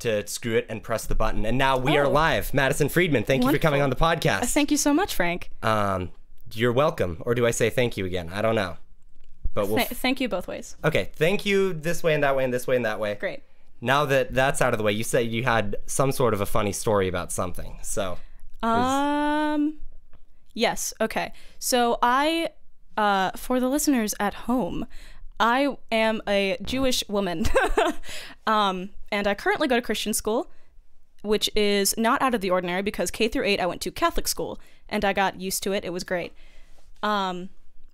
[0.00, 1.44] to screw it and press the button.
[1.46, 2.10] And now we are Oh.
[2.10, 2.52] live.
[2.52, 4.46] Madison Friedman, thank you for coming on the podcast.
[4.52, 5.50] Thank you so much, Frank.
[5.62, 6.10] Um,
[6.52, 7.22] you're welcome.
[7.26, 8.30] Or do I say thank you again?
[8.32, 8.76] I don't know.
[9.54, 9.76] But we'll.
[9.78, 10.76] Th- thank you both ways.
[10.84, 13.14] okay, thank you this way and that way and this way and that way.
[13.16, 13.42] Great.
[13.80, 16.46] Now that that's out of the way, you said you had some sort of a
[16.46, 17.78] funny story about something.
[17.82, 18.18] So,
[18.62, 19.78] Um,
[20.54, 20.92] yes.
[21.00, 21.32] Okay.
[21.58, 22.50] So I,
[22.96, 24.86] uh, for the listeners at home,
[25.40, 27.46] I am a Jewish woman,
[28.46, 30.50] um, and I currently go to Christian school,
[31.22, 34.28] which is not out of the ordinary because K through eight I went to Catholic
[34.28, 35.84] school, and I got used to it.
[35.84, 36.32] It was great.
[37.02, 37.50] Um,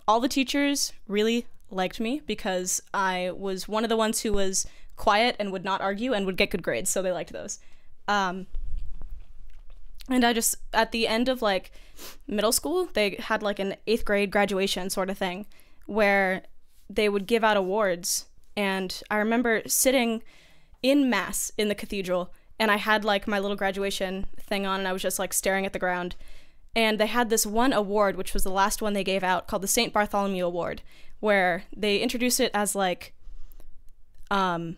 [0.06, 4.66] all the teachers really liked me because I was one of the ones who was
[4.96, 7.58] quiet and would not argue and would get good grades, so they liked those.
[8.08, 8.46] Um,
[10.08, 11.72] and I just at the end of like
[12.26, 15.46] middle school, they had like an eighth grade graduation sort of thing
[15.86, 16.42] where
[16.88, 18.26] they would give out awards.
[18.56, 20.22] And I remember sitting
[20.82, 24.88] in mass in the cathedral and I had like my little graduation thing on and
[24.88, 26.16] I was just like staring at the ground.
[26.74, 29.62] And they had this one award, which was the last one they gave out, called
[29.62, 29.92] the St.
[29.92, 30.82] Bartholomew Award,
[31.20, 33.12] where they introduced it as like
[34.30, 34.76] um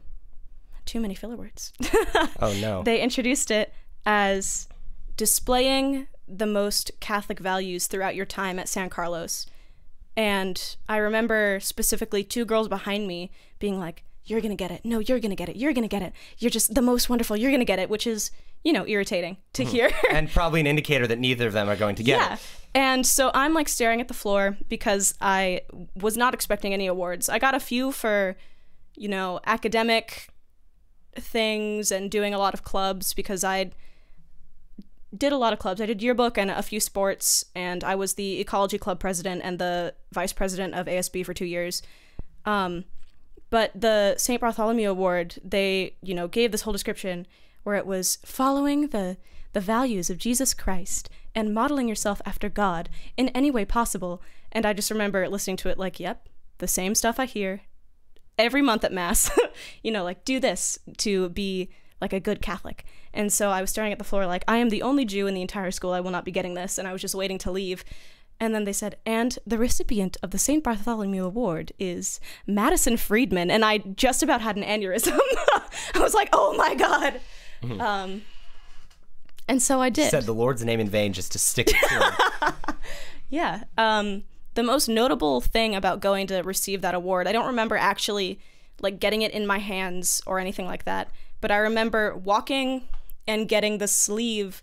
[0.85, 1.73] too many filler words.
[2.41, 2.83] oh no.
[2.83, 3.73] they introduced it
[4.07, 4.69] as
[5.17, 9.47] displaying the most Catholic values throughout your time at San Carlos.
[10.17, 14.85] And I remember specifically two girls behind me being like, You're gonna get it.
[14.85, 15.57] No, you're gonna get it.
[15.57, 16.13] You're gonna get it.
[16.39, 17.37] You're just the most wonderful.
[17.37, 18.31] You're gonna get it, which is,
[18.65, 19.91] you know, irritating to hear.
[20.11, 22.25] and probably an indicator that neither of them are going to get it.
[22.25, 22.35] yeah.
[22.35, 22.41] it.
[22.75, 25.63] And so I'm like staring at the floor because I
[25.95, 27.29] was not expecting any awards.
[27.29, 28.37] I got a few for,
[28.95, 30.29] you know, academic
[31.17, 33.73] things and doing a lot of clubs because I
[35.17, 35.81] did a lot of clubs.
[35.81, 39.59] I did yearbook and a few sports, and I was the ecology club president and
[39.59, 41.83] the vice president of ASB for two years.
[42.45, 42.85] Um,
[43.51, 44.41] but the St.
[44.41, 47.27] Bartholomew Award, they, you know, gave this whole description
[47.63, 49.17] where it was following the
[49.55, 54.23] the values of Jesus Christ and modeling yourself after God in any way possible.
[54.53, 56.29] And I just remember listening to it like, yep,
[56.59, 57.63] the same stuff I hear
[58.39, 59.31] every month at mass.
[59.83, 61.71] you know, like do this to be
[62.01, 62.85] like a good Catholic.
[63.13, 65.35] And so I was staring at the floor like, I am the only Jew in
[65.35, 65.93] the entire school.
[65.93, 66.79] I will not be getting this.
[66.79, 67.85] And I was just waiting to leave.
[68.41, 70.63] And then they said, and the recipient of the St.
[70.63, 73.51] Bartholomew Award is Madison Friedman.
[73.51, 75.19] And I just about had an aneurysm.
[75.95, 77.21] I was like, oh my God.
[77.81, 78.23] Um,
[79.49, 80.11] and so I did.
[80.11, 82.55] Said the Lord's name in vain just to stick it to him.
[83.31, 83.65] Yeah.
[83.77, 88.41] Um, the most notable thing about going to receive that award, I don't remember actually
[88.81, 91.11] like getting it in my hands or anything like that,
[91.41, 92.85] but I remember walking
[93.27, 94.63] and getting the sleeve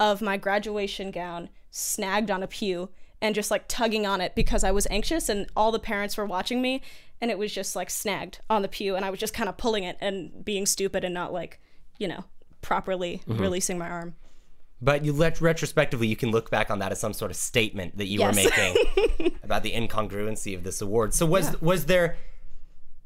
[0.00, 2.88] of my graduation gown snagged on a pew
[3.20, 6.26] and just like tugging on it because I was anxious and all the parents were
[6.26, 6.82] watching me
[7.20, 9.56] and it was just like snagged on the pew and I was just kind of
[9.56, 11.60] pulling it and being stupid and not like,
[11.98, 12.24] you know,
[12.60, 14.14] properly releasing my arm.
[14.82, 17.96] But you let retrospectively, you can look back on that as some sort of statement
[17.96, 18.76] that you were making
[19.42, 21.14] about the incongruency of this award.
[21.14, 22.18] So was was there?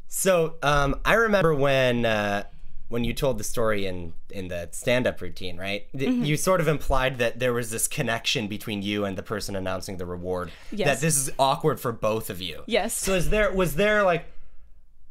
[0.09, 2.43] So um, I remember when uh,
[2.91, 5.87] when you told the story in in the stand up routine, right?
[5.97, 6.25] Mm-hmm.
[6.25, 9.97] You sort of implied that there was this connection between you and the person announcing
[9.97, 10.51] the reward.
[10.73, 10.87] Yes.
[10.87, 12.65] That this is awkward for both of you.
[12.67, 12.93] Yes.
[12.93, 14.27] So is there was there like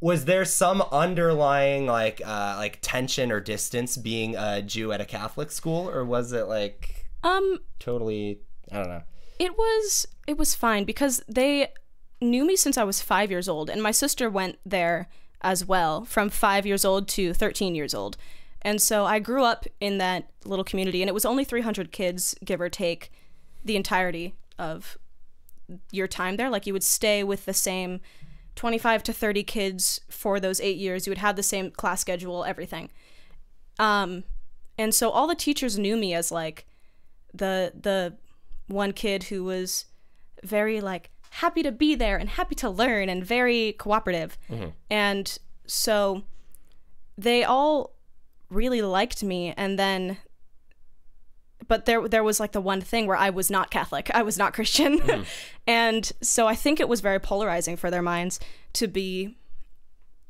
[0.02, 5.06] was there some underlying like uh, like tension or distance being a Jew at a
[5.06, 8.42] Catholic school, or was it like Um, totally
[8.72, 9.04] I don't know.
[9.40, 11.70] It was it was fine because they
[12.20, 15.08] knew me since I was 5 years old and my sister went there
[15.42, 18.18] as well from 5 years old to 13 years old.
[18.62, 22.36] And so I grew up in that little community and it was only 300 kids
[22.44, 23.12] give or take
[23.64, 24.98] the entirety of
[25.92, 26.50] your time there.
[26.50, 28.02] Like you would stay with the same
[28.56, 31.08] 25 to 30 kids for those 8 years.
[31.08, 32.90] You would have the same class schedule everything.
[33.78, 34.24] Um
[34.78, 36.66] and so all the teachers knew me as like
[37.34, 38.18] the the
[38.68, 39.86] one kid who was
[40.44, 44.38] very like happy to be there and happy to learn and very cooperative.
[44.90, 46.24] And so
[47.18, 47.94] they all
[48.50, 49.54] really liked me.
[49.56, 50.18] And then
[51.68, 54.10] but there there was like the one thing where I was not Catholic.
[54.14, 55.26] I was not Christian.
[55.68, 58.40] and so I think it was very polarizing for their minds
[58.74, 59.38] to be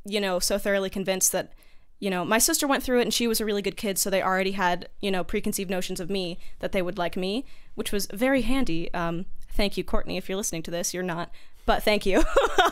[0.06, 1.53] you know so thoroughly convinced that
[2.00, 3.97] you know my sister went through it and she was a really good kid.
[3.97, 7.45] So they already had you know preconceived notions of me that they would like me
[7.75, 8.94] which was very handy.
[8.94, 9.25] Um
[9.59, 11.29] thank you courtney if you're listening to this you're not
[11.65, 12.23] but thank you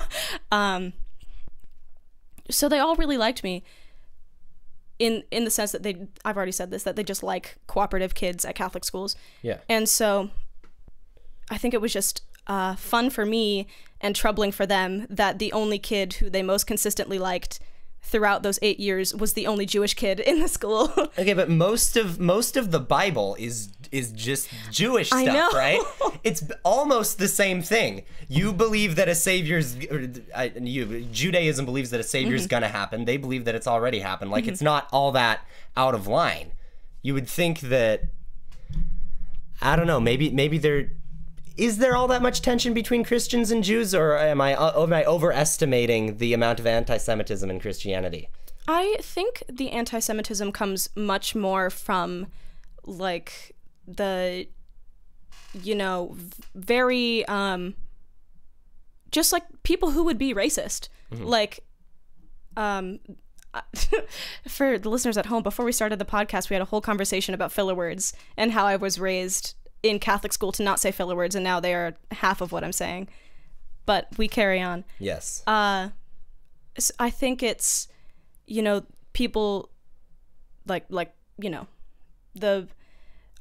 [0.51, 0.93] um
[2.49, 3.63] so they all really liked me
[4.99, 8.15] in in the sense that they I've already said this that they just like cooperative
[8.15, 9.15] kids at Catholic schools.
[9.41, 9.57] Yeah.
[9.69, 10.29] And so
[11.49, 13.67] I think it was just uh, fun for me
[14.01, 17.59] and troubling for them that the only kid who they most consistently liked
[18.01, 20.91] throughout those eight years was the only Jewish kid in the school.
[21.19, 25.81] Okay, but most of most of the Bible is is just Jewish stuff, right?
[26.23, 28.03] It's almost the same thing.
[28.27, 30.09] You believe that a savior's or,
[30.59, 32.49] you Judaism believes that a savior's Mm-hmm.
[32.49, 33.05] going to happen.
[33.05, 34.31] They believe that it's already happened.
[34.31, 35.45] Like it's not all that
[35.77, 36.51] out of line.
[37.01, 38.03] You would think that
[39.61, 40.91] I don't know, maybe maybe there
[41.55, 44.93] is there all that much tension between Christians and Jews or am I uh, am
[44.93, 48.29] I overestimating the amount of anti-Semitism in Christianity?
[48.67, 52.27] I think the anti Semitism comes much more from
[52.85, 53.55] like
[53.87, 54.47] the,
[55.61, 56.15] you know,
[56.55, 57.75] very, um,
[59.11, 60.89] just like people who would be racist.
[61.11, 61.61] Like,
[62.57, 62.99] um,
[64.47, 67.33] for the listeners at home, before we started the podcast, we had a whole conversation
[67.33, 71.15] about filler words and how I was raised in Catholic school to not say filler
[71.15, 73.07] words, and now they are half of what I'm saying.
[73.85, 74.83] But we carry on.
[74.99, 75.43] Yes.
[75.47, 75.89] Uh
[76.99, 77.87] i think it's
[78.45, 78.83] you know
[79.13, 79.69] people
[80.67, 81.67] like like you know
[82.35, 82.67] the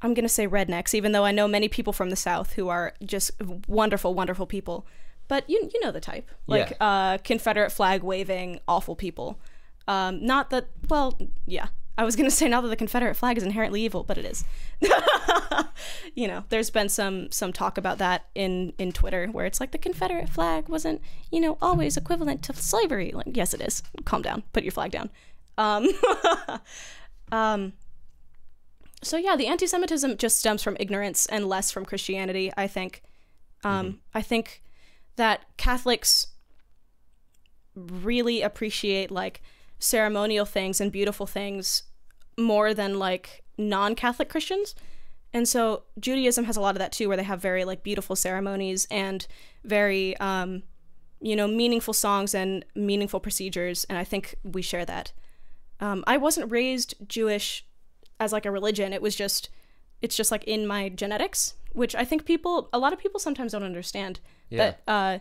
[0.01, 2.93] I'm gonna say rednecks, even though I know many people from the South who are
[3.03, 3.31] just
[3.67, 4.85] wonderful, wonderful people.
[5.27, 9.39] But you you know the type, like uh, Confederate flag waving awful people.
[9.87, 11.67] Um, not that well, yeah.
[11.97, 14.43] I was gonna say not that the Confederate flag is inherently evil, but it is.
[16.15, 19.71] you know, there's been some some talk about that in in Twitter where it's like
[19.71, 21.01] the Confederate flag wasn't
[21.31, 23.11] you know always equivalent to slavery.
[23.13, 23.83] Like yes, it is.
[24.05, 24.43] Calm down.
[24.53, 25.09] Put your flag down.
[25.57, 25.89] Um,
[27.31, 27.73] um,
[29.03, 32.51] so yeah, the anti-Semitism just stems from ignorance and less from Christianity.
[32.57, 33.03] I think.
[33.63, 34.61] Um, I think
[35.15, 36.27] that Catholics
[37.75, 39.41] really appreciate like
[39.79, 41.83] ceremonial things and beautiful things
[42.37, 44.75] more than like non-Catholic Christians.
[45.33, 48.15] And so Judaism has a lot of that too, where they have very like beautiful
[48.15, 49.27] ceremonies and
[49.63, 50.63] very, um,
[51.19, 53.83] you know, meaningful songs and meaningful procedures.
[53.85, 55.11] And I think we share that.
[55.79, 57.66] Um, I wasn't raised Jewish
[58.19, 58.93] as like a religion.
[58.93, 59.49] It was just,
[60.01, 63.51] it's just like in my genetics, which I think people, a lot of people sometimes
[63.51, 64.19] don't understand
[64.51, 65.19] that uh,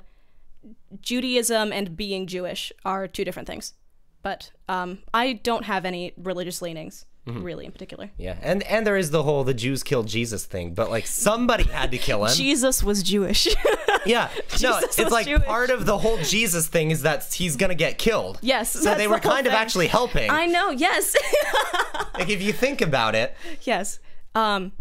[1.00, 3.74] Judaism and being Jewish are two different things.
[4.22, 8.10] But um, I don't have any religious leanings, really, in particular.
[8.18, 11.64] Yeah, and and there is the whole the Jews killed Jesus thing, but like somebody
[11.64, 12.34] had to kill him.
[12.34, 13.46] Jesus was Jewish.
[14.08, 14.30] yeah,
[14.62, 15.44] no, Jesus it's like Jewish.
[15.44, 18.38] part of the whole Jesus thing is that he's gonna get killed.
[18.42, 18.72] yes.
[18.72, 20.30] so they were whole kind of actually helping.
[20.30, 20.70] I know.
[20.70, 21.16] Yes.
[22.14, 23.98] like if you think about it, yes.
[24.34, 24.72] Um,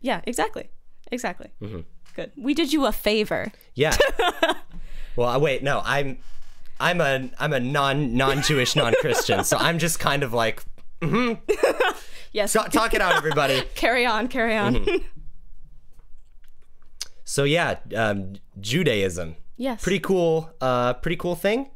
[0.00, 0.20] yeah.
[0.24, 0.68] Exactly.
[1.12, 1.50] Exactly.
[1.62, 1.80] Mm-hmm.
[2.14, 2.32] Good.
[2.36, 3.52] We did you a favor.
[3.74, 3.96] yeah.
[5.16, 6.18] well, wait, no, I'm
[6.80, 10.62] I'm a I'm a non non Jewish non Christian, so I'm just kind of like
[11.00, 11.40] mm-hmm.
[12.32, 12.52] Yes.
[12.52, 13.62] talk, talk it out, everybody.
[13.74, 14.28] carry on.
[14.28, 14.74] Carry on.
[14.76, 15.06] Mm-hmm.
[17.24, 19.82] So yeah, um, Judaism, yes.
[19.82, 21.70] pretty cool, uh, pretty cool thing.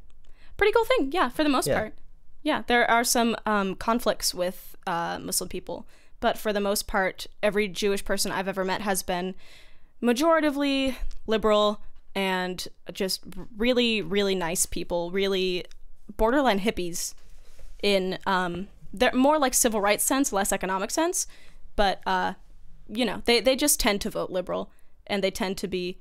[0.57, 1.11] pretty cool thing.
[1.13, 1.79] Yeah, for the most Yeah.
[1.79, 1.95] part.
[2.43, 5.87] Yeah, there are some um, conflicts with uh, Muslim people,
[6.21, 9.35] but for the most part, every Jewish person I've ever met has been
[10.03, 10.97] majoritively
[11.27, 11.81] liberal
[12.15, 13.23] and just
[13.57, 15.65] really, really nice people, really
[16.17, 17.15] borderline hippies
[17.83, 21.27] in um, they're more like civil rights sense, less economic sense,
[21.77, 22.35] but uh,
[22.89, 24.71] you know, they, they just tend to vote liberal
[25.07, 25.99] and they tend to be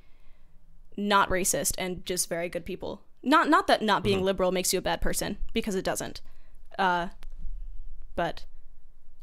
[1.00, 3.02] not racist and just very good people.
[3.24, 6.22] Not not that not being liberal makes you a bad person because it doesn't.
[6.78, 7.08] Uh,
[8.16, 8.46] but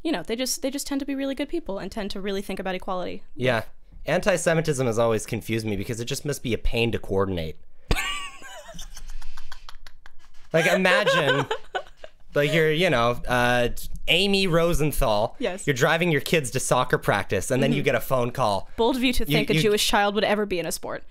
[0.02, 2.20] you know, they just they just tend to be really good people and tend to
[2.20, 3.22] really think about equality.
[3.34, 3.62] Yeah.
[4.06, 7.58] Anti Semitism has always confused me because it just must be a pain to coordinate.
[10.52, 11.46] like, imagine,
[12.34, 13.68] like, you're, you know, uh,
[14.08, 15.34] Amy Rosenthal.
[15.38, 15.62] Yes.
[15.62, 15.70] Mm-hmm.
[15.70, 18.68] You're driving your kids to soccer practice, and then you get a phone call.
[18.76, 21.02] Bold of you to think you- a Jewish child would ever be in a sport.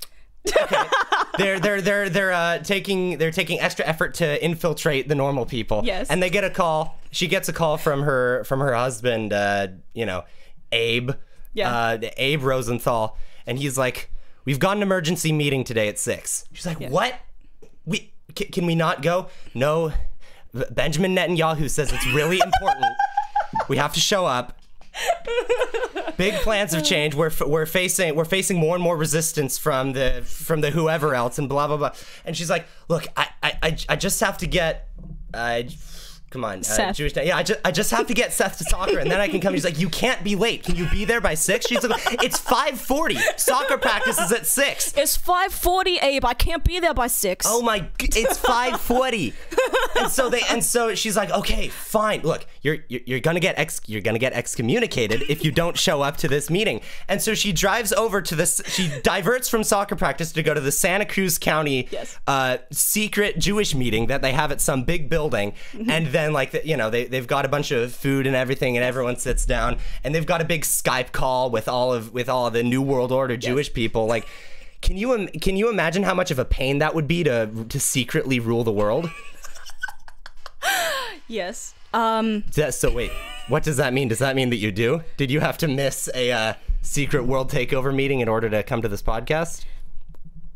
[1.37, 5.81] They're they're they're they're uh, taking they're taking extra effort to infiltrate the normal people.
[5.83, 6.09] Yes.
[6.09, 6.99] And they get a call.
[7.11, 9.33] She gets a call from her from her husband.
[9.33, 10.23] Uh, you know,
[10.71, 11.11] Abe.
[11.53, 11.73] Yeah.
[11.73, 14.11] Uh, Abe Rosenthal, and he's like,
[14.43, 16.45] "We've got an emergency meeting today at 6.
[16.51, 17.15] She's like, "What?
[17.85, 19.27] We can, can we not go?
[19.53, 19.93] No.
[20.71, 22.85] Benjamin Netanyahu says it's really important.
[23.69, 24.59] we have to show up."
[26.17, 27.17] Big plans have changed.
[27.17, 31.37] We're, we're facing we're facing more and more resistance from the from the whoever else
[31.37, 31.91] and blah blah blah.
[32.25, 34.87] And she's like, "Look, I I, I- I just have to get
[35.33, 35.63] uh,
[36.31, 36.95] Come on, uh, Seth.
[36.97, 37.15] Jewish.
[37.15, 39.39] Yeah, I just I just have to get Seth to soccer, and then I can
[39.39, 39.53] come.
[39.53, 40.63] He's like, you can't be late.
[40.63, 41.65] Can you be there by six?
[41.67, 43.17] She's like, it's five forty.
[43.37, 44.93] Soccer practice is at six.
[44.97, 46.25] It's 5:40, Abe.
[46.25, 47.45] I can't be there by six.
[47.47, 47.87] Oh my!
[47.99, 49.33] It's five forty.
[49.97, 52.21] and so they and so she's like, okay, fine.
[52.21, 56.01] Look, you're you're, you're gonna get ex you're gonna get excommunicated if you don't show
[56.01, 56.81] up to this meeting.
[57.07, 58.61] And so she drives over to this.
[58.67, 62.17] She diverts from soccer practice to go to the Santa Cruz County Yes.
[62.27, 65.53] uh, secret Jewish meeting that they have at some big building.
[65.89, 68.77] And then like the, you know they they've got a bunch of food and everything,
[68.77, 72.29] and everyone sits down, and they've got a big Skype call with all of with
[72.29, 74.27] all of the New World Order Jewish people, like.
[74.81, 77.79] Can you can you imagine how much of a pain that would be to to
[77.79, 79.09] secretly rule the world?
[81.27, 81.73] Yes.
[81.93, 82.43] Um.
[82.51, 83.11] So wait,
[83.47, 84.09] what does that mean?
[84.09, 85.01] Does that mean that you do?
[85.17, 88.81] Did you have to miss a uh, secret world takeover meeting in order to come
[88.83, 89.65] to this podcast?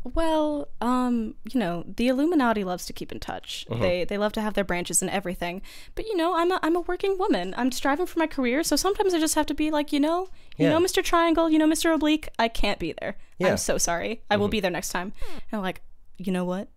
[0.02, 3.66] Well, um, you know, the Illuminati loves to keep in touch.
[3.70, 3.80] Uh-huh.
[3.82, 5.60] They they love to have their branches and everything.
[5.94, 7.54] But you know, I'm a I'm a working woman.
[7.56, 10.28] I'm striving for my career, so sometimes I just have to be like, you know,
[10.56, 10.70] you Yeah.
[10.70, 11.02] know, Mr.
[11.04, 11.94] Triangle, you know, Mr.
[11.94, 13.16] Oblique, I can't be there.
[13.38, 13.46] Yeah.
[13.48, 13.52] Mm-hmm.
[13.52, 14.22] I'm so sorry.
[14.30, 15.12] I will be there next time.
[15.32, 15.82] And I'm like,
[16.16, 16.68] you know what?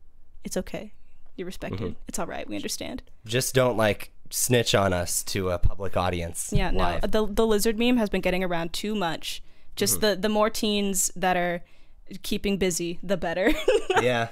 [0.43, 0.93] It's okay.
[1.37, 1.79] You're respected.
[1.81, 1.93] Mm-hmm.
[2.09, 2.47] It's all right.
[2.47, 3.01] We understand.
[3.25, 6.51] Just don't like snitch on us to a public audience.
[6.53, 7.03] Yeah, live.
[7.03, 7.07] no.
[7.25, 9.41] The the lizard meme has been getting around too much.
[9.77, 10.07] Just Mm-hmm.
[10.07, 11.63] the the more teens that are
[12.21, 13.51] keeping busy, the better.
[14.01, 14.27] yeah.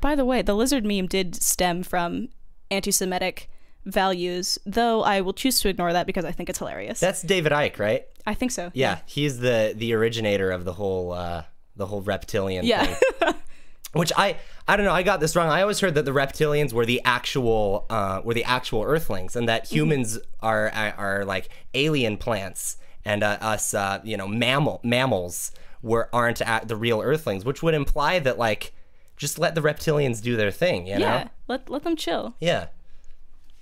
[0.00, 2.28] By the way, the lizard meme did stem from
[2.70, 3.48] anti-Semitic
[3.84, 6.98] values, though I will choose to ignore that because I think it's hilarious.
[7.00, 8.04] That's David Icke, right?
[8.26, 8.70] I think so.
[8.74, 11.44] Yeah, he's the the originator of the whole uh,
[11.76, 12.84] the whole reptilian Yeah.
[12.86, 13.34] thing.
[13.92, 14.92] Which I I don't know.
[14.92, 15.50] I got this wrong.
[15.50, 19.46] I always heard that the reptilians were the actual uh, were the actual Earthlings, and
[19.48, 24.80] that humans are, are are like alien plants, and uh, us uh, you know mammal
[24.82, 28.72] mammals were aren't at the real Earthlings, which would imply that like
[29.16, 30.86] just let the reptilians do their thing.
[30.86, 31.28] You yeah.
[31.48, 32.34] Let let them chill.
[32.40, 32.66] Yeah.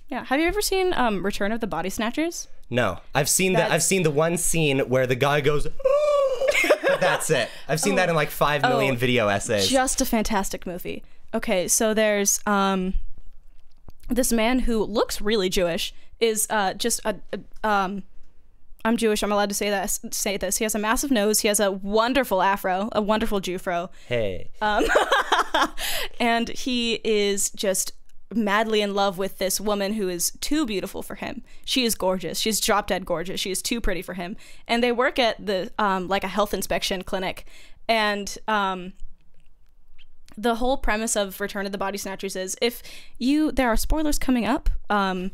[0.09, 0.25] Yeah.
[0.25, 2.47] Have you ever seen um, Return of the Body Snatchers?
[2.69, 3.71] No, I've seen that.
[3.71, 5.67] I've seen the one scene where the guy goes.
[6.99, 7.49] that's it.
[7.67, 8.97] I've seen that in like five million Oh.
[8.97, 9.67] video essays.
[9.69, 11.03] Just a fantastic movie.
[11.33, 12.93] Okay, so there's um
[14.09, 18.03] this man who looks really Jewish is uh just a, a um
[18.83, 19.21] I'm Jewish.
[19.21, 19.89] I'm allowed to say that.
[20.13, 20.57] Say this.
[20.57, 21.41] He has a massive nose.
[21.41, 24.51] He has a wonderful afro, a wonderful Jewfro, hey.
[24.61, 24.85] Um,
[26.19, 27.93] and he is just
[28.33, 31.43] madly in love with this woman who is too beautiful for him.
[31.65, 32.39] She is gorgeous.
[32.39, 33.39] She's drop dead gorgeous.
[33.39, 34.37] She is too pretty for him.
[34.67, 37.45] And they work at the um, like a health inspection clinic,
[37.87, 38.93] and um,
[40.37, 42.81] the whole premise of Return of the Body Snatchers is if
[43.17, 44.69] you there are spoilers coming up.
[44.89, 45.31] Um,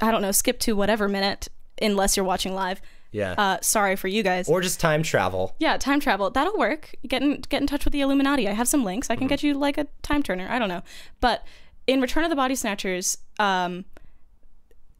[0.00, 0.32] I don't know.
[0.32, 1.48] Skip to whatever minute
[1.80, 2.80] unless you're watching live.
[3.12, 3.34] Yeah.
[3.36, 4.48] Uh, sorry for you guys.
[4.48, 5.54] or just time travel.
[5.58, 6.30] Yeah, time travel.
[6.30, 6.94] That'll work.
[7.06, 8.48] Get in get in touch with the Illuminati.
[8.48, 9.10] I have some links.
[9.10, 10.48] I can get you like a time turner.
[10.50, 10.82] I don't know.
[11.20, 11.44] But
[11.86, 13.84] in Return of the Body Snatchers, um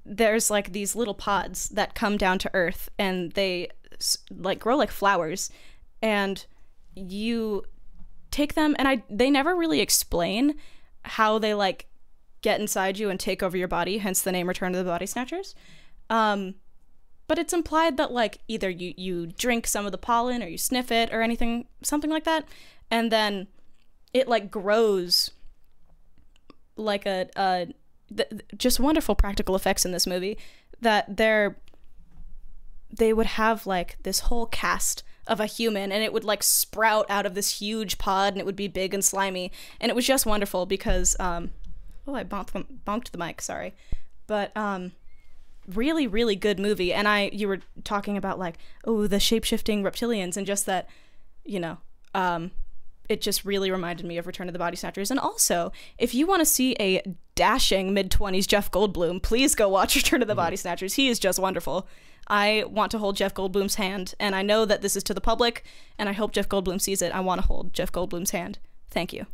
[0.05, 3.69] there's like these little pods that come down to earth and they
[4.37, 5.49] like grow like flowers
[6.03, 6.45] and
[6.97, 7.63] you
[8.31, 10.57] take them and I they never really explain
[11.05, 11.87] how they like
[12.43, 15.07] get inside you and take over your body, hence the name Return of the Body
[15.07, 15.55] Snatchers.
[16.11, 16.57] Um
[17.29, 20.59] but it's implied that like either you you drink some of the pollen or you
[20.59, 22.45] sniff it or anything something like that
[22.91, 23.47] and then
[24.13, 25.31] it like grows
[26.77, 27.29] like a
[28.17, 30.37] th- th- just wonderful practical effects in this movie
[30.81, 31.57] that they're
[32.95, 37.07] they would have like this whole cast of a human and it would like sprout
[37.09, 39.53] out of this huge pod and it would be big and slimy.
[39.81, 41.51] And it was just wonderful because um
[42.07, 43.75] oh I bonked bonked the mic sorry.
[44.27, 44.93] But um
[45.67, 46.93] really really good movie.
[46.93, 50.89] And i you were talking about like oh the shape-shifting reptilians and just that
[51.45, 51.79] you know
[52.15, 52.51] um
[53.09, 55.11] it just really reminded me of return of the body snatchers.
[55.11, 57.03] And also if you want to see a
[57.35, 60.95] dashing mid-20s jeff goldblum please go watch return of the body snatchers.
[60.95, 61.89] He is just wonderful.
[62.29, 65.21] I want to hold jeff goldblum's hand and i know that this is to the
[65.21, 65.65] public
[65.99, 67.13] and i hope jeff goldblum sees it.
[67.13, 68.59] I want to hold jeff goldblum's hand.
[68.91, 69.27] Thank you.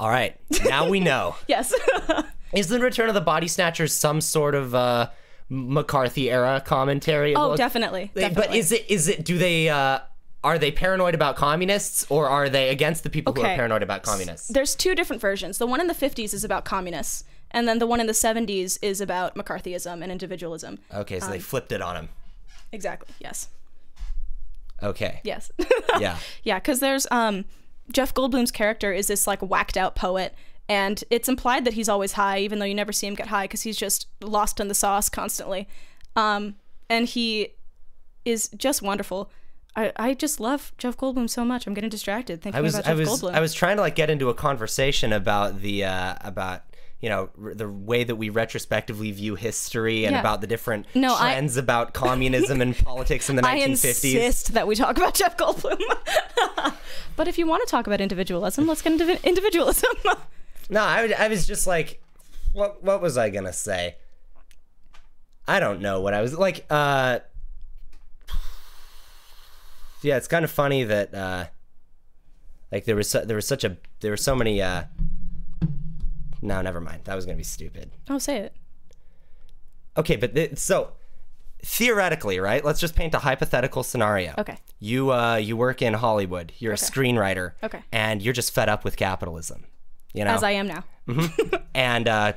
[0.00, 0.36] All right.
[0.64, 1.36] Now we know.
[1.48, 1.74] yes.
[2.52, 5.08] Is the Return of the Body Snatchers some sort of uh,
[5.48, 7.34] McCarthy era commentary?
[7.34, 8.58] oh Well, definitely, But definitely.
[8.58, 10.00] is it is it do they uh,
[10.44, 14.02] are they paranoid about communists or are they against the people who are paranoid about
[14.02, 14.48] communists?
[14.48, 15.58] There's two different versions.
[15.58, 18.78] The one in the 50s is about communists, and then the one in the 70s
[18.82, 20.78] is about McCarthyism and individualism.
[20.94, 22.08] Okay, so Um, they flipped it on him.
[22.70, 23.12] Exactly.
[23.18, 23.48] Yes.
[24.82, 25.20] Okay.
[25.24, 25.50] Yes.
[25.98, 26.18] Yeah.
[26.44, 27.44] yeah, because there's um
[27.90, 30.34] Jeff Goldblum's character is this like whacked out poet,
[30.68, 33.44] and it's implied that he's always high, even though you never see him get high
[33.44, 35.66] because he's just lost in the sauce constantly.
[36.16, 36.56] Um,
[36.90, 37.54] and he
[38.24, 39.30] is just wonderful.
[39.76, 41.66] I, I just love Jeff Goldblum so much.
[41.66, 43.34] I'm getting distracted thinking I was about I Jeff was Goldblum.
[43.34, 46.62] I was trying to like get into a conversation about the uh, about
[47.00, 50.20] you know r- the way that we retrospectively view history and Yeah.
[50.20, 53.46] about the different No, I- trends about communism and politics in the 1950s.
[53.46, 55.78] I insist that we talk about Jeff Goldblum.
[57.16, 59.90] but if you want to talk about individualism, let's get into individualism.
[60.68, 62.02] No, I, was- I was just like,
[62.52, 63.96] what what was I gonna say?
[65.46, 66.66] I don't know what I was like.
[66.70, 67.20] Uh,
[70.02, 71.46] yeah, it's kind of funny that uh,
[72.70, 74.62] like there was su- there was such a there were so many.
[74.62, 74.84] Uh,
[76.40, 77.02] no, never mind.
[77.04, 77.90] That was gonna be stupid.
[78.08, 78.54] oh, say it.
[79.96, 80.92] Okay, but th- so
[81.64, 82.64] theoretically, right?
[82.64, 84.34] Let's just paint a hypothetical scenario.
[84.38, 84.58] Okay.
[84.78, 86.52] You uh you work in Hollywood.
[86.58, 86.86] You're Okay.
[86.86, 87.52] a screenwriter.
[87.64, 87.82] Okay.
[87.90, 89.64] And you're just fed up with capitalism.
[90.18, 90.34] You know.
[90.34, 90.82] As I am now.
[91.74, 92.32] and uh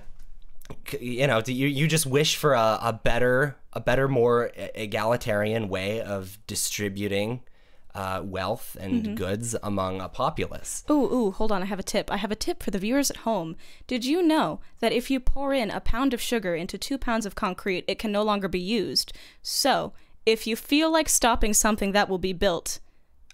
[0.99, 5.67] you know do you you just wish for a, a better a better more egalitarian
[5.67, 7.41] way of distributing
[7.93, 9.15] uh, wealth and Mm-hmm.
[9.15, 11.61] goods among a populace Ooh, ooh, hold on.
[11.61, 12.09] I have a tip.
[12.09, 13.57] I have a tip for the viewers at home.
[13.87, 17.25] Did you know that if you pour in a pound of sugar into two pounds
[17.25, 19.11] of concrete, it can no longer be used?
[19.41, 19.91] So,
[20.25, 22.79] if you feel like stopping something that will be built,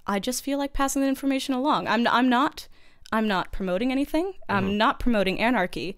[0.08, 1.88] I just feel like passing the information along.
[1.88, 2.68] I'm, I'm not,
[3.11, 4.33] I'm not promoting anything.
[4.49, 4.77] I'm mm-hmm.
[4.77, 5.97] not promoting anarchy.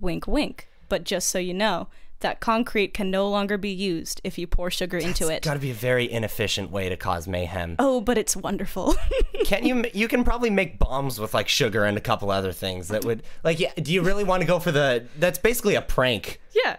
[0.00, 0.68] Wink, wink.
[0.88, 1.88] But just so you know,
[2.20, 5.38] that concrete can no longer be used if you pour sugar into it.
[5.38, 8.94] It's got to be a very inefficient way to cause mayhem Oh, but it's wonderful.
[9.44, 12.88] can you you can probably make bombs with like sugar and a couple other things
[12.88, 15.82] that would like yeah do you really want to go for the that's basically a
[15.82, 16.76] prank yeah.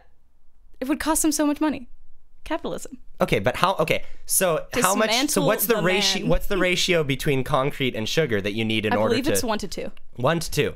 [0.79, 1.89] It would cost them so much money.
[2.43, 2.99] Capitalism.
[3.19, 3.75] Okay, but how?
[3.75, 5.11] Okay, so how much?
[5.29, 6.21] So what's the, the ratio?
[6.21, 6.29] man.
[6.29, 9.19] What's the ratio between concrete and sugar that you need in I order to?
[9.19, 9.91] I believe it's one to two.
[10.15, 10.75] one to two?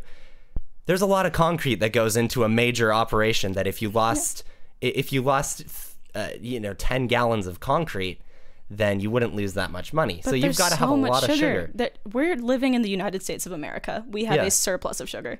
[0.85, 3.53] There's a lot of concrete that goes into a major operation.
[3.53, 4.43] That if you lost,
[4.83, 5.63] i if you lost,
[6.15, 8.19] uh, you know, ten gallons of concrete,
[8.69, 10.21] then you wouldn't lose that much money.
[10.23, 11.69] so you've got to have a lot of sugar.
[11.75, 14.03] That we're living in the United States of America.
[14.09, 14.45] We have Yeah.
[14.45, 15.39] a surplus of sugar.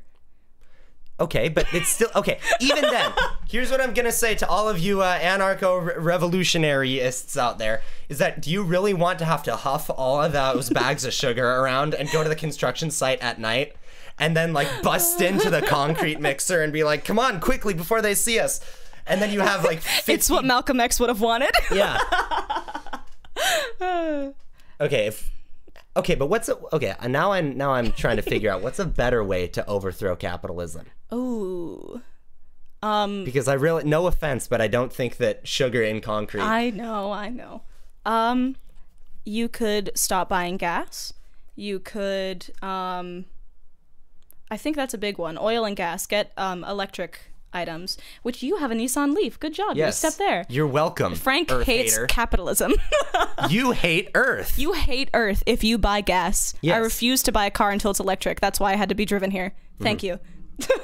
[1.22, 2.40] Okay, but it's still okay.
[2.60, 3.12] Even then,
[3.48, 8.42] here's what I'm gonna say to all of you uh, anarcho-revolutionaryists out there: is that
[8.42, 11.94] do you really want to have to huff all of those bags of sugar around
[11.94, 13.76] and go to the construction site at night,
[14.18, 18.02] and then like bust into the concrete mixer and be like, "Come on, quickly before
[18.02, 18.60] they see us,"
[19.06, 21.52] and then you have like 50, It's what Malcolm X would have wanted.
[21.72, 22.00] yeah.
[24.82, 25.30] okay, if
[25.96, 26.96] okay, but what's a, okay?
[27.00, 30.16] uh, Now I'm now I'm trying to figure out what's a better way to overthrow
[30.16, 30.88] capitalism.
[31.14, 32.02] Ooh.
[32.84, 36.42] Um because I really no offense, but I don't think that sugar in concrete.
[36.42, 37.64] I know, I know.
[38.06, 38.56] Um
[39.24, 41.14] you could stop buying gas.
[41.56, 43.26] You could um
[44.50, 45.38] I think that's a big one.
[45.38, 46.08] Oil and gas.
[46.08, 49.40] Get um electric items, which you have a Nissan Leaf.
[49.40, 49.78] Good job.
[49.78, 50.46] You step there.
[50.50, 51.16] You're welcome.
[51.16, 52.08] Frank Earth hates hater.
[52.08, 52.74] capitalism.
[53.50, 54.58] you hate Earth.
[54.58, 56.54] You hate Earth if you buy gas.
[56.64, 58.40] I refuse to buy a car until it's electric.
[58.40, 59.54] That's why I had to be driven here.
[59.80, 60.20] Thank you.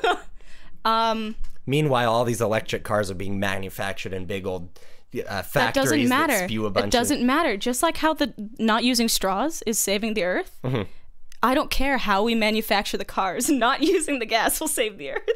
[0.86, 4.80] um, Meanwhile, all these electric cars are being manufactured in big old
[5.28, 6.46] uh, factories that doesn't matter.
[6.48, 7.24] spew a bunch it doesn't of.
[7.24, 7.58] matter.
[7.58, 10.58] Just like how the not using straws is saving the earth.
[10.64, 10.84] Mm-hmm.
[11.44, 13.48] I don't care how we manufacture the cars.
[13.68, 15.30] Not using the gas will save the earth.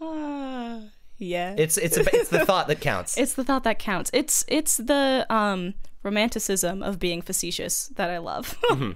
[0.00, 0.80] Ah,
[1.18, 1.54] yeah.
[1.56, 3.16] It's it's a, it's the thought that counts.
[3.18, 4.10] It's the thought that counts.
[4.12, 8.56] It's it's the um romanticism of being facetious that I love.
[8.72, 8.92] Mm-hmm.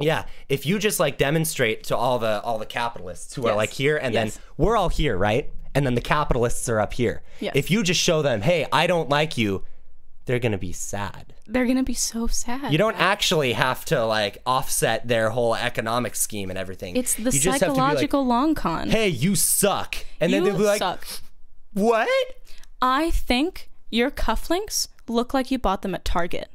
[0.00, 3.70] yeah, if you just like demonstrate to all the all the capitalists who are like
[3.70, 4.34] here, and Yes.
[4.36, 5.50] then we're all here, right?
[5.74, 7.22] And then the capitalists are up here.
[7.38, 7.52] Yes.
[7.54, 9.62] If you just show them, hey, I don't like you,
[10.30, 11.34] they're gonna be sad.
[11.48, 12.70] They're gonna be so sad.
[12.70, 16.96] You don't actually have to like offset their whole economic scheme and everything.
[16.96, 18.90] It's the you just have to be like, psychological long con.
[18.90, 19.96] hey, you suck.
[20.20, 21.04] And you then they'll be like, suck.
[21.72, 22.08] what?
[22.80, 26.48] I think your cufflinks look like you bought them at Target.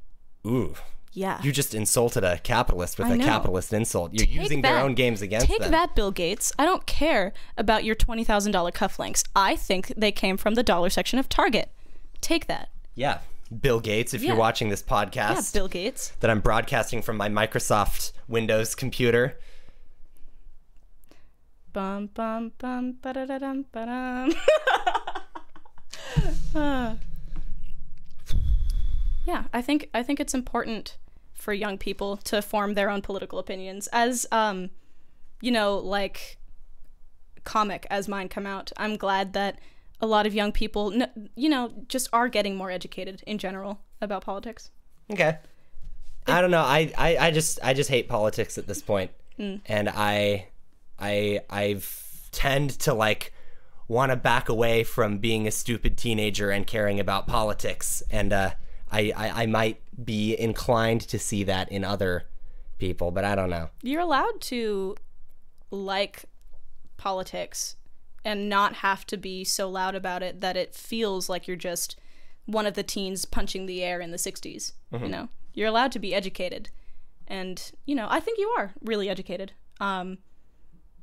[0.48, 0.76] Ooh.
[1.12, 1.42] Yeah.
[1.42, 3.26] You just insulted a capitalist with I a know.
[3.26, 4.14] capitalist insult.
[4.14, 5.66] You're using their own games against Take them.
[5.66, 6.54] Take that, Bill Gates.
[6.58, 9.26] I don't care about your $20,000 cufflinks.
[9.36, 11.74] I think they came from the dollar section of Target.
[12.22, 12.70] Take that.
[12.96, 13.20] Yeah.
[13.62, 16.14] Bill Gates, if you're watching this podcast, Yeah, Bill Gates.
[16.20, 19.38] that I'm broadcasting from my Microsoft Windows computer.
[21.74, 24.34] Bum bum bum ba-da-da-dum ba-dum.
[26.58, 26.96] Ah.
[29.26, 30.98] yeah, I think I think it's important
[31.34, 34.70] for young people to form their own political opinions as um
[35.42, 36.38] you know, like
[37.44, 38.72] comic as mine come out.
[38.78, 39.60] I'm glad that
[40.02, 40.94] a lot of young people
[41.36, 44.70] you know, just are getting more educated in general about politics.
[45.12, 45.38] Okay.
[46.28, 46.64] I don't know.
[46.64, 49.12] I, I, I just I just hate politics at this point.
[49.40, 49.62] Mm.
[49.68, 50.48] And I
[51.00, 51.80] I I
[52.32, 53.34] tend to like
[53.88, 58.02] want to back away from being a stupid teenager and caring about politics.
[58.10, 58.52] And uh,
[58.92, 62.24] I, I I might be inclined to see that in other
[62.80, 63.70] people, but I don't know.
[63.84, 64.96] You're allowed to
[65.70, 66.26] like
[66.98, 67.76] politics
[68.26, 71.96] and not have to be so loud about it that it feels like you're just
[72.46, 74.74] one of the teens punching the air in the 60s.
[75.06, 76.70] You know, you're allowed to be educated.
[77.28, 79.54] And, you know, I think you are really educated.
[79.80, 80.18] Um,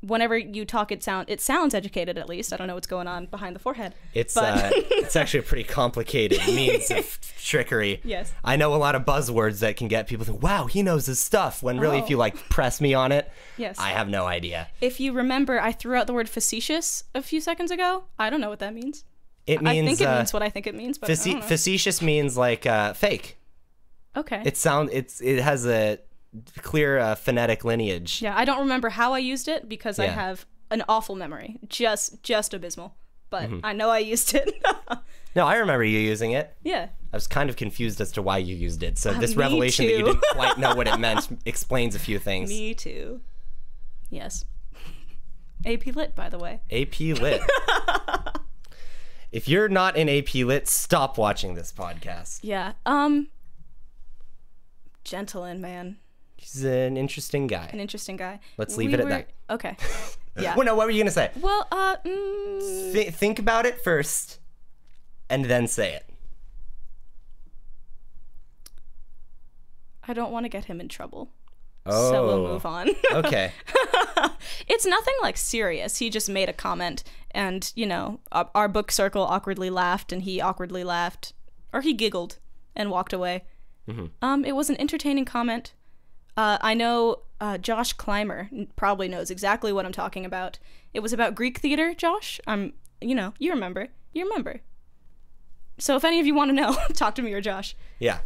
[0.03, 2.53] whenever you talk, it sound it sounds educated at least.
[2.53, 3.95] I don't know what's going on behind the forehead.
[4.15, 8.01] It's uh, it's actually a pretty complicated means of trickery.
[8.05, 8.33] Yes.
[8.45, 11.19] I know a lot of buzzwords that can get people to wow he knows his
[11.21, 11.63] stuff.
[11.63, 12.09] When really, if Oh.
[12.09, 13.79] you like press me on it, Yes.
[13.79, 14.69] I have no idea.
[14.81, 18.05] If you remember, I threw out the word facetious a few seconds ago.
[18.19, 19.05] I don't know what that means.
[19.47, 22.01] It means I think it uh, means what I think it means, but face- facetious
[22.01, 23.39] means like uh, fake.
[24.17, 24.43] okay.
[24.45, 25.99] It sound it's it has a
[26.63, 28.23] clear uh, phonetic lineage.
[28.23, 32.23] yeah, I don't remember how I used it because I have an awful memory, just
[32.23, 32.95] just abysmal.
[33.31, 33.61] But Mm-hmm.
[33.65, 34.53] I know I used it.
[35.35, 36.55] No, I remember you using it.
[36.63, 36.89] yeah.
[37.11, 38.99] I was kind of confused as to why you used it.
[38.99, 42.19] So this me revelation that you didn't quite know what it meant explains a few
[42.19, 42.51] things.
[42.51, 43.23] Me too.
[44.11, 44.45] Yes.
[45.65, 46.61] AP Lit, by the way.
[46.71, 47.41] AP Lit.
[49.31, 52.41] if you're not in AP Lit, stop watching this podcast.
[52.43, 52.73] Yeah.
[52.85, 53.29] Um.
[55.05, 55.97] Gentleman, man,
[56.43, 57.69] He's an interesting guy.
[57.73, 58.41] an interesting guy.
[58.59, 59.31] Let's leave We it at were- that.
[59.51, 59.77] Okay.
[60.35, 60.57] Yeah.
[60.57, 61.31] Well, no, what were you gonna say?
[61.39, 64.39] Well, uh, mm, Th- think about it first,
[65.29, 66.07] and then say it.
[70.09, 71.31] I don't want to get him in trouble,
[71.85, 72.91] Oh, so we'll move on.
[73.13, 73.53] okay.
[74.69, 75.99] it's nothing like serious.
[75.99, 80.23] He just made a comment, and you know, our, our book circle awkwardly laughed, and
[80.23, 81.35] he awkwardly laughed,
[81.73, 82.39] or he giggled
[82.75, 83.45] and walked away.
[84.23, 85.75] Um, it was an entertaining comment.
[86.37, 90.59] Uh, I know uh, Josh Clymer probably knows exactly what I'm talking about.
[90.95, 92.41] It was about Greek theater, Josh.
[92.47, 94.61] Um, you know, you remember, you remember.
[95.79, 97.75] So if any of you want to know, talk to me or Josh.
[97.99, 98.19] Yeah.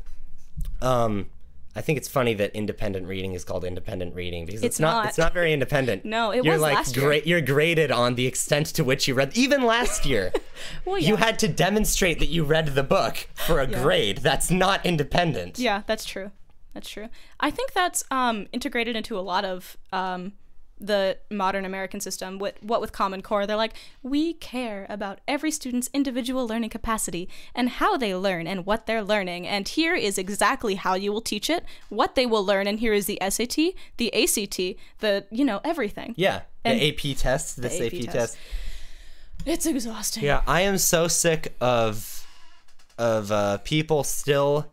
[0.82, 1.26] Um,
[1.74, 4.92] I think it's funny that independent reading is called independent reading because it's, It's not,
[5.02, 5.06] not.
[5.08, 6.04] It's not very independent.
[6.16, 7.06] No, it you're was like last year.
[7.06, 9.36] gra- You're graded on the extent to which you read.
[9.36, 10.32] Even last year,
[10.84, 14.18] Well, yeah, you had to demonstrate that you read the book for a grade.
[14.18, 15.58] That's not independent.
[15.58, 16.30] Yeah, that's true.
[16.76, 17.08] That's true.
[17.40, 20.34] I think that's um, integrated into a lot of um,
[20.78, 22.38] the modern American system.
[22.38, 27.30] What what with Common Core, they're like, we care about every student's individual learning capacity
[27.54, 29.46] and how they learn and what they're learning.
[29.46, 32.92] And here is exactly how you will teach it, what they will learn, and here
[32.92, 33.56] is the SAT,
[33.96, 34.58] the ACT,
[34.98, 36.12] the you know everything.
[36.18, 36.42] Yeah.
[36.62, 38.12] The And- AP test, this The AP, AP test.
[38.14, 38.36] test.
[39.46, 40.24] It's exhausting.
[40.24, 42.26] Yeah, I am so sick of
[42.98, 44.66] of uh, people still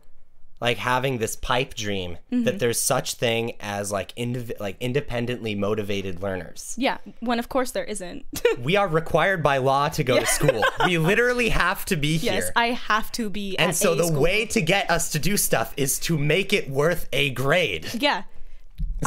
[0.60, 2.44] like having this pipe dream Mm-hmm.
[2.44, 6.74] that there's such thing as like indiv- like independently motivated learners.
[6.78, 8.24] Yeah, when of course there isn't.
[8.58, 10.64] We are required by law to go to school.
[10.86, 12.34] we literally have to be here.
[12.34, 13.56] yes, I have to be.
[13.58, 14.22] and so a the school.
[14.22, 17.86] way to get us to do stuff is to make it worth a grade.
[17.94, 18.22] Yeah.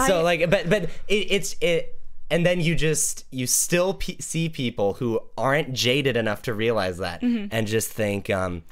[0.06, 4.18] So I- like, but but it, it's it, and then you just you still pe
[4.20, 7.48] see people who aren't jaded enough to realize that, Mm-hmm.
[7.52, 8.64] and just think, um,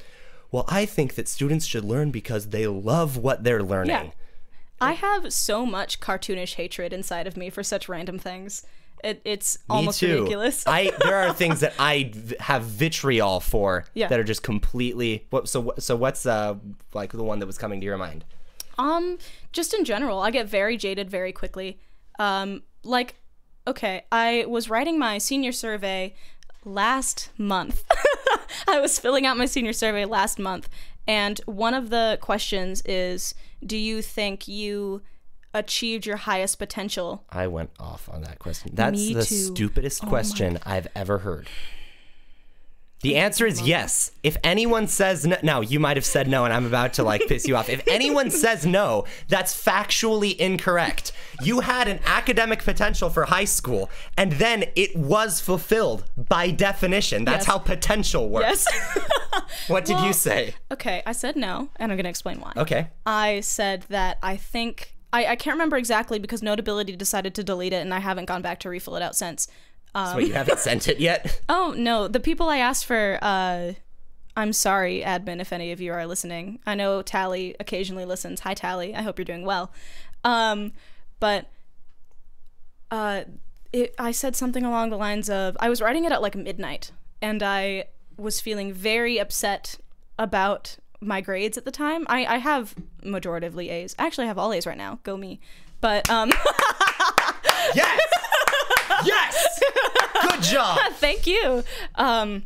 [0.55, 3.89] well, I think that students should learn because they love what they're learning.
[4.07, 4.11] Yeah.
[4.79, 8.65] I have so much cartoonish hatred inside of me for such random things.
[9.03, 10.63] It, it's almost ridiculous.
[10.65, 14.07] I there are things that I have vitriol for Yeah.
[14.07, 15.25] that are just completely.
[15.29, 16.55] What so so what's uh
[16.93, 18.23] like the one that was coming to your mind?
[18.77, 19.17] um,
[19.53, 21.79] just in general, I get very jaded very quickly.
[22.19, 23.15] Um, like,
[23.67, 26.13] okay, I was writing my senior survey
[26.65, 27.83] last month.
[28.67, 30.69] I was filling out my senior survey last month,
[31.07, 33.33] and one of the questions is,
[33.65, 35.01] "Do you think you
[35.55, 38.71] achieved your highest potential I went off on that question.
[38.73, 39.35] That's Me the too.
[39.35, 41.47] Oh stupidest question I've ever heard.
[43.05, 44.13] The answer is yes.
[44.23, 47.21] If anyone says no, now you might have said no, and I'm about to like
[47.27, 47.69] piss you off.
[47.69, 51.11] If anyone says no, that's factually incorrect.
[51.39, 57.25] You had an academic potential for high school, and then it was fulfilled by definition.
[57.25, 57.45] That's Yes.
[57.45, 58.65] how potential works.
[58.71, 58.99] Yes.
[59.67, 60.55] What did you say?
[60.71, 62.53] okay, I said no, and I'm going to explain why.
[62.57, 62.87] Okay.
[63.05, 67.71] I said that I think I, I can't remember exactly because Notability decided to delete
[67.71, 69.47] it, and I haven't gone back to refill it out since.
[69.95, 71.41] So wait, you haven't sent it yet?
[71.49, 73.17] Oh no, the people I asked for.
[73.21, 73.73] Uh,
[74.37, 76.59] I'm sorry, admin, if any of you are listening.
[76.65, 78.41] I know Tally occasionally listens.
[78.41, 78.93] Hi, Tally.
[78.93, 79.71] I hope you're doing well.
[80.25, 80.73] Um,
[81.21, 81.47] but
[82.91, 83.23] uh,
[83.71, 86.91] it, I said something along the lines of I was writing it at like midnight,
[87.21, 87.85] and I
[88.17, 89.77] was feeling very upset
[90.19, 92.05] about my grades at the time.
[92.07, 93.95] I, I have majoritively A's.
[93.99, 94.99] Actually, I have all A's right now.
[95.03, 95.39] Go me.
[95.81, 96.29] But um,
[97.75, 98.01] yes.
[99.05, 99.61] Yes.
[100.29, 100.79] Good job.
[100.93, 101.63] thank you.
[101.95, 102.43] Um,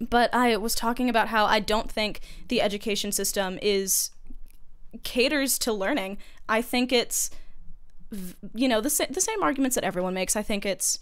[0.00, 4.10] but I was talking about how I don't think the education system is
[5.02, 6.18] caters to learning.
[6.48, 7.30] I think it's
[8.54, 10.36] you know the sa- the same arguments that everyone makes.
[10.36, 10.98] I think it's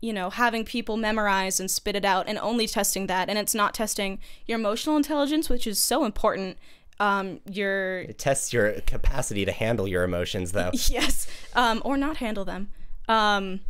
[0.00, 3.54] you know having people memorize and spit it out and only testing that, and it's
[3.54, 6.58] not testing your emotional intelligence, which is so important.
[7.00, 10.70] Um, your It tests your capacity to handle your emotions, though.
[10.88, 12.70] yes, um, or not handle them.
[13.08, 13.60] Um,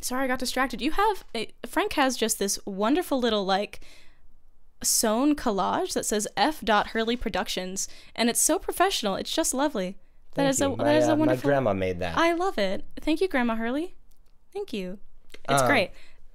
[0.00, 0.80] sorry, I got distracted.
[0.80, 3.80] You have a, Frank has just this wonderful little like
[4.82, 6.62] sewn collage that says F.
[6.66, 9.14] Hurley Productions, and it's so professional.
[9.16, 9.96] It's just lovely.
[10.34, 10.66] That Thank is you.
[10.72, 11.48] a my, that is uh, a my wonderful.
[11.48, 12.16] grandma made that.
[12.16, 12.84] I love it.
[13.00, 13.94] Thank you, Grandma Hurley.
[14.52, 14.98] Thank you.
[15.48, 15.90] It's Um, great.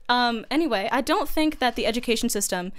[0.07, 2.71] Um, anyway, I don't think that the education system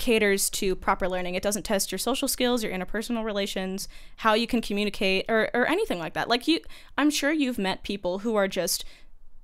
[0.00, 1.36] caters to proper learning.
[1.36, 3.86] It doesn't test your social skills, your interpersonal relations,
[4.16, 6.28] how you can communicate, or, or anything like that.
[6.28, 6.58] Like you,
[6.98, 8.84] I'm sure you've met people who are just,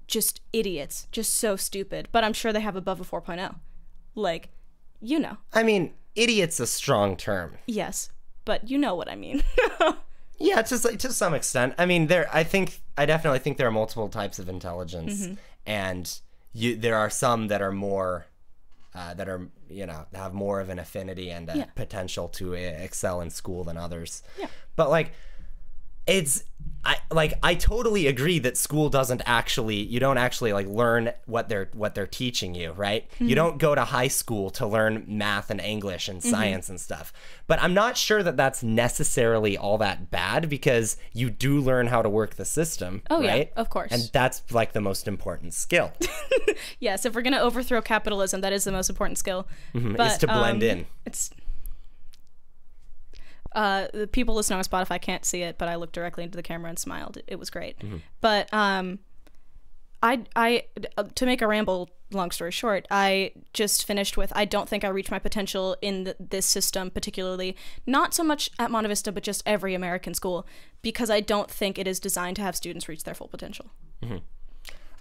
[0.08, 2.08] just idiots, just so stupid.
[2.10, 3.54] But I'm sure they have above a 4.0.
[4.16, 4.48] Like,
[5.00, 7.58] you know, I mean, idiot's a strong term.
[7.66, 8.10] yes,
[8.44, 9.42] but you know what I mean.
[10.38, 11.72] Yeah, to s- to some extent.
[11.78, 12.28] I mean, there.
[12.30, 15.34] I think I definitely think there are multiple types of intelligence, Mm-hmm.
[15.64, 16.20] and
[16.52, 18.26] you there are some that are more.
[18.94, 21.64] Uh, that are you know have more of an affinity and a Yeah.
[21.74, 24.22] potential to excel in school than others.
[24.38, 24.46] Yeah.
[24.76, 25.12] But like,
[26.06, 26.44] it's
[26.86, 31.48] I like I totally agree that school doesn't actually you don't actually like learn what
[31.48, 33.10] they're what they're teaching you, right?
[33.18, 37.12] You don't go to high school to learn math and English and science and stuff.
[37.48, 42.02] But I'm not sure that that's necessarily all that bad because you do learn how
[42.02, 43.52] to work the system, Oh, yeah, right?
[43.56, 43.90] of course.
[43.90, 45.92] And that's like the most important skill
[46.80, 49.48] yes, if we're gonna overthrow capitalism, that is the most important skill.
[49.74, 50.00] Mm-hmm.
[50.00, 50.86] is to blend um, in.
[51.04, 51.30] It's
[53.56, 56.42] uh, the people listening on Spotify can't see it, but I looked directly into the
[56.42, 57.18] camera and smiled.
[57.26, 57.78] It was great.
[57.78, 57.96] Mm-hmm.
[58.20, 58.98] But um,
[60.02, 60.64] I I
[60.98, 64.84] uh, to make a ramble long story short, I just finished with I don't think
[64.84, 69.10] I reached my potential in th- this system particularly, not so much at Monte Vista,
[69.10, 70.46] but just every American school
[70.82, 73.70] because I don't think it is designed to have students reach their full potential.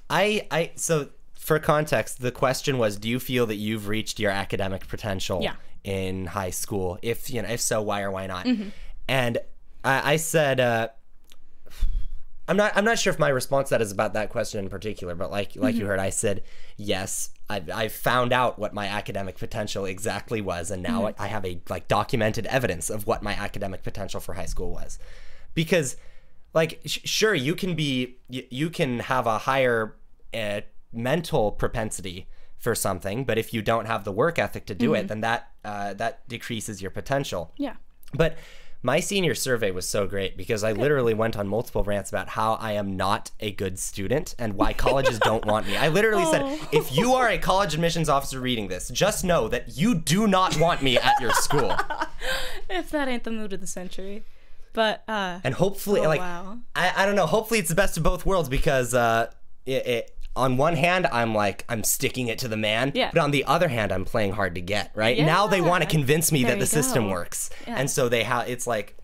[0.10, 4.32] I I so for context, the question was, do you feel that you've reached your
[4.32, 5.56] academic potential Yeah.
[5.86, 6.98] In high school?
[7.02, 8.46] If you know, if so, why or why not?
[8.46, 8.70] Mm-hmm.
[9.08, 9.38] And
[9.84, 10.90] I, I said, uh,
[12.48, 14.70] I'm not I'm not sure if my response to that is about that question in
[14.70, 15.82] particular, but like like Mm-hmm.
[15.82, 16.44] you heard, I said
[16.78, 17.30] yes.
[17.50, 21.22] I I found out what my academic potential exactly was, and now Mm-hmm.
[21.22, 25.00] I have a like documented evidence of what my academic potential for high school was,
[25.54, 25.98] because
[26.54, 29.96] like sh- sure you can be you, you can have a higher
[30.34, 30.62] uh,
[30.94, 34.96] mental propensity for something, but if you don't have the work ethic to do Mm-hmm.
[34.96, 37.52] it, then that uh, that decreases your potential.
[37.58, 37.76] Yeah.
[38.14, 38.38] But
[38.82, 42.54] my senior survey was so great because I literally went on multiple rants about how
[42.56, 45.76] I am not a good student and why colleges don't want me.
[45.76, 46.32] I literally Oh.
[46.32, 50.28] said, if you are a college admissions officer reading this, just know that you do
[50.28, 51.76] not want me at your school.
[52.70, 54.24] If that ain't the mood of the century.
[54.74, 56.58] But uh And hopefully, Oh, like, wow.
[56.76, 59.32] I, I don't know, hopefully it's the best of both worlds because uh,
[59.66, 62.92] it, it, on one hand, I'm like, I'm sticking it to the man.
[62.96, 63.10] Yeah.
[63.14, 65.18] But on the other hand, I'm playing hard to get, right?
[65.18, 67.50] Now they want to convince me There that the you system works.
[67.68, 67.76] Yeah.
[67.78, 68.96] And so they have, it's like,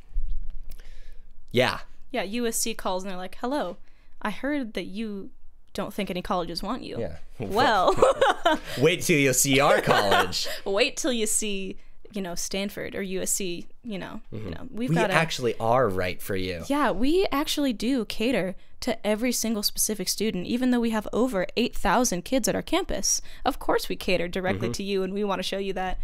[1.51, 1.79] yeah.
[2.11, 3.77] yeah, USC calls and they're like, "Hello,
[4.21, 5.29] I heard that you
[5.73, 7.17] don't think any colleges want you." Yeah.
[7.41, 7.95] Well,
[8.77, 10.47] Wait till you see our college.
[10.65, 11.77] wait till you see,
[12.13, 13.65] you know, Stanford or USC.
[13.83, 14.95] You know, you know, we've Mm-hmm.
[14.95, 16.63] we got actually are right for you.
[16.67, 21.45] yeah, we actually do cater to every single specific student, even though we have over
[21.55, 23.21] 8,000 kids at our campus.
[23.45, 24.73] Of course, we cater directly Mm-hmm.
[24.73, 25.99] to you, and we want to show you that.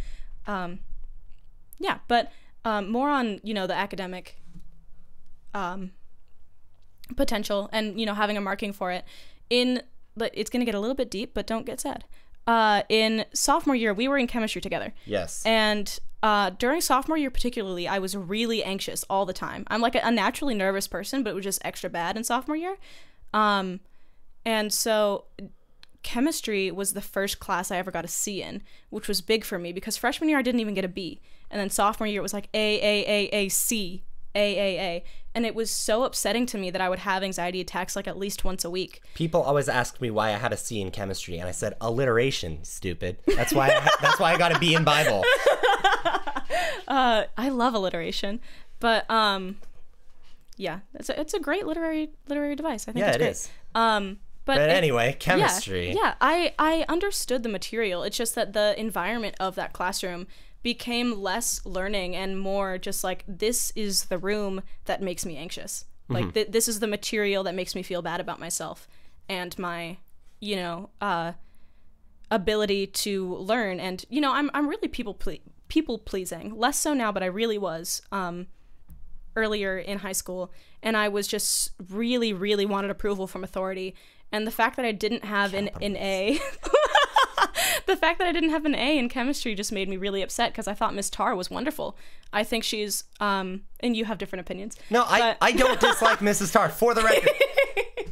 [0.46, 0.80] Um,
[1.80, 2.32] yeah, but
[2.64, 4.42] um, more on, you know, the academic
[5.54, 5.92] um,
[7.16, 9.06] potential and, you know, having a marking for it.
[9.50, 9.82] In,
[10.16, 12.04] but it's going to get a little bit deep, but don't get sad.
[12.48, 14.94] Uh, in sophomore year, we were in chemistry together.
[15.06, 15.46] Yes.
[15.46, 19.66] And uh, during sophomore year, particularly, I was really anxious all the time.
[19.68, 22.78] I'm like a, naturally nervous person, but it was just extra bad in sophomore year.
[23.34, 23.82] Um,
[24.46, 25.26] and so
[26.04, 29.60] chemistry was the first class I ever got a C in, which was big for
[29.60, 31.20] me because freshman year I didn't even get a B.
[31.52, 35.04] And then sophomore year it was like A, A, A, A, C, A, A, A.
[35.38, 38.18] And it was so upsetting to me that I would have anxiety attacks like at
[38.18, 39.04] least once a week.
[39.14, 42.64] People always ask me why I had a C in chemistry, and I said alliteration.
[42.64, 43.20] Stupid.
[43.28, 43.68] That's why.
[43.70, 45.24] I, that's why I got a B in Bible.
[46.88, 48.40] Uh, I love alliteration,
[48.80, 49.58] but um,
[50.56, 52.88] yeah, it's a, it's a great literary literary device.
[52.88, 53.30] I think Yeah, it's it great.
[53.32, 53.50] is.
[53.76, 55.92] Um, but, But it- anyway, yeah, chemistry.
[55.94, 58.04] Yeah, I I understood the material.
[58.04, 60.28] It's just that the environment of that classroom
[60.64, 65.86] became less learning and more just like this is the room that makes me anxious.
[66.10, 68.88] Like th- this is the material that makes me feel bad about myself
[69.28, 69.98] and my,
[70.40, 71.34] you know, uh,
[72.32, 73.80] ability to learn.
[73.80, 76.58] And you know, I'm I'm really people ple- people pleasing.
[76.58, 78.02] Less so now, but I really was.
[78.12, 78.48] Um,
[79.36, 83.96] earlier in high school, and I was just really, really wanted approval from authority.
[84.32, 86.40] And the fact that I didn't have an, an A,
[87.86, 90.52] the fact that I didn't have an A in chemistry just made me really upset
[90.52, 91.98] because I thought Miss Tar was wonderful.
[92.34, 94.76] I think she's, um, and you have different opinions.
[94.90, 96.52] No, I, but- I don't dislike Mrs.
[96.54, 97.32] Tar for the record.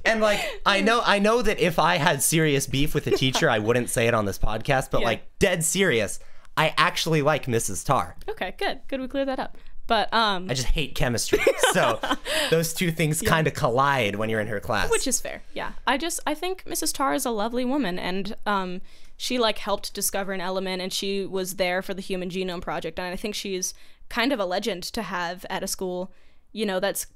[0.05, 3.49] And like I know I know that if I had serious beef with a teacher,
[3.49, 5.07] I wouldn't say it on this podcast, but Yeah.
[5.07, 6.19] like dead serious,
[6.55, 7.83] I actually like Mrs.
[7.83, 8.15] Tar.
[8.29, 9.01] Okay, good, good.
[9.01, 9.57] We cleared that up.
[9.87, 11.39] But um, I just hate chemistry.
[11.71, 11.99] So
[12.51, 14.89] those two things kind of collide when you're in her class.
[14.91, 15.41] which is fair.
[15.53, 16.93] Yeah, I just I think Mrs.
[16.93, 18.81] Tar is a lovely woman, and um,
[19.17, 22.99] she like helped discover an element, and she was there for the Human Genome Project,
[22.99, 23.73] and I think she's
[24.09, 26.11] kind of a legend to have at a school,
[26.51, 27.07] you know, that's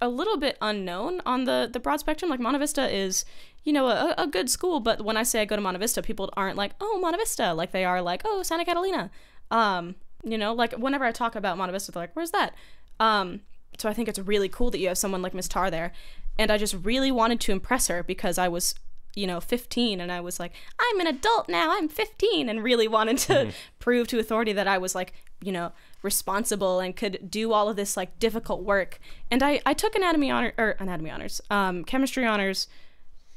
[0.00, 2.30] a little bit unknown on the the broad spectrum.
[2.30, 3.24] Like Monta Vista is,
[3.64, 6.02] you know, a, a good school, but when I say I go to Monta Vista,
[6.02, 9.10] people aren't like, oh, Monta Vista, like they are like, oh, Santa Catalina.
[9.50, 12.54] Um, you know, like whenever I talk about Monta Vista, they're like, where's that?
[12.98, 13.40] Um,
[13.78, 15.92] so I think it's really cool that you have someone like Miss Tar there,
[16.38, 18.74] and I just really wanted to impress her because I was.
[19.14, 22.88] You know, 15, and I was like, I'm an adult now, I'm 15, and really
[22.88, 25.72] wanted to prove to authority that I was like, you know,
[26.02, 28.98] responsible and could do all of this like difficult work.
[29.30, 32.68] And I, I took anatomy honor or anatomy honors, um, chemistry honors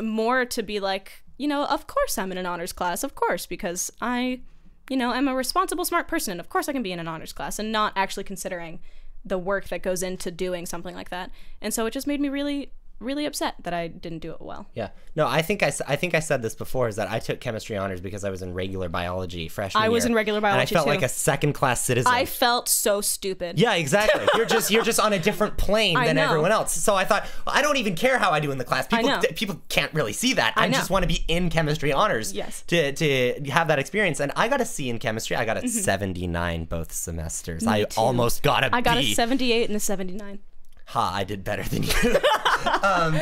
[0.01, 3.45] more to be like, you know, of course I'm in an honors class, of course,
[3.45, 4.41] because I,
[4.89, 7.07] you know, i'm a responsible, smart person, and of course I can be in an
[7.07, 8.79] honors class, and not actually considering
[9.23, 11.31] the work that goes into doing something like that.
[11.61, 14.67] And so it just made me really, really upset that I didn't do it well.
[14.73, 14.89] Yeah.
[15.15, 17.75] No, I think I, I think I said this before is that I took chemistry
[17.77, 20.69] honors because I was in regular biology freshman I was year, in regular biology And
[20.69, 20.89] I felt too.
[20.91, 22.11] like a second class citizen.
[22.11, 23.59] I felt so stupid.
[23.59, 24.25] yeah, exactly.
[24.35, 26.23] You're just you're just on a different plane I than know.
[26.23, 26.73] everyone else.
[26.73, 28.87] So I thought well, I don't even care how I do in the class.
[28.87, 29.21] People know.
[29.35, 30.53] people can't really see that.
[30.55, 30.73] I, know.
[30.77, 32.31] just want to be in chemistry honors.
[32.33, 32.63] Yes.
[32.67, 35.35] To to have that experience, and I got a C in chemistry.
[35.35, 35.79] I got a Mm-hmm.
[35.79, 37.65] 79 both semesters.
[37.65, 37.99] I too.
[37.99, 39.13] almost got a I got a B.
[39.13, 40.39] 78 and a 79.
[40.85, 41.91] Ha, I did better than you.
[42.83, 43.19] um,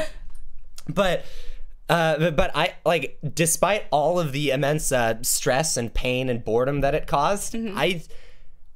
[0.87, 1.25] but
[1.89, 6.43] uh, but- but I like, despite all of the immense uh, stress and pain and
[6.43, 7.77] boredom that it caused, Mm-hmm.
[7.77, 8.03] I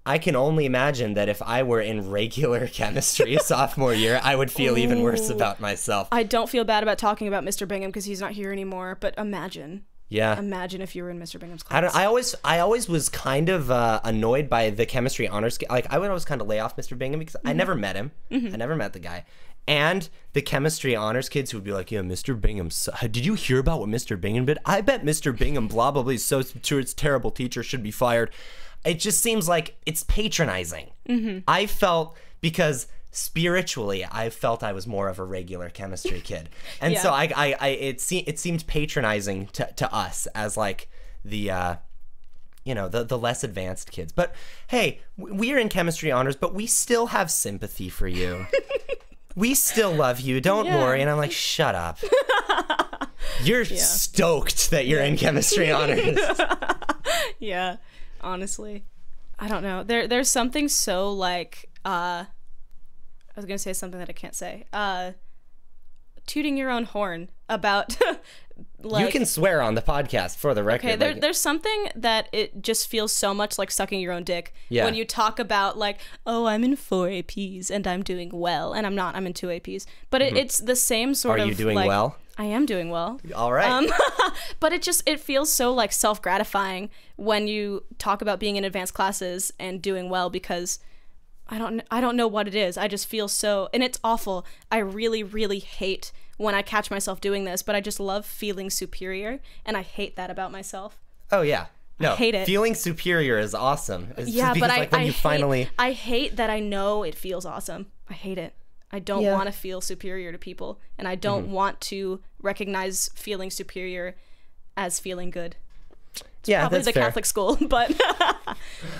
[0.05, 4.49] I can only imagine that if I were in regular chemistry sophomore year, I would
[4.51, 6.07] feel even worse about myself.
[6.13, 7.67] I don't feel bad about talking about Mr.
[7.67, 9.83] Bingham because he's not here anymore, but imagine.
[10.09, 10.39] Yeah.
[10.39, 11.39] Imagine if you were in Mr.
[11.39, 11.77] Bingham's class.
[11.77, 11.95] I don't.
[11.95, 15.59] I always, I always was kind of uh, annoyed by the chemistry honors.
[15.69, 16.97] Like I would always kind of lay off Mr.
[16.97, 17.57] Bingham because I mm-hmm.
[17.57, 18.11] never met him.
[18.31, 18.53] Mm-hmm.
[18.53, 19.25] I never met the guy.
[19.67, 22.39] And the chemistry honors kids who would be like, "Yeah, Mr.
[22.39, 22.69] Bingham.
[22.87, 24.19] Uh, did you hear about what Mr.
[24.19, 24.59] Bingham did?
[24.65, 25.37] I bet Mr.
[25.37, 27.31] Bingham, blah blah blah, is so it's terrible.
[27.31, 28.31] Teacher should be fired."
[28.85, 30.91] It just seems like it's patronizing.
[31.09, 31.39] Mm-hmm.
[31.47, 36.49] I felt because spiritually i felt i was more of a regular chemistry kid.
[36.81, 40.87] And so i i, I it, se- it seemed patronizing to, to us as like
[41.25, 41.75] the uh
[42.63, 44.11] you know the the less advanced kids.
[44.13, 44.35] But
[44.67, 48.45] hey we're in chemistry honors but we still have sympathy for you.
[49.35, 50.41] We still love you.
[50.41, 50.79] Don't Yeah.
[50.79, 50.99] worry.
[50.99, 51.99] And i'm like shut up.
[53.43, 56.17] You're stoked that you're in chemistry honors.
[57.39, 57.75] Yeah,
[58.21, 58.83] honestly.
[59.37, 59.83] I don't know.
[59.83, 62.25] There there's something so like uh
[63.37, 64.65] I was going to say something that I can't say.
[64.73, 65.11] Uh
[66.25, 67.95] tooting your own horn about
[68.83, 71.87] like you can swear on the podcast for the record Okay, there, like- there's something
[71.95, 74.83] that it just feels so much like sucking your own dick Yeah.
[74.83, 78.85] when you talk about like, oh, I'm in four APs and I'm doing well, and
[78.85, 79.15] I'm not.
[79.15, 81.47] I'm in two APs, but it, it's the same sort Mm-hmm.
[81.47, 82.17] Are you doing like- well?
[82.39, 83.87] I am doing well, all right Um,
[84.59, 88.63] but it just it feels so like self gratifying when you talk about being in
[88.65, 90.77] advanced classes and doing well because
[91.49, 92.77] I don't I don't know what it is.
[92.77, 94.45] I just feel so and it's awful.
[94.71, 98.69] I really really hate when I catch myself doing this, but I just love feeling
[98.69, 100.99] superior and I hate that about myself.
[101.31, 101.67] oh yeah
[101.99, 102.45] no hate it.
[102.45, 105.69] feeling superior is awesome it's Yeah, because, but I like when I you hate, finally
[105.79, 107.87] I hate that I know it feels awesome.
[108.09, 108.53] I hate it.
[108.91, 109.33] I don't Yeah.
[109.33, 111.53] want to feel superior to people and I don't Mm-hmm.
[111.53, 114.15] want to recognize feeling superior
[114.77, 115.55] as feeling good.
[116.45, 117.03] yeah Probably that's the fair.
[117.03, 117.91] Catholic school, but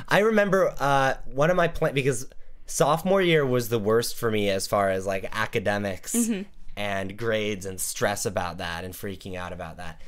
[0.10, 2.28] I remember uh, one of my plan because
[2.68, 6.42] sophomore year was the worst for me as far as like academics Mm-hmm.
[6.76, 10.00] and grades and stress about that and freaking out about that.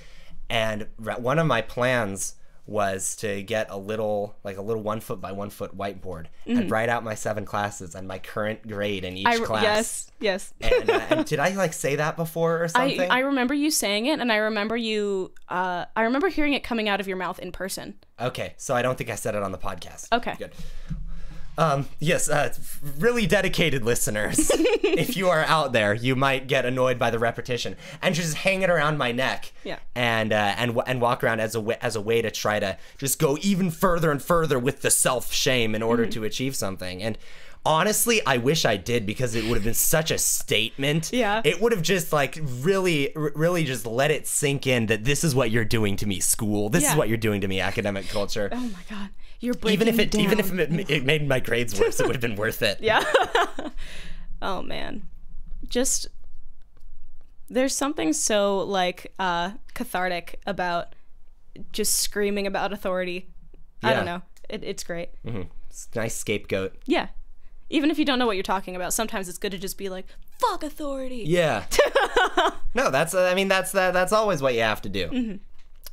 [0.49, 5.19] And one of my plans was to get a little like a little one foot
[5.19, 9.17] by one foot whiteboard and write out my seven classes and my current grade in
[9.17, 9.43] each Mm-hmm.
[9.43, 9.63] I class.
[9.63, 10.53] yes, yes.
[10.61, 13.09] And, uh, and did I like say that before or I, something?
[13.09, 16.87] I remember you saying it and I remember you uh I remember hearing it coming
[16.87, 17.95] out of your mouth in person.
[18.19, 20.07] Okay, so I don't think I said it on the podcast.
[20.11, 20.35] Okay.
[20.37, 20.51] Good.
[21.59, 22.53] Um, yes, uh,
[22.99, 24.49] really dedicated listeners.
[24.55, 28.61] if you are out there, you might get annoyed by the repetition and just hang
[28.61, 29.51] it around my neck.
[29.65, 29.79] Yeah.
[29.93, 32.77] And uh, and and walk around as a way, as a way to try to
[32.97, 37.03] just go even further and further with the self shame in order to achieve something.
[37.03, 37.17] And
[37.65, 41.11] Honestly, I wish I did because it would have been such a statement.
[41.11, 41.41] Yeah.
[41.43, 45.35] It would have just like really, really just let it sink in that this is
[45.35, 46.69] what you're doing to me, school.
[46.69, 48.49] This is what you're doing to me, academic culture.
[48.51, 49.09] Oh my god,
[49.39, 50.21] you're even if it, down.
[50.21, 52.79] even if it, it made my grades worse, it would have been worth it.
[52.81, 53.03] Yeah.
[54.41, 55.07] oh man.
[55.67, 56.07] Just
[57.49, 60.95] there's something so like uh cathartic about
[61.71, 63.29] just screaming about authority.
[63.81, 64.21] I don't know.
[64.49, 65.09] It, it's great.
[65.69, 66.75] It's a nice scapegoat.
[66.85, 67.07] Yeah.
[67.69, 69.89] Even if you don't know what you're talking about, sometimes it's good to just be
[69.89, 70.07] like,
[70.39, 71.23] fuck authority.
[71.27, 71.65] Yeah.
[72.73, 73.13] no, that's.
[73.13, 73.93] I mean, that's that.
[73.93, 75.39] That's always what you have to do.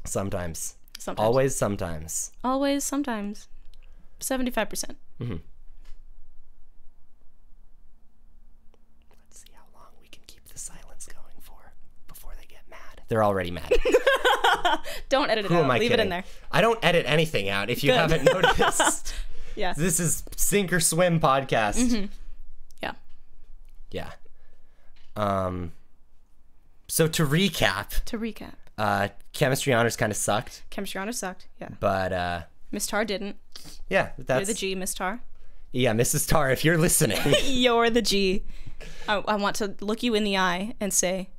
[0.05, 0.77] Sometimes.
[1.07, 1.25] Sometimes.
[1.25, 1.55] Always.
[1.57, 2.33] Sometimes.
[2.43, 3.47] Always, sometimes.
[4.19, 4.97] 75%.
[5.21, 5.41] Let's
[9.31, 11.73] see how long we can keep the silence going for
[12.09, 13.03] before they get mad.
[13.09, 13.71] They're already mad.
[15.09, 15.65] Don't edit it Who out.
[15.65, 16.01] am I Leave kidding?
[16.01, 16.25] it in there.
[16.51, 17.71] I don't edit anything out.
[17.71, 17.99] If you Good.
[17.99, 19.15] haven't noticed,
[19.55, 19.75] Yeah.
[19.75, 22.09] this is sink or swim podcast.
[22.83, 22.93] Yeah.
[23.93, 24.11] Yeah.
[25.15, 25.71] Um.
[26.89, 31.49] So to recap, To recap, uh, chemistry honors kind of sucked, chemistry honors sucked.
[31.61, 31.69] Yeah.
[31.81, 33.37] but uh, Miss Tar didn't.
[33.89, 35.21] yeah, You're the G, Miss Tar.
[35.73, 36.29] yeah, Mrs.
[36.29, 38.45] Tar, if you're listening, You're the G.
[39.09, 41.31] I, I want to look you in the eye and say,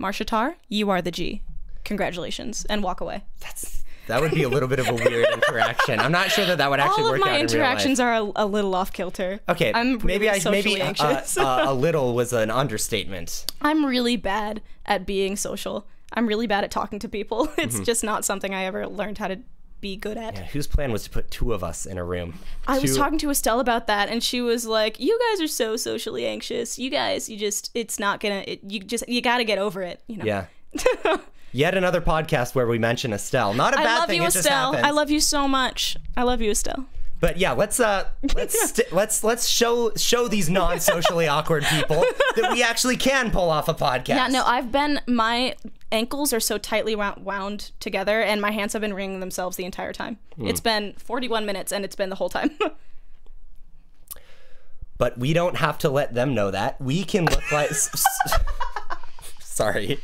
[0.00, 1.42] Marsha Tar, you are the G.
[1.84, 3.24] Congratulations, and walk away.
[3.40, 6.00] that's that would be a little bit of a weird interaction.
[6.00, 8.14] I'm not sure that that would actually All work of my out in interactions are
[8.14, 9.40] a, a little off kilter.
[9.48, 11.36] Okay, I'm really maybe I maybe uh, anxious.
[11.36, 13.44] uh, a little was an understatement.
[13.60, 15.86] I'm really bad at being social.
[16.12, 17.48] I'm really bad at talking to people.
[17.58, 17.84] It's Mm-hmm.
[17.84, 19.38] just not something I ever learned how to
[19.80, 20.34] be good at.
[20.34, 22.34] Yeah, whose plan was to put two of us in a room?
[22.66, 25.76] I was talking to Estelle about that, and she was like, "You guys are so
[25.76, 26.78] socially anxious.
[26.78, 28.42] You guys, you just, it's not gonna.
[28.46, 30.02] It, you just, you got to get over it.
[30.08, 30.46] You know." Yeah.
[31.52, 33.54] Yet another podcast where we mention Estelle.
[33.54, 34.20] Not a I bad love thing.
[34.20, 34.74] you, it Estelle.
[34.76, 35.96] I love you so much.
[36.16, 36.86] I love you, Estelle.
[37.20, 42.04] But yeah, let's uh let's st- let's let's show show these non-socially awkward people
[42.36, 44.08] that we actually can pull off a podcast.
[44.08, 45.56] Yeah, no, I've been my
[45.90, 49.64] ankles are so tightly wound, wound together, and my hands have been wringing themselves the
[49.64, 50.18] entire time.
[50.36, 50.46] Hmm.
[50.46, 52.56] It's been 41 minutes, and it's been the whole time.
[54.98, 56.80] But we don't have to let them know that.
[56.80, 57.70] We can look like
[59.40, 60.00] Sorry.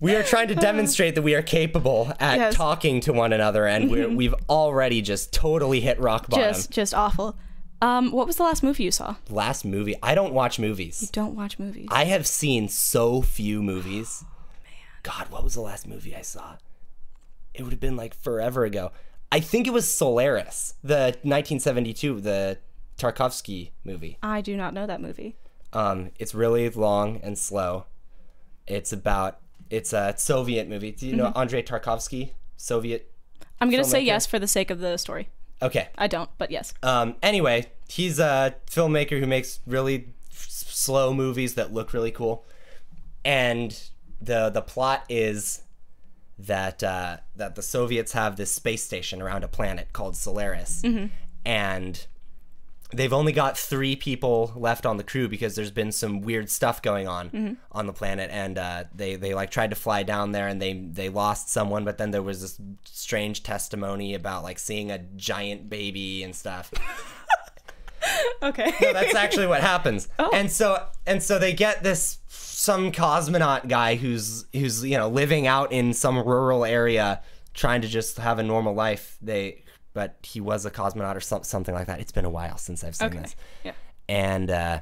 [0.00, 2.54] We are trying to demonstrate that we are capable at Yes.
[2.54, 6.52] Talking to one another, and we're, we've already just totally hit rock bottom.
[6.52, 7.36] just, just awful.
[7.82, 9.16] Um, what was the last movie you saw?
[9.28, 11.02] Last movie, I don't watch movies.
[11.02, 11.88] You don't watch movies.
[11.90, 14.24] I have seen so few movies.
[15.02, 16.56] God, what was the last movie I saw?
[17.54, 18.92] It would have been like forever ago.
[19.30, 22.58] I think it was Solaris, the 1972, the
[22.98, 24.18] Tarkovsky movie.
[24.22, 25.36] I do not know that movie.
[25.72, 27.86] Um, it's really long and slow.
[28.66, 29.38] It's about
[29.70, 30.92] it's a Soviet movie.
[30.92, 32.30] Do you know Andrei Tarkovsky?
[32.56, 33.12] Soviet.
[33.60, 34.06] I'm gonna say Filmmaker?
[34.06, 35.28] yes for the sake of the story.
[35.62, 35.88] Okay.
[35.96, 36.74] I don't, but yes.
[36.82, 42.46] Um, anyway, he's a filmmaker who makes really s- slow movies that look really cool,
[43.24, 43.78] and
[44.20, 45.62] the the plot is
[46.38, 50.82] that uh, that the Soviets have this space station around a planet called Solaris,
[51.44, 52.06] and
[52.92, 56.80] they've only got three people left on the crew because there's been some weird stuff
[56.80, 60.46] going on on the planet and uh, they they like tried to fly down there
[60.46, 64.90] and they they lost someone but then there was this strange testimony about like seeing
[64.90, 66.72] a giant baby and stuff
[68.42, 68.72] Okay.
[68.80, 70.08] no, that's actually what happens.
[70.32, 75.46] And so and so they get this some cosmonaut guy who's who's you know living
[75.46, 77.22] out in some rural area
[77.54, 79.16] trying to just have a normal life.
[79.20, 79.64] They
[79.96, 82.00] but he was a cosmonaut or some, something like that.
[82.00, 83.20] It's been a while since I've seen okay.
[83.20, 83.34] this.
[83.64, 83.72] Yeah.
[84.10, 84.80] And uh,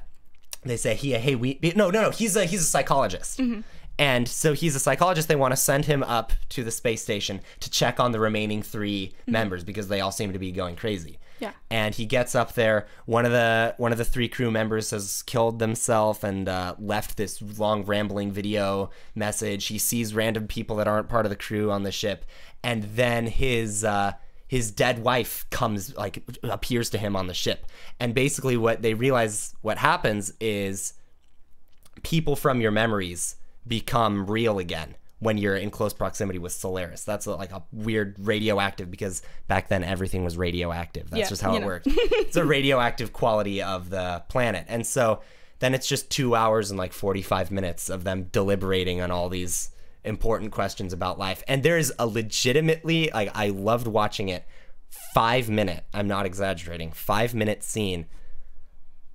[0.65, 3.39] they say he hey we no no no he's a he's a psychologist.
[3.39, 3.61] Mm-hmm.
[3.97, 5.29] And so he's a psychologist.
[5.29, 8.61] They want to send him up to the space station to check on the remaining
[8.61, 11.53] 3 members because they all seem to be going crazy Yeah.
[11.71, 15.23] and he gets up there one of the one of the three crew members has
[15.23, 20.89] killed themselves and uh, left this long rambling video message he sees random people that
[20.89, 22.25] aren't part of the crew on the ship
[22.65, 24.13] and then his uh,
[24.55, 27.67] his dead wife comes like appears to him on the ship
[27.99, 30.93] and basically what they realize what happens is
[32.05, 33.37] people from your memories
[33.67, 37.03] become real again when you're in close proximity with Solaris.
[37.05, 41.09] That's like a weird radioactive because back then everything was radioactive.
[41.11, 41.67] That's Yeah, just how it know.
[41.67, 41.87] worked.
[41.89, 44.67] it's a radioactive quality of the planet.
[44.69, 45.23] And so
[45.61, 49.71] then it's just 2 hours and like 45 minutes of them deliberating on all these
[50.05, 51.43] important questions about life.
[51.49, 54.45] And there's a legitimately like I loved watching it
[55.15, 58.07] 5 minute, I'm not exaggerating, 5 minute scene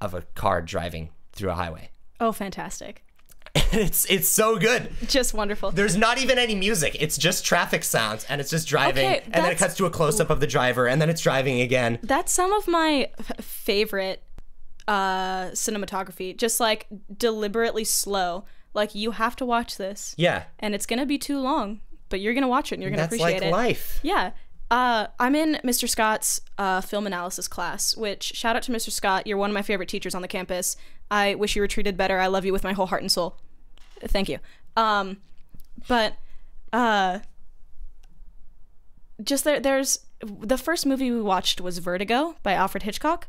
[0.01, 1.89] of a car driving through a highway.
[2.19, 3.03] Oh, fantastic.
[3.55, 4.91] it's it's so good.
[5.07, 5.71] Just wonderful.
[5.71, 6.95] There's not even any music.
[6.99, 9.89] It's just traffic sounds and it's just driving Okay, and then it cuts to a
[9.89, 11.99] close up of the driver and then it's driving again.
[12.03, 14.23] That's some of my f- favorite
[14.87, 16.37] uh cinematography.
[16.37, 18.45] Just like deliberately slow.
[18.73, 20.13] Like you have to watch this.
[20.17, 20.43] Yeah.
[20.59, 21.81] And it's gonna be too long.
[22.09, 23.51] But you're gonna watch it and you're gonna That's appreciate like it.
[23.51, 23.99] life.
[24.03, 24.31] Yeah.
[24.71, 25.89] Uh, I'm in Mr.
[25.89, 28.91] Scott's uh, film analysis class, which shout out to Mr.
[28.91, 29.25] Scott.
[29.25, 30.77] You're one of my favorite teachers on the campus.
[31.09, 32.19] I wish you were treated better.
[32.19, 33.37] I love you with my whole heart and soul.
[34.03, 34.37] Thank you.
[34.77, 35.17] Um,
[35.87, 36.17] but
[36.71, 37.19] uh,
[39.23, 43.27] just there, there's the first movie we watched was Vertigo by Alfred Hitchcock.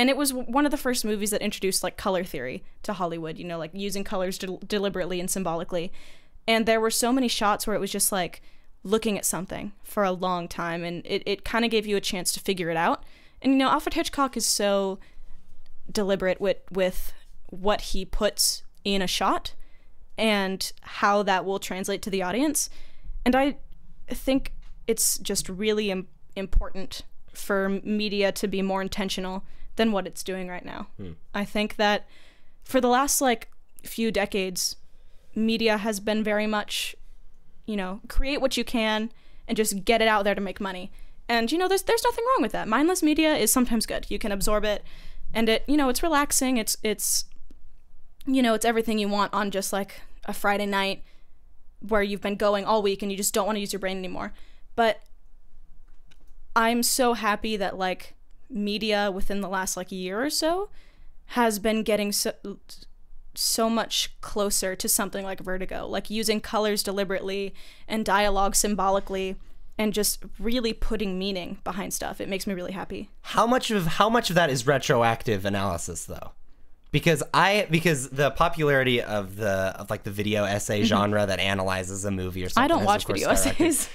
[0.00, 3.36] And it was one of the first movies that introduced like color theory to Hollywood,
[3.36, 5.92] you know, like using colors del- deliberately and symbolically.
[6.48, 8.40] And there were so many shots where it was just like
[8.82, 12.00] looking at something for a long time and it, it kind of gave you a
[12.00, 13.04] chance to figure it out.
[13.42, 14.98] And you know, Alfred Hitchcock is so
[15.92, 17.12] deliberate with with
[17.48, 19.54] what he puts in a shot
[20.16, 22.70] and how that will translate to the audience.
[23.26, 23.58] And I
[24.08, 24.54] think
[24.86, 27.02] it's just really Im- important
[27.34, 29.44] for media to be more intentional
[29.76, 30.88] than what it's doing right now.
[30.96, 31.12] Hmm.
[31.34, 32.06] I think that
[32.64, 33.50] for the last like
[33.82, 34.76] few decades,
[35.34, 36.94] media has been very much,
[37.66, 39.10] you know, create what you can
[39.48, 40.90] and just get it out there to make money.
[41.28, 42.68] And you know, there's there's nothing wrong with that.
[42.68, 44.06] Mindless media is sometimes good.
[44.08, 44.82] You can absorb it,
[45.32, 46.56] and it you know it's relaxing.
[46.56, 47.24] It's it's
[48.26, 51.02] you know it's everything you want on just like a Friday night
[51.80, 53.96] where you've been going all week and you just don't want to use your brain
[53.96, 54.32] anymore.
[54.76, 55.02] But
[56.54, 58.14] I'm so happy that like
[58.50, 60.68] media within the last like year or so
[61.26, 62.32] has been getting so
[63.34, 67.54] so much closer to something like Vertigo, like using colors deliberately
[67.86, 69.36] and dialogue symbolically
[69.78, 72.20] and just really putting meaning behind stuff.
[72.20, 73.08] It makes me really happy.
[73.22, 76.32] How much of how much of that is retroactive analysis though?
[76.90, 82.04] Because I because the popularity of the of like the video essay genre that analyzes
[82.04, 82.68] a movie or something.
[82.68, 82.78] Mm-hmm.
[82.78, 83.88] I don't watch video essays.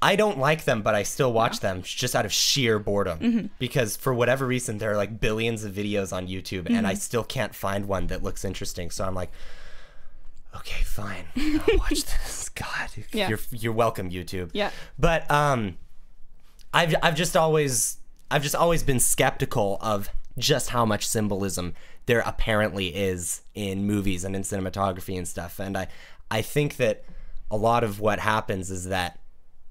[0.00, 3.18] I don't like them, but I still watch them just out of sheer boredom.
[3.18, 3.46] Mm-hmm.
[3.58, 6.86] Because for whatever reason, there are like billions of videos on YouTube, and Mm-hmm.
[6.86, 8.90] I still can't find one that looks interesting.
[8.90, 9.30] So I'm like,
[10.56, 12.48] okay, fine, I'll watch this.
[12.54, 13.28] God, Yeah.
[13.28, 14.50] you're you're welcome, YouTube.
[14.52, 14.70] Yeah.
[14.98, 15.76] But um,
[16.72, 17.98] I've I've just always
[18.30, 21.74] I've just always been skeptical of just how much symbolism
[22.06, 25.58] there apparently is in movies and in cinematography and stuff.
[25.58, 25.88] And I
[26.30, 27.04] I think that
[27.50, 29.18] a lot of what happens is that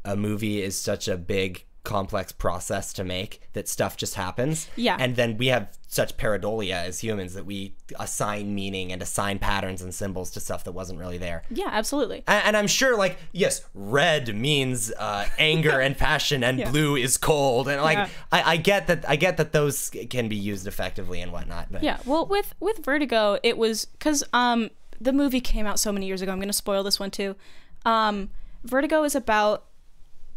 [0.08, 4.68] a movie is such a big complex process to make that stuff just happens.
[4.76, 4.98] Yeah.
[5.00, 9.82] And then we have such pareidolia as humans that we assign meaning and assign patterns
[9.82, 11.44] and symbols to stuff that wasn't really there.
[11.50, 12.24] Yeah, absolutely.
[12.28, 16.72] And, and I'm sure, like, yes, red means uh, anger and passion, and Yeah.
[16.72, 18.10] blue is cold, and like, Yeah.
[18.34, 19.08] I, I get that.
[19.08, 21.72] I get that those can be used effectively and whatnot.
[21.72, 25.94] But Yeah, well, with with Vertigo, it was because um the movie came out so
[25.94, 26.34] many years ago.
[26.34, 27.38] I'm gonna spoil this one too.
[27.86, 28.30] Um,
[28.66, 29.64] Vertigo is about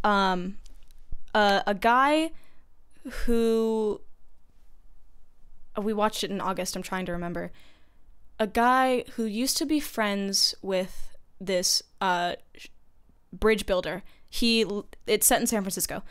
[0.03, 0.57] um
[1.33, 2.31] a a guy
[3.25, 4.01] who
[5.81, 6.75] we watched it in August.
[6.75, 7.51] I'm trying to remember
[8.39, 12.35] a guy who used to be friends with this uh
[13.31, 14.03] bridge builder.
[14.29, 14.65] He
[15.07, 16.03] it's set in San Francisco,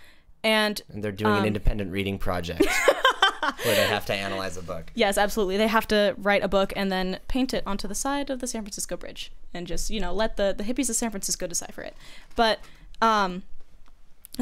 [0.43, 2.65] and and they're doing Um, an independent reading project
[3.65, 4.91] where they have to analyze a book.
[4.95, 5.57] Yes, absolutely.
[5.57, 8.47] They have to write a book and then paint it onto the side of the
[8.47, 11.83] San Francisco Bridge and just, you know, let the, the hippies of San Francisco decipher
[11.83, 11.97] it.
[12.37, 12.61] But
[13.01, 13.43] um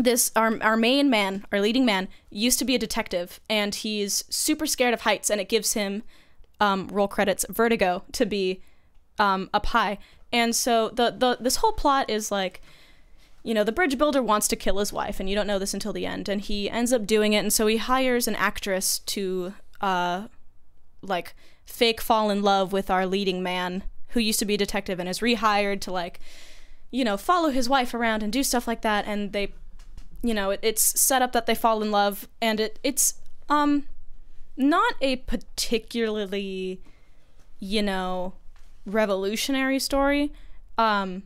[0.04, 4.24] this our our main man, our leading man, used to be a detective and he's
[4.30, 6.02] super scared of heights and it gives him
[6.60, 8.62] um roll credits vertigo to be
[9.18, 9.98] um up high.
[10.32, 12.60] And so the the this whole plot is like
[13.48, 15.72] you know, the bridge builder wants to kill his wife, and you don't know this
[15.72, 16.28] until the end.
[16.28, 20.28] And he ends up doing it, and so he hires an actress to, uh,
[21.00, 21.34] like,
[21.64, 25.08] fake fall in love with our leading man, who used to be a detective and
[25.08, 26.20] is rehired to, like,
[26.90, 29.06] you know, follow his wife around and do stuff like that.
[29.06, 29.54] And they,
[30.22, 33.14] you know, it, it's set up that they fall in love, and it it's
[33.48, 33.84] um
[34.56, 36.80] not a particularly,
[37.60, 38.34] you know,
[38.84, 40.32] revolutionary story.
[40.76, 41.24] Um,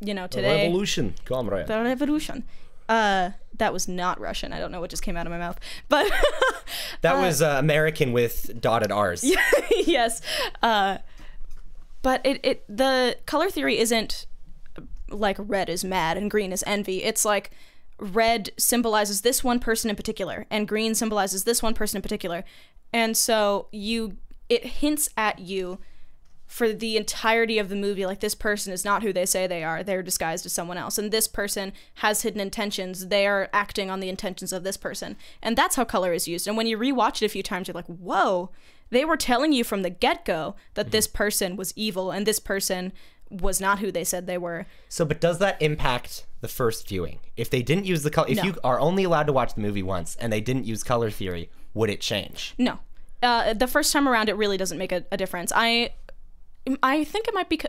[0.00, 1.66] you know, today Revolution, comrade.
[1.66, 2.44] the revolution.
[2.88, 4.52] Uh, that was not Russian.
[4.52, 5.58] I don't know what just came out of my mouth,
[5.88, 6.10] but
[7.02, 9.24] that was uh, American with dotted R's.
[9.86, 10.20] yes.
[10.62, 10.98] Uh,
[12.02, 14.26] but it, it the color theory isn't
[15.10, 17.02] like red is mad and green is envy.
[17.02, 17.50] It's like
[17.98, 22.44] red symbolizes this one person in particular, and green symbolizes this one person in particular,
[22.92, 24.16] and so you
[24.48, 25.78] it hints at you
[26.46, 29.62] for the entirety of the movie like this person is not who they say they
[29.62, 30.96] are they're disguised as someone else.
[30.96, 35.16] And this person has hidden intentions they are acting on the intentions of this person.
[35.42, 36.48] And that's how color is used.
[36.48, 38.50] And when you rewatch it a few times you're like whoa
[38.90, 40.92] they were telling you from the get-go that mm-hmm.
[40.92, 42.94] this person was evil and this person
[43.30, 47.18] was not who they said they were So, but does that impact the first viewing?
[47.36, 48.44] If they didn't use the color, if No.
[48.44, 51.50] you are only allowed to watch the movie once and they didn't use color theory,
[51.74, 52.54] would it change?
[52.58, 52.78] no
[53.20, 55.50] uh, the first time around, it really doesn't make a, a difference.
[55.54, 55.90] I
[56.82, 57.60] I think it might be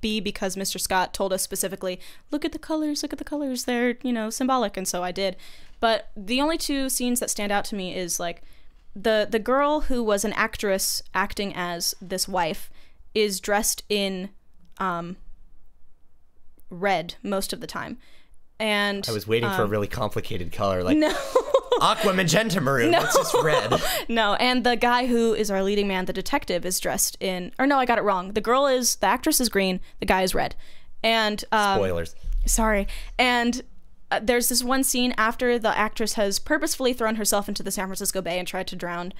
[0.00, 0.80] be because Mr.
[0.80, 2.00] Scott told us specifically,
[2.30, 5.12] look at the colors, look at the colors, they're, you know, symbolic, and so I
[5.12, 5.36] did.
[5.80, 8.42] But the only two scenes that stand out to me is like
[8.96, 12.70] the the girl who was an actress acting as this wife
[13.14, 14.30] is dressed in
[14.78, 15.16] um
[16.70, 17.98] red most of the time.
[18.60, 21.16] And I was waiting for a really complicated color, like Um, no
[21.80, 22.90] aqua magenta maroon.
[22.90, 23.00] No.
[23.02, 23.72] It's just red.
[24.08, 27.52] No, and the guy who is our leading man, the detective, is dressed in.
[27.58, 28.32] Or no, I got it wrong.
[28.32, 29.80] The girl is the actress is green.
[30.00, 30.56] The guy is red.
[31.04, 32.16] And um, Spoilers.
[32.46, 32.88] sorry.
[33.18, 33.62] And
[34.10, 37.86] uh, there's this one scene after the actress has purposefully thrown herself into the San
[37.86, 39.12] Francisco Bay and tried to drown,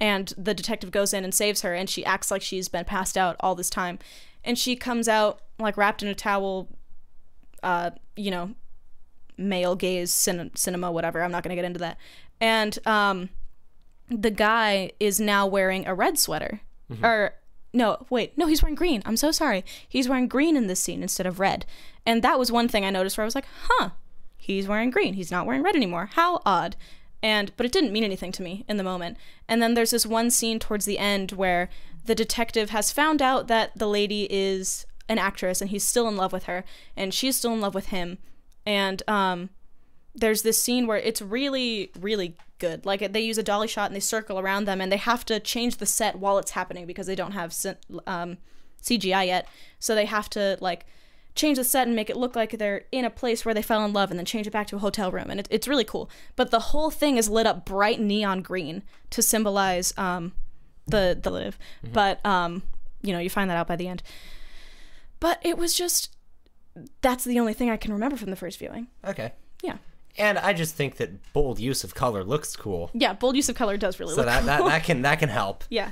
[0.00, 3.18] and the detective goes in and saves her, and she acts like she's been passed
[3.18, 3.98] out all this time,
[4.46, 6.68] and she comes out like wrapped in a towel.
[7.62, 8.54] Uh, you know,
[9.36, 11.22] male gaze cin- cinema, whatever.
[11.22, 11.98] I'm not gonna get into that.
[12.40, 13.28] And um,
[14.08, 16.60] the guy is now wearing a red sweater.
[17.04, 17.34] Or
[17.72, 19.02] no, wait, no, he's wearing green.
[19.04, 19.64] I'm so sorry.
[19.88, 21.66] He's wearing green in this scene instead of red.
[22.06, 23.90] And that was one thing I noticed where I was like, huh,
[24.36, 25.14] he's wearing green.
[25.14, 26.10] He's not wearing red anymore.
[26.12, 26.76] How odd.
[27.22, 29.16] And but it didn't mean anything to me in the moment.
[29.48, 31.68] And then there's this one scene towards the end where
[32.06, 36.16] the detective has found out that the lady is an actress and he's still in
[36.16, 36.64] love with her
[36.96, 38.18] and she's still in love with him.
[38.64, 39.50] And um
[40.14, 42.86] there's this scene where it's really really good.
[42.86, 45.38] Like they use a dolly shot and they circle around them and they have to
[45.40, 47.54] change the set while it's happening because they don't have
[48.06, 48.38] um,
[48.82, 49.46] cgi yet.
[49.78, 50.86] So they have to like
[51.36, 53.84] change the set and make it look like they're in a place where they fell
[53.84, 55.30] in love and then change it back to a hotel room.
[55.30, 56.10] And it, it's really cool.
[56.34, 60.32] But the whole thing is lit up bright neon green to symbolize um,
[60.86, 61.58] the the live
[61.92, 62.62] but um,
[63.02, 64.02] you know you find that out by the end
[65.20, 66.14] but it was just
[67.00, 69.32] that's the only thing i can remember from the first viewing Okay.
[69.62, 69.78] yeah
[70.18, 72.90] And I just think that bold use of color looks cool.
[72.94, 75.28] Yeah, bold use of color does really So look that, that, that can that can
[75.28, 75.64] help.
[75.70, 75.90] yeah.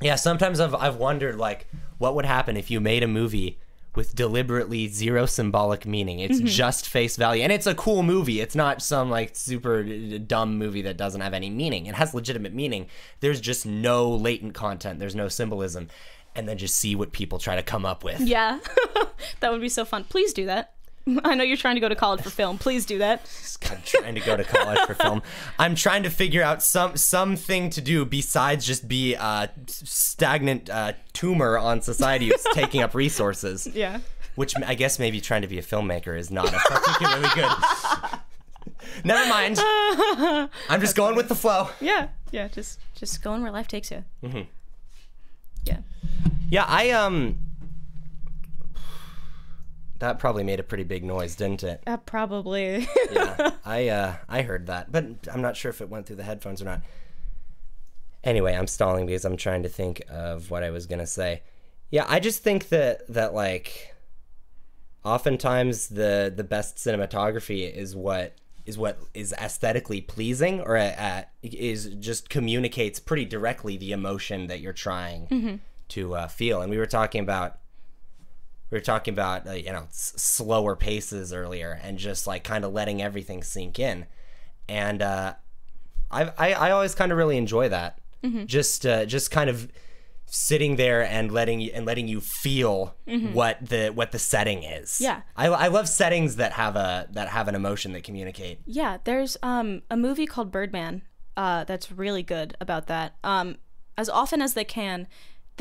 [0.00, 1.66] Yeah, sometimes I've I've wondered like
[1.98, 3.58] what would happen if you made a movie
[3.94, 6.18] with deliberately zero symbolic meaning.
[6.20, 6.46] It's Mm-hmm.
[6.46, 7.42] just face value.
[7.42, 8.40] And it's a cool movie.
[8.40, 9.82] It's not some like super
[10.18, 11.86] dumb movie that doesn't have any meaning.
[11.86, 12.86] It has legitimate meaning.
[13.20, 14.98] There's just no latent content.
[14.98, 15.88] There's no symbolism.
[16.34, 18.20] And then just see what people try to come up with.
[18.20, 18.58] Yeah.
[19.40, 20.04] that would be so fun.
[20.04, 20.72] Please do that.
[21.24, 22.58] I know you're trying to go to college for film.
[22.58, 23.28] Please do that.
[23.70, 25.22] I'm trying to go to college for film.
[25.58, 30.92] I'm trying to figure out some something to do besides just be a stagnant uh,
[31.12, 33.66] tumor on society who's taking up resources.
[33.72, 34.00] Yeah.
[34.34, 37.50] Which I guess maybe trying to be a filmmaker is not a particularly good.
[39.04, 39.58] Never mind.
[40.68, 41.68] I'm just going with the flow.
[41.80, 42.08] Yeah.
[42.30, 42.48] Yeah.
[42.48, 44.04] Just just going where life takes you.
[44.22, 44.42] Mm-hmm.
[45.64, 45.78] Yeah.
[46.50, 47.38] Yeah, I um.
[50.02, 51.80] That probably made a pretty big noise, didn't it?
[51.86, 52.88] Uh, probably.
[53.12, 56.24] yeah, I uh, I heard that, but I'm not sure if it went through the
[56.24, 56.82] headphones or not.
[58.24, 61.42] Anyway, I'm stalling because I'm trying to think of what I was gonna say.
[61.92, 63.94] Yeah, I just think that that like,
[65.04, 68.34] oftentimes the the best cinematography is what
[68.66, 74.58] is what is aesthetically pleasing or uh, is just communicates pretty directly the emotion that
[74.58, 76.60] you're trying to uh, feel.
[76.60, 77.60] And we were talking about
[78.72, 82.64] we were talking about uh, you know s- slower paces earlier and just like kind
[82.64, 84.06] of letting everything sink in
[84.68, 85.34] and uh
[86.10, 87.98] i i always kind of really enjoy that
[88.46, 89.68] just uh, just kind of
[90.26, 92.94] sitting there and letting you and letting you feel
[93.34, 95.22] what the what the setting is Yeah.
[95.36, 98.98] I, I love settings that have a that have an emotion that communicate yeah.
[99.04, 101.02] There's um a movie called Birdman.
[101.36, 103.14] Uh, that's really good about that.
[103.24, 103.56] Um,
[103.98, 105.08] as often as they can,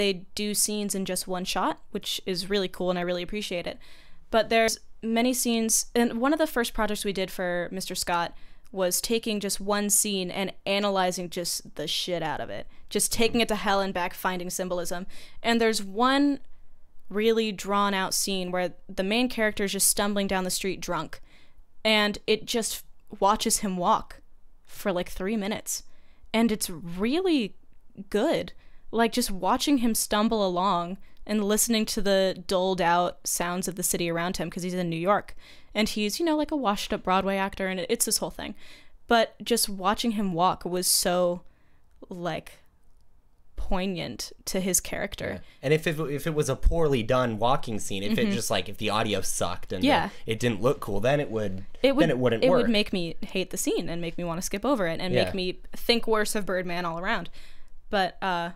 [0.02, 3.68] they do scenes in just one shot, which is really cool and I really appreciate
[3.68, 3.78] it.
[4.32, 7.96] But there's many scenes, and one of the first projects we did for Mr.
[7.96, 8.36] Scott
[8.72, 13.42] was taking just one scene and analyzing just the shit out of it, just taking
[13.42, 15.06] it to hell and back, finding symbolism.
[15.44, 16.40] And there's one
[17.08, 21.22] really drawn out scene where the main character is just stumbling down the street drunk,
[21.86, 22.84] and it just
[23.20, 24.22] watches him walk
[24.66, 25.84] for like three minutes.
[26.34, 27.56] And it's really
[28.10, 28.54] good.
[28.92, 33.84] Like just watching him stumble along and listening to the doled out sounds of the
[33.84, 35.36] city around him because he's in New York.
[35.74, 38.56] And he's, you know, like a washed up Broadway actor and it's this whole thing.
[39.08, 41.42] But just watching him walk was so
[42.10, 42.54] like
[43.56, 45.42] poignant to his character.
[45.62, 48.68] and if it, if it was a poorly done walking scene if it just like
[48.68, 49.88] if the audio sucked and Mm-hmm.
[49.88, 50.10] Yeah.
[50.26, 52.48] the- it didn't look cool then it would It would then it wouldn't work.
[52.48, 54.88] it work would make me hate the scene and make me want to skip over
[54.88, 55.26] it and Yeah.
[55.26, 57.30] make me think worse of Birdman all around.
[57.90, 58.52] But uh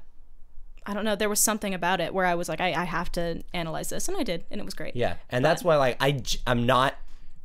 [0.85, 3.11] I don't know, there was something about it where I was like, I, I have
[3.13, 4.95] to analyze this and I did, and it was great.
[4.95, 6.95] Yeah, and that's why like I I'm not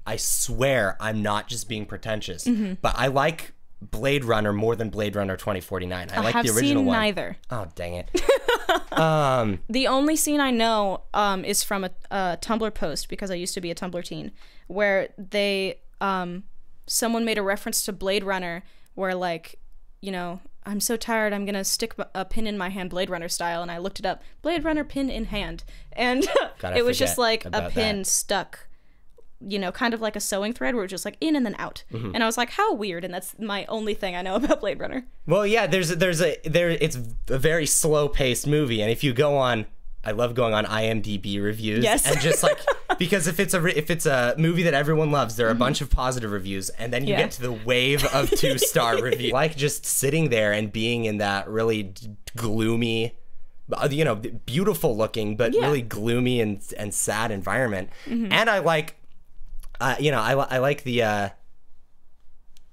[0.06, 2.74] I swear I'm not just being pretentious, Mm-hmm.
[2.82, 6.08] but I like Blade Runner more than Blade Runner 2049.
[6.10, 6.98] I, I like have the original seen one.
[7.00, 7.36] neither.
[7.50, 8.10] Oh dang it!
[8.92, 13.34] um, The only scene I know um, is from a, a Tumblr post because I
[13.34, 14.32] used to be a Tumblr teen,
[14.66, 16.44] where they um,
[16.86, 18.62] someone made a reference to Blade Runner,
[18.94, 19.58] where like,
[20.02, 23.28] you know, I'm so tired, I'm gonna stick a pin in my hand, Blade Runner
[23.28, 26.26] style, and I looked it up, Blade Runner pin in hand, and
[26.62, 28.06] it was just like a pin that.
[28.06, 28.66] stuck.
[29.42, 31.56] You know, kind of like a sewing thread where it's just like in and then
[31.58, 31.82] out.
[31.90, 32.14] Mm-hmm.
[32.14, 33.06] And I was like, how weird.
[33.06, 35.06] And that's my only thing I know about Blade Runner.
[35.26, 35.66] well, yeah.
[35.66, 36.68] There's there's a there.
[36.68, 36.98] It's
[37.28, 39.64] a very slow paced movie, and if you go on,
[40.02, 41.84] I love going on IMDb reviews.
[41.84, 42.06] Yes.
[42.10, 42.58] And just like
[42.98, 45.80] because if it's a if it's a movie that everyone loves, there are a bunch
[45.82, 47.20] of positive reviews, and then you Mm-hmm.
[47.20, 47.26] Yeah.
[47.26, 49.32] get to the wave of two star reviews.
[49.40, 51.92] Like just sitting there and being in that really
[52.36, 53.14] gloomy.
[53.72, 55.60] uh, You know, beautiful looking, but Yeah.
[55.66, 57.90] really gloomy and and sad environment.
[58.06, 58.32] Mm-hmm.
[58.32, 58.96] And I like,
[59.80, 61.28] uh, you know, I, I like the uh,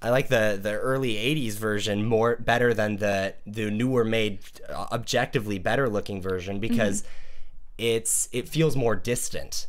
[0.01, 4.39] I like the the early '80s version more better than the the newer made,
[4.69, 7.03] uh, objectively better looking version because
[7.77, 9.67] it's it feels more distant.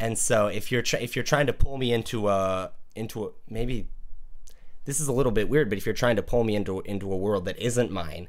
[0.00, 3.30] And so if you're try if you're trying to pull me into a into a,
[3.48, 3.88] maybe
[4.84, 7.12] this is a little bit weird, but if you're trying to pull me into into
[7.12, 8.28] a world that isn't mine,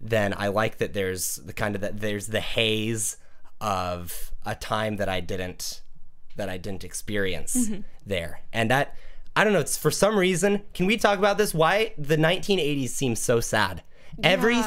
[0.00, 3.18] then I like that there's the kind of that there's the haze
[3.60, 5.82] of a time that I didn't
[6.36, 7.68] that I didn't experience
[8.06, 8.40] there.
[8.52, 8.96] And that
[9.38, 12.88] I don't know, it's for some reason, can we talk about this why the 1980s
[12.88, 13.84] seems so sad?
[14.20, 14.60] Every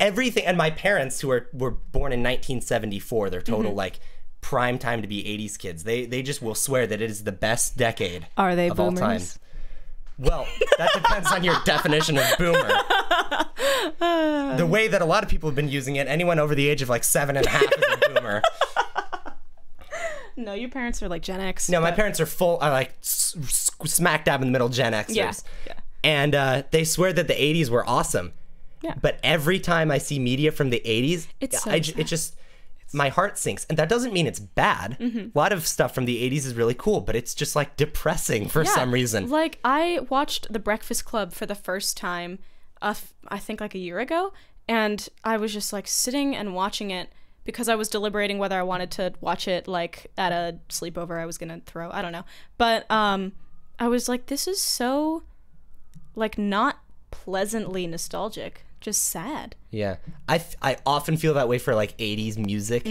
[0.00, 3.76] everything and my parents who are were born in 1974, they're total mm-hmm.
[3.76, 4.00] like
[4.40, 5.84] prime time to be 80s kids.
[5.84, 8.92] They they just will swear that it is the best decade Are they of all
[8.92, 9.18] time.
[9.18, 9.38] boomers?
[10.16, 10.46] Well,
[10.78, 12.70] that depends on your definition of boomer.
[14.00, 16.80] The way that a lot of people have been using it, anyone over the age
[16.80, 18.42] of like seven and a half is a boomer.
[20.36, 21.68] No, your parents are like Gen X.
[21.68, 24.68] No, my but- parents are full, are like s- s- smack dab in the middle
[24.68, 25.14] Gen Xers.
[25.14, 25.32] Yeah.
[25.66, 25.72] Yeah.
[26.02, 28.32] And uh, they swear that the 80s were awesome.
[28.82, 28.94] Yeah.
[29.00, 32.36] But every time I see media from the 80s, It's so I, it just,
[32.92, 33.64] my heart sinks.
[33.70, 34.98] And that doesn't mean it's bad.
[35.00, 35.18] Mm-hmm.
[35.34, 38.48] A lot of stuff from the 80s is really cool, but it's just like depressing
[38.48, 39.30] for Yeah, some reason.
[39.30, 42.38] Like I watched The Breakfast Club for the first time,
[42.82, 44.34] uh, f- I think like a year ago,
[44.68, 47.08] and I was just like sitting and watching it
[47.44, 51.26] because I was deliberating whether I wanted to watch it like at a sleepover I
[51.26, 51.90] was gonna throw.
[51.90, 52.24] I don't know,
[52.58, 53.32] but um,
[53.78, 55.22] I was like, this is so
[56.14, 56.78] like not
[57.10, 59.56] pleasantly nostalgic, just sad.
[59.70, 59.96] Yeah,
[60.28, 62.86] I, f- I often feel that way for like '80s music.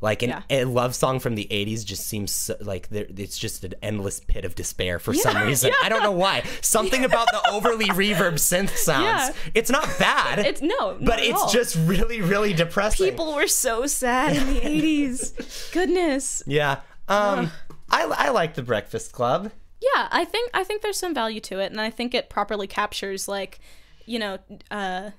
[0.00, 0.28] Like an.
[0.28, 0.42] Yeah.
[0.50, 4.44] a love song from the '80s just seems so, like it's just an endless pit
[4.44, 5.72] of despair for some Yeah, reason.
[5.82, 6.42] I don't know why.
[6.60, 9.04] Something about the overly reverb synth sounds.
[9.06, 9.50] Yeah.
[9.54, 10.40] It's not bad.
[10.40, 11.48] It's no, but it's all.
[11.48, 13.08] just really, really depressing.
[13.08, 14.60] people were so sad in the
[15.00, 15.72] '80s.
[15.72, 16.42] Goodness.
[16.46, 16.80] yeah.
[17.08, 17.50] Um,
[17.88, 19.50] I I like the Breakfast Club.
[19.80, 22.66] yeah i think i think there's some value to it and i think it properly
[22.66, 23.60] captures like
[24.06, 24.38] you know
[24.70, 25.10] uh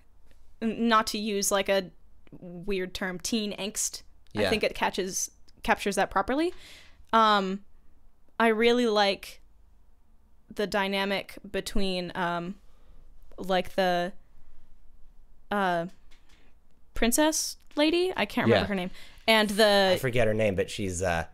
[0.61, 1.91] not to use like a
[2.41, 4.01] weird term teen angst
[4.39, 5.31] i think it catches
[5.63, 6.53] captures that properly
[7.13, 7.61] um
[8.39, 9.41] i really like
[10.53, 12.55] the dynamic between um
[13.37, 14.11] like the
[15.51, 15.85] uh
[16.93, 18.67] princess lady i can't remember Yeah.
[18.67, 18.91] her name
[19.27, 21.25] and the I forget her name, but she's uh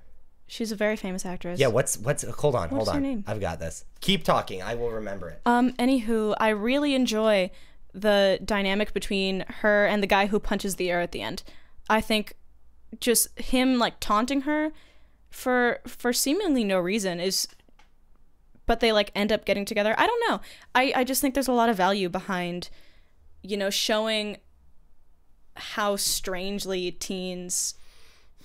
[0.47, 1.67] she's a very famous actress yeah.
[1.67, 3.03] What's what's hold on, hold What's her on.
[3.03, 3.23] name?
[3.27, 3.85] I've got this.
[4.01, 4.63] Keep talking.
[4.63, 5.41] I will remember it.
[5.45, 7.51] Um, anywho, I really enjoy
[7.93, 11.43] the dynamic between her and the guy who punches the air at the end.
[11.87, 12.33] I think
[12.99, 14.71] just him like taunting her
[15.29, 17.47] for for seemingly no reason is
[18.65, 19.93] but they like end up getting together.
[19.97, 20.41] I don't know.
[20.75, 22.69] I I just think there's a lot of value behind
[23.41, 24.37] you know showing
[25.55, 27.75] how strangely teens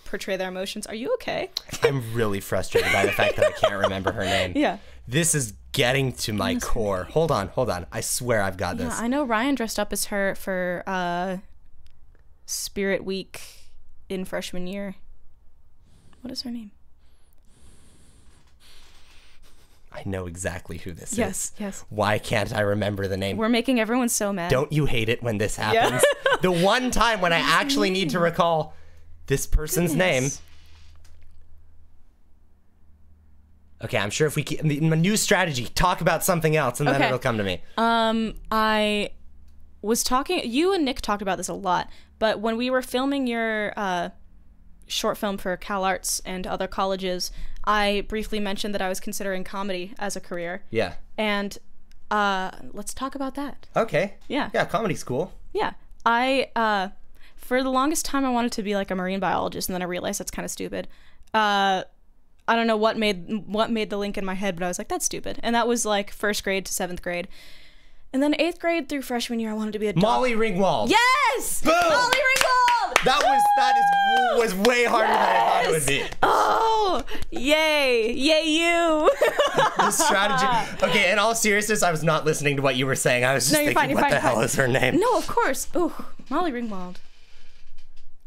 [0.05, 0.87] portray their emotions.
[0.87, 1.51] Are you okay?
[1.83, 4.53] I'm really frustrated by the fact that I can't remember her name.
[4.57, 4.79] Yeah.
[5.07, 7.05] This is getting to my core.
[7.05, 7.87] Hold on, hold on.
[7.93, 8.89] I swear I've got this.
[8.89, 11.39] Yeah, I know Ryan dressed up as her for uh,
[12.47, 13.41] Spirit Week
[14.09, 14.97] in freshman year.
[16.23, 16.73] What is her name?
[19.91, 21.53] I know exactly who this Yes, is.
[21.59, 21.61] yes.
[21.61, 21.85] Yes.
[21.89, 23.37] Why can't I remember the name?
[23.37, 24.51] We're making everyone so mad.
[24.51, 26.05] Don't you hate it when this happens?
[26.43, 28.75] the one time when I actually need to recall
[29.27, 30.31] this person's name.
[33.83, 36.97] Okay, I'm sure if we keep my new strategy, talk about something else, and then
[36.97, 37.07] Okay.
[37.07, 37.63] it'll come to me.
[37.77, 39.11] Um, I
[39.83, 40.41] was talking.
[40.45, 44.11] You and Nick talked about this a lot, but when we were filming your uh,
[44.87, 47.31] short film for CalArts and other colleges,
[47.65, 50.95] I briefly mentioned that I was considering comedy as a career, Yeah.
[51.17, 51.57] and
[52.11, 53.67] uh, let's talk about that.
[53.77, 54.15] Okay.
[54.29, 54.49] Yeah.
[54.55, 55.33] Yeah, comedy's cool.
[55.53, 55.73] Yeah.
[56.07, 56.89] I uh
[57.37, 59.85] for the longest time I wanted to be like a marine biologist and then I
[59.85, 60.89] realized that's kind of stupid.
[61.35, 61.83] Uh
[62.47, 64.79] I don't know what made what made the link in my head, but I was
[64.79, 65.39] like that's stupid.
[65.43, 67.29] And that was like first grade to 7th grade.
[68.13, 69.95] And then eighth grade through freshman year, I wanted to be a.
[69.97, 70.89] Molly Ringwald.
[70.89, 71.61] Yes!
[71.63, 71.75] Boom!
[71.75, 73.05] Molly Ringwald!
[73.05, 76.05] That was that is was way harder than I thought it would be.
[76.23, 78.13] Oh, yay.
[78.13, 79.11] Yay, you.
[79.77, 80.47] The strategy.
[80.89, 83.25] Okay, in all seriousness, I was not listening to what you were saying.
[83.25, 84.45] I was just No, thinking, fine, what fine, the hell fine.
[84.45, 84.99] is her name?
[84.99, 85.69] no, of course.
[85.77, 85.93] Ooh,
[86.31, 86.97] Molly Ringwald.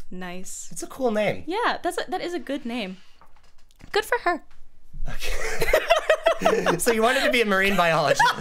[0.09, 0.69] Nice.
[0.71, 1.43] It's a cool name.
[1.47, 2.97] Yeah, that's a, that is a good name.
[3.91, 4.43] Good for her.
[6.79, 8.21] so you wanted to be a marine biologist.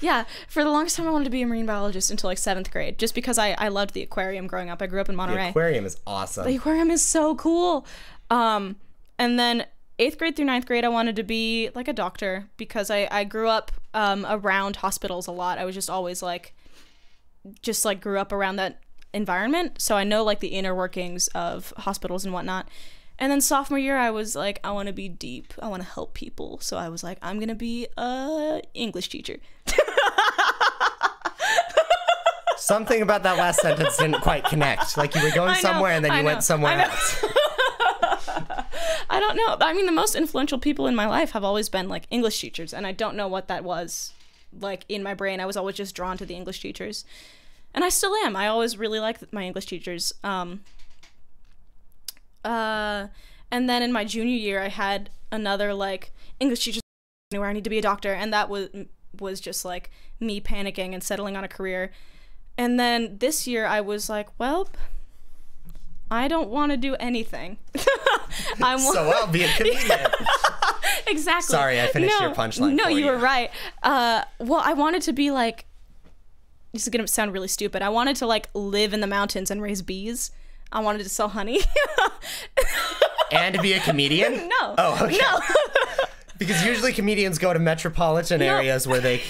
[0.00, 2.70] Yeah, for the longest time, I wanted to be a marine biologist until like seventh
[2.72, 4.82] grade, just because I, I loved the aquarium growing up.
[4.82, 5.50] I grew up in The Monterey.
[5.50, 6.44] aquarium is awesome.
[6.46, 7.86] the aquarium is so cool.
[8.30, 8.76] Um,
[9.18, 9.66] and then
[10.00, 13.22] eighth grade through ninth grade, I wanted to be like a doctor because I, I
[13.24, 15.58] grew up um, around hospitals a lot.
[15.58, 16.54] I was just always like,
[17.60, 18.80] just like grew up around that
[19.14, 19.80] environment.
[19.80, 22.68] So I know like the inner workings of hospitals and whatnot.
[23.22, 25.54] And then sophomore year, I was like, I want to be deep.
[25.62, 26.58] I want to help people.
[26.58, 29.36] So I was like, I'm gonna be a English teacher.
[32.56, 34.96] Something about that last sentence didn't quite connect.
[34.96, 37.24] Like you were going know, somewhere and then you went somewhere else.
[39.08, 39.56] I don't know.
[39.60, 42.74] I mean, the most influential people in my life have always been like English teachers,
[42.74, 44.14] and I don't know what that was
[44.58, 45.38] like in my brain.
[45.38, 47.04] I was always just drawn to the English teachers,
[47.72, 48.34] and I still am.
[48.34, 50.12] I always really like my English teachers.
[50.24, 50.64] Um,
[52.44, 53.08] uh,
[53.50, 56.80] and then in my junior year, I had another like English teacher
[57.30, 58.68] where I need to be a doctor, and that was
[59.18, 59.90] was just like
[60.20, 61.92] me panicking and settling on a career.
[62.58, 64.68] And then this year, I was like, well.
[66.10, 67.56] I don't want to do anything.
[68.62, 69.98] I want So I'll be a comedian.
[71.06, 71.54] exactly.
[71.54, 73.06] Sorry, I finished no, your punchline No, you you.
[73.06, 73.50] were right.
[73.82, 75.64] Uh, well, I wanted to be like.
[76.74, 77.80] This is gonna sound really stupid.
[77.80, 80.30] I wanted to like live in the mountains and raise bees.
[80.72, 81.60] I wanted to sell honey.
[83.32, 84.48] and be a comedian?
[84.60, 84.74] no.
[84.78, 85.18] Oh, okay.
[85.18, 85.40] No.
[86.38, 89.22] Because usually comedians go to metropolitan areas where they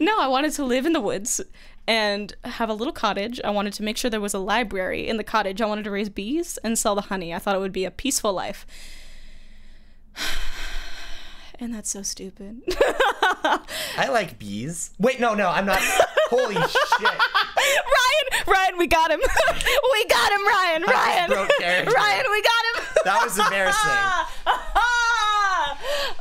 [0.00, 1.40] no, I wanted to live in the woods
[1.86, 3.40] and have a little cottage.
[3.44, 5.60] I wanted to make sure there was a library in the cottage.
[5.60, 7.32] I wanted to raise bees and sell the honey.
[7.32, 8.66] I thought it would be a peaceful life.
[11.60, 12.62] And that's so stupid.
[13.96, 14.90] I like bees.
[14.98, 15.78] Wait, no, no, I'm not.
[16.28, 17.02] Holy shit.
[17.02, 19.20] Ryan, Ryan, we got him.
[19.92, 20.82] we got him, Ryan.
[20.82, 21.30] Ryan.
[21.30, 21.86] Ryan,
[22.30, 22.84] we got him.
[23.04, 23.90] That was embarrassing.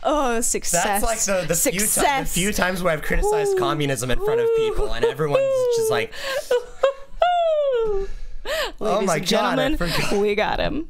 [0.04, 0.84] oh, success.
[0.84, 4.40] That's like the, the, few, ti- the few times where I've criticized communism in front
[4.40, 5.42] of people and everyone's
[5.78, 6.14] just like,
[7.86, 8.10] Ladies
[8.82, 10.14] Oh my and gentlemen, forgot.
[10.14, 10.88] we got him.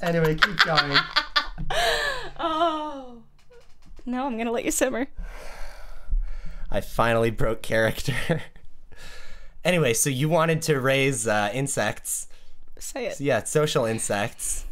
[0.00, 0.96] anyway, keep going.
[2.38, 3.22] Oh.
[4.04, 5.06] No, I'm gonna let you simmer.
[6.70, 8.42] I finally broke character.
[9.64, 12.28] anyway, so you wanted to raise uh, insects.
[12.78, 13.20] Say it.
[13.20, 14.64] Yeah, social insects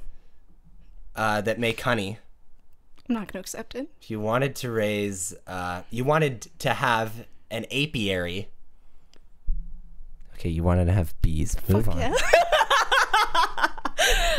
[1.15, 2.19] uh, that make honey.
[3.09, 3.89] I'm not gonna accept it.
[4.07, 8.49] You wanted to raise, uh, you wanted to have an apiary.
[10.35, 11.57] Okay, you wanted to have bees.
[11.69, 11.99] Move on.
[11.99, 12.15] Yeah.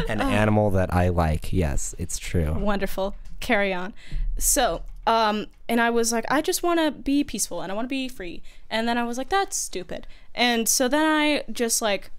[0.09, 1.51] An animal that I like.
[1.53, 2.53] Yes, it's true.
[2.53, 3.15] Wonderful.
[3.39, 3.93] Carry on.
[4.37, 7.85] So, um, and I was like, I just want to be peaceful and I want
[7.85, 8.41] to be free.
[8.69, 10.07] And then I was like, that's stupid.
[10.35, 12.11] And so then I just like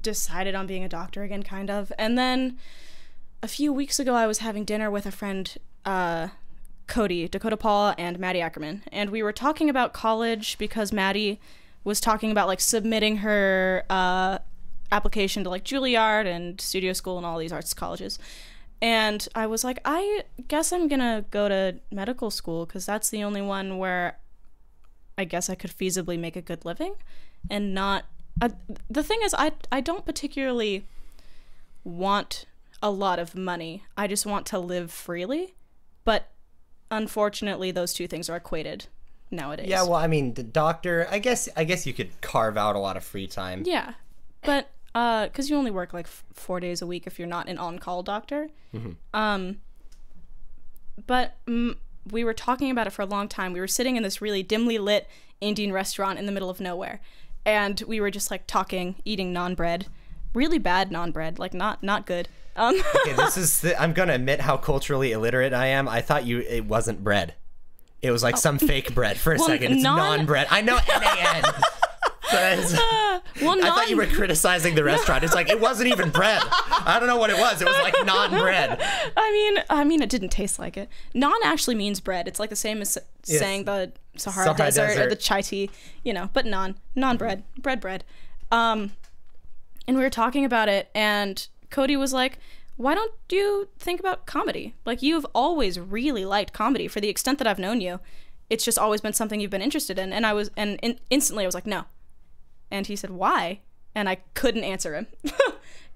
[0.00, 1.92] decided on being a doctor again, kind of.
[1.98, 2.58] And then
[3.42, 6.28] a few weeks ago, I was having dinner with a friend, uh,
[6.86, 8.82] Cody, Dakota Paul, and Maddie Ackerman.
[8.92, 11.40] And we were talking about college because Maddie
[11.84, 14.38] was talking about like submitting her uh,
[14.92, 18.18] application to like Juilliard and studio school and all these arts colleges.
[18.82, 23.22] And I was like, I guess I'm gonna go to medical school because that's the
[23.22, 24.18] only one where
[25.18, 26.94] I guess I could feasibly make a good living
[27.50, 28.06] and not.
[28.40, 28.48] Uh,
[28.88, 30.86] the thing is, I, I don't particularly
[31.84, 32.46] want
[32.82, 33.84] a lot of money.
[33.96, 35.54] I just want to live freely.
[36.04, 36.30] But
[36.90, 38.86] unfortunately, those two things are equated
[39.30, 39.68] nowadays.
[39.68, 41.06] Yeah, well, I mean, the doctor.
[41.10, 41.48] I guess.
[41.56, 43.62] I guess you could carve out a lot of free time.
[43.66, 43.94] Yeah,
[44.42, 47.48] but uh, because you only work like f- four days a week if you're not
[47.48, 48.48] an on-call doctor.
[49.14, 49.60] Um,
[51.06, 51.76] but mm,
[52.10, 53.52] we were talking about it for a long time.
[53.52, 55.08] We were sitting in this really dimly lit
[55.40, 57.00] Indian restaurant in the middle of nowhere,
[57.44, 59.86] and we were just like talking, eating naan bread,
[60.34, 62.28] really bad naan bread, like not not good.
[62.56, 63.60] Um, Okay, this is.
[63.60, 65.88] The, I'm gonna admit how culturally illiterate I am.
[65.88, 66.40] I thought you.
[66.40, 67.34] It wasn't bread.
[68.02, 69.16] It was like some fake bread.
[69.18, 70.46] For a Well, second, it's non- non bread.
[70.50, 71.44] I know N A N.
[72.32, 75.24] But well, I thought you were criticizing the restaurant.
[75.24, 76.42] It's like it wasn't even bread.
[76.42, 77.60] I don't know what it was.
[77.60, 78.78] It was like non-bread.
[79.16, 80.88] I mean, I mean, it didn't taste like it.
[81.14, 82.28] Naan actually means bread.
[82.28, 85.70] It's like the same as saying the Sahara, Sahara Desert, or the chai tea,
[86.02, 86.30] you know.
[86.32, 88.04] But non, naan bread, bread, bread.
[88.50, 88.92] Um,
[89.86, 92.38] and we were talking about it, and Cody was like,
[92.76, 94.74] "Why don't you think about comedy?
[94.84, 98.00] Like you've always really liked comedy for the extent that I've known you,
[98.50, 100.12] it's just always been something you've been interested in.
[100.12, 101.84] And I was, and in, instantly I was like, no.
[102.70, 103.60] And he said, why?
[103.94, 105.06] And I couldn't answer him.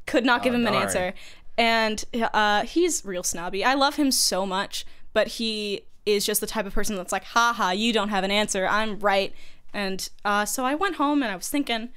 [0.07, 1.15] Could not give him an answer.
[1.57, 3.65] And uh, he's real snobby.
[3.65, 7.25] I love him so much, but he is just the type of person that's like,
[7.25, 8.67] haha, you don't have an answer.
[8.67, 9.33] I'm right.
[9.73, 11.91] And uh, so I went home and I was thinking,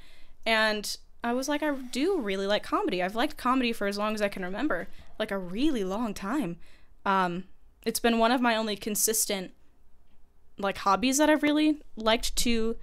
[0.46, 3.02] and I was like, I do really like comedy.
[3.02, 6.56] I've liked comedy for as long as I can remember, like a really long time.
[7.04, 7.44] Um,
[7.84, 9.52] it's been one of my only consistent
[10.58, 12.76] like hobbies that I've really liked to.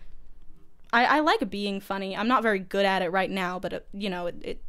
[0.95, 2.15] I, I like being funny.
[2.15, 4.61] I'm not very good at it right now, but it, you know, it, it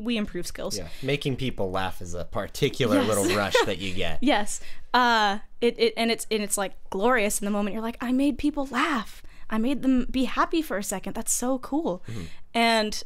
[0.00, 0.76] we improve skills.
[0.78, 3.08] Yeah, making people laugh is a particular Yes.
[3.08, 4.18] little rush that you get.
[4.34, 4.60] Yes.
[4.94, 8.10] Uh it, it and it's and it's like glorious in the moment you're like, I
[8.12, 9.22] made people laugh.
[9.50, 11.14] I made them be happy for a second.
[11.14, 12.02] That's so cool.
[12.54, 13.02] And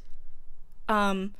[0.88, 1.34] um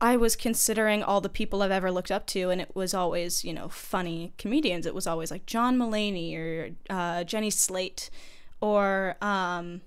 [0.00, 3.44] I was considering all the people I've ever looked up to, and it was always,
[3.44, 4.86] you know, funny comedians.
[4.86, 8.10] It was always like John Mulaney or uh, Jenny Slate
[8.60, 9.80] or, um,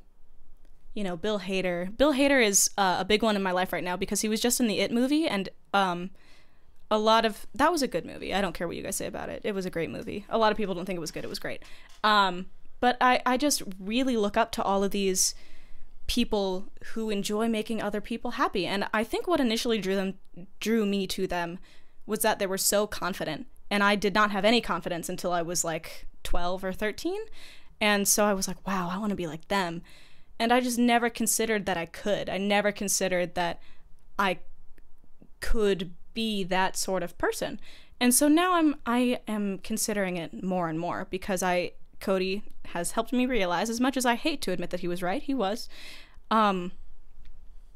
[0.98, 1.96] you know, Bill Hader.
[1.96, 4.42] Bill Hader is uh, a big one in my life right now because he was
[4.42, 6.10] just in the It movie, and um,
[6.90, 8.34] a lot of that was a good movie.
[8.34, 9.42] I don't care what you guys say about it.
[9.44, 10.26] It was a great movie.
[10.28, 11.24] A lot of people don't think it was good.
[11.24, 11.62] It was great.
[12.04, 12.48] Um,
[12.80, 15.36] but I, I just really look up to all of these
[16.08, 18.66] people who enjoy making other people happy.
[18.66, 20.16] And I think what initially drew them
[20.60, 21.60] drew me to them
[22.08, 23.46] was that they were so confident.
[23.70, 27.20] And I did not have any confidence until I was like 12 or 13.
[27.80, 29.84] And so I was like, wow, I want to be like them.
[30.40, 32.30] And I just never considered that I could.
[32.30, 33.60] I never considered that
[34.20, 34.40] I
[35.40, 37.60] could be that sort of person.
[38.00, 42.92] And so now I'm I am considering it more and more because I Cody has
[42.92, 45.34] helped me realize as much as I hate to admit that he was right, he
[45.34, 45.68] was
[46.30, 46.72] um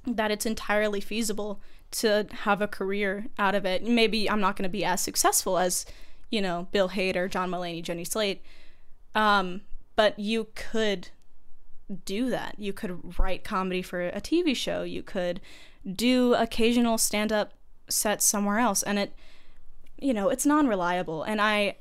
[0.05, 3.83] that it's entirely feasible to have a career out of it.
[3.83, 5.85] Maybe I'm not going to be as successful as,
[6.29, 8.41] you know, Bill Hader, John Mulaney, Jenny Slate.
[9.13, 9.61] Um,
[9.95, 11.09] but you could
[11.91, 12.55] do that.
[12.57, 14.83] You could write comedy for a TV show.
[14.83, 15.41] You could
[15.91, 17.53] do occasional stand up
[17.89, 18.83] sets somewhere else.
[18.83, 19.13] And it,
[19.97, 21.23] you know, it's non reliable.
[21.23, 21.75] And I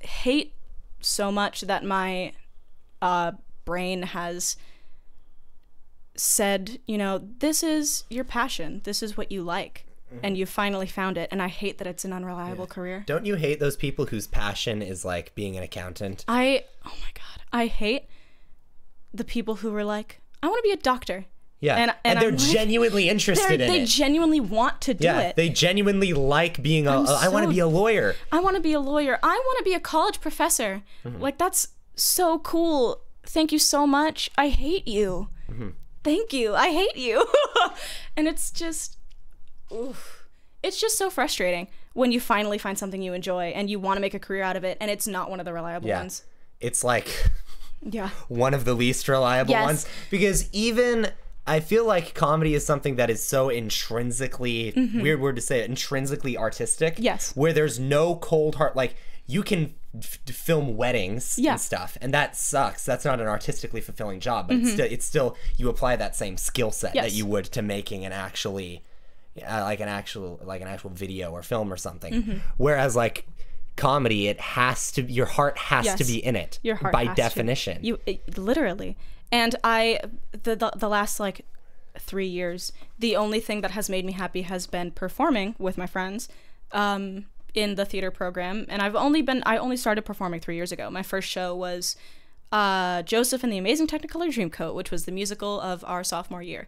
[0.00, 0.52] hate
[1.00, 2.32] so much that my
[3.02, 3.32] uh,
[3.64, 4.56] brain has
[6.14, 8.80] said, you know, this is your passion.
[8.84, 9.86] This is what you like.
[10.24, 11.28] And you finally found it.
[11.30, 13.04] And I hate that it's an unreliable career.
[13.06, 16.24] Don't you hate those people whose passion is like being an accountant?
[16.26, 18.06] I, oh my God, I hate
[19.12, 21.26] the people who were like, I want to be a doctor.
[21.60, 23.86] Yeah, And- and, and they're like- genuinely They're, interested in they it.
[23.86, 25.36] genuinely want to do yeah, it.
[25.36, 27.02] they genuinely like being a.
[27.02, 28.14] I want to be a lawyer.
[28.32, 29.18] I want to be a lawyer.
[29.22, 30.82] I want to be a college professor.
[31.04, 31.20] Mm-hmm.
[31.20, 33.02] Like that's so cool.
[33.24, 34.30] Thank you so much.
[34.38, 35.28] I hate you.
[35.50, 35.68] Mm-hmm.
[36.02, 36.54] Thank you.
[36.54, 37.26] I hate you.
[38.16, 38.96] and it's just
[39.70, 40.24] oof.
[40.62, 44.00] It's just so frustrating when you finally find something you enjoy and you want to
[44.00, 46.24] make a career out of it and it's not one of the reliable Yeah, ones.
[46.60, 47.08] it's like
[47.82, 48.10] Yeah.
[48.28, 49.64] one of the least reliable Yes.
[49.64, 51.10] ones because even
[51.46, 55.68] I feel like comedy is something that is so intrinsically weird word to say it
[55.68, 56.94] intrinsically artistic.
[56.94, 57.02] Mm-hmm.
[57.04, 57.34] Yes.
[57.36, 58.76] where there's no cold heart.
[58.76, 58.94] Like
[59.26, 61.52] you can f- film weddings Yeah.
[61.52, 62.84] and stuff, and that sucks.
[62.84, 66.36] That's not an artistically fulfilling job, but it's still it's still you apply that same
[66.36, 67.16] skill set that Mm-hmm.
[67.16, 68.84] You would to making an actually
[69.48, 72.12] uh, like an actual like an actual video or film or something.
[72.12, 72.38] Mm-hmm.
[72.58, 73.26] Whereas like
[73.80, 77.16] comedy, it has to your heart has to be in it Your heart by has
[77.16, 77.22] to.
[77.22, 77.78] definition.
[77.84, 78.96] You it, literally.
[79.32, 80.00] And I
[80.32, 81.44] the, the the last like
[81.98, 85.86] 3 years, the only thing that has made me happy has been performing with my
[85.86, 86.28] friends
[86.72, 90.72] um in the theater program and I've only been I only started performing 3 years
[90.72, 90.90] ago.
[90.90, 91.96] My first show was
[92.52, 96.66] uh, Joseph and the Amazing Technicolor Dreamcoat, which was the musical of our sophomore year.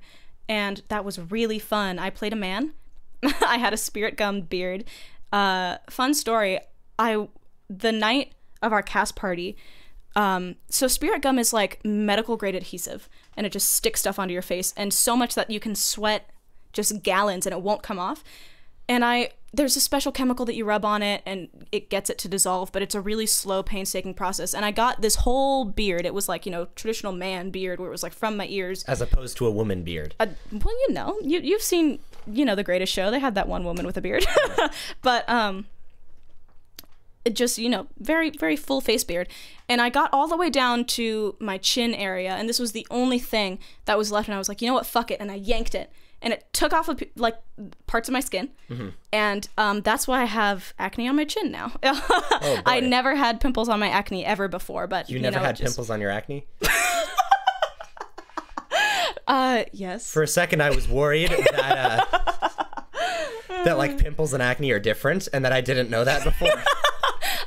[0.48, 1.98] And that was really fun.
[1.98, 2.72] I played a man.
[3.22, 4.84] I had a spirit gum beard.
[5.32, 6.60] Uh, fun story.
[6.99, 7.28] I
[7.68, 8.32] the night
[8.62, 9.57] of our cast party.
[10.14, 14.32] Um, so spirit gum is like medical grade adhesive, and it just sticks stuff onto
[14.32, 16.28] your face, and so much that you can sweat
[16.72, 18.24] just gallons and it won't come off.
[18.88, 22.16] And I there's a special chemical that you rub on it and it gets it
[22.18, 24.55] to dissolve, but it's a really slow, painstaking process.
[24.55, 26.07] And I got this whole beard.
[26.07, 28.82] It was like, you know, traditional man beard where it was like from my ears.
[28.84, 30.14] as opposed to a woman beard.
[30.18, 33.11] Uh, well, you know, you you've seen, you know, the greatest show.
[33.11, 34.26] They had that one woman with a beard.
[35.03, 35.66] but um
[37.31, 39.29] just, you know, very very full face beard.
[39.68, 42.87] And I got all the way down to my chin area and this was the
[42.91, 44.87] only thing that was left and I was like, "You know what?
[44.87, 45.91] Fuck it." And I yanked it.
[46.25, 47.37] And it took off p- like
[47.89, 48.51] parts of my skin,
[49.12, 51.73] and um, that's why I have acne on my chin now.
[51.83, 55.57] I never had pimples on my acne ever before, but You, you, never know, had
[55.57, 56.47] just- pimples on your acne?
[59.27, 60.11] Uh, yes.
[60.12, 62.49] For a second, I was worried that uh,
[63.64, 66.51] that like pimples and acne are different, and that I didn't know that before.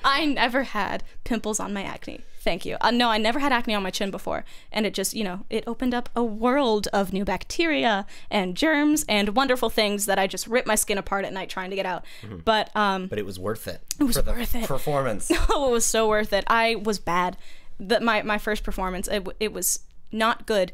[0.06, 2.22] I never had pimples on my acne.
[2.42, 2.78] Thank you.
[2.80, 4.46] Uh, no, I never had acne on my chin before.
[4.72, 9.04] And it just, you know, it opened up a world of new bacteria and germs
[9.10, 11.88] and wonderful things that I just rip my skin apart at night trying to get
[11.88, 12.06] out.
[12.46, 13.82] But um, But it was worth it.
[14.00, 14.68] It was for the worth it.
[14.68, 15.32] Performance.
[15.50, 16.44] oh, it was so worth it.
[16.46, 17.36] I was bad.
[17.80, 19.80] That my my first performance, it, it was
[20.12, 20.72] not good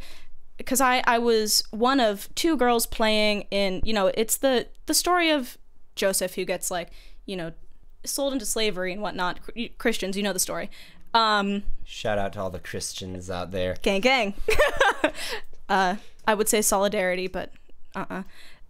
[0.58, 3.82] because I I was one of two girls playing in.
[3.86, 5.58] You know, it's the the story of
[5.96, 6.90] Joseph who gets like
[7.26, 7.54] you know
[8.06, 9.40] sold into slavery and whatnot.
[9.78, 10.70] Christians, you know the story.
[11.14, 13.76] Um, Shout out to all the Christians out there.
[13.82, 14.34] gang gang.
[15.70, 15.96] uh,
[16.28, 17.52] I would say solidarity, but
[17.96, 18.24] uh uh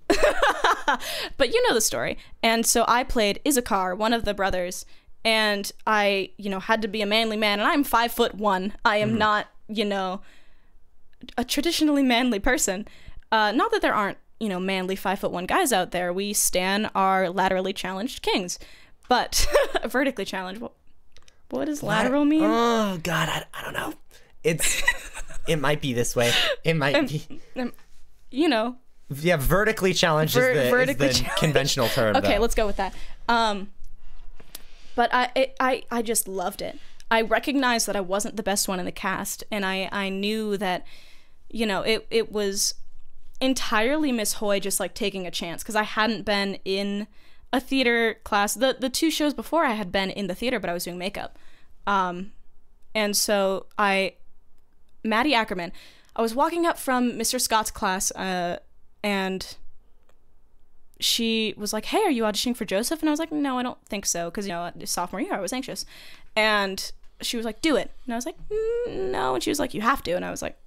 [1.38, 2.18] but you know the story.
[2.44, 4.86] And so I played Issachar, one of the brothers,
[5.24, 8.74] and I, you know, had to be a manly man, and I'm five foot one.
[8.84, 10.22] I am not, you know,
[11.38, 12.88] a traditionally manly person.
[13.32, 16.12] Uh, not that there aren't, you know, manly five foot one guys out there.
[16.12, 18.58] We stan our laterally challenged kings,
[19.12, 19.46] but
[19.88, 20.62] vertically challenged.
[20.62, 20.72] What,
[21.50, 22.46] what does lateral mean?
[22.46, 23.94] Oh God, I, I don't know.
[24.42, 24.82] It's
[25.50, 26.32] it might be this way.
[26.64, 27.42] It might be.
[28.32, 28.78] you know,
[29.14, 32.16] Yeah, vertically challenged Ver- is the, is the conventional term.
[32.16, 32.42] Okay, though.
[32.42, 32.96] let's go with that.
[33.28, 33.72] Um,
[34.96, 36.80] but I, it, I, I just loved it.
[37.10, 40.56] I recognized that I wasn't the best one in the cast, and I, I knew
[40.56, 40.86] that,
[41.50, 42.76] you know, it, it was
[43.42, 47.08] entirely Miss Hoy just like taking a chance because I hadn't been in
[47.54, 48.54] a theater class.
[48.54, 50.98] The the two shows before I had been in the theater, but I was doing
[50.98, 51.38] makeup.
[51.88, 52.32] Um,
[52.94, 54.14] and so I,
[55.04, 55.72] Maddie Ackerman,
[56.16, 57.40] I was walking up from Mr.
[57.40, 58.60] Scott's class, uh,
[59.04, 59.56] and
[61.00, 63.64] she was like, "Hey, are you auditioning for Joseph?" And I was like, "No, I
[63.64, 65.86] don't think so," because you know, sophomore year I was anxious,
[66.36, 66.92] and
[67.22, 69.74] she was like, "Do it," and I was like, mm, "No," and she was like,
[69.74, 70.58] "You have to," and I was like,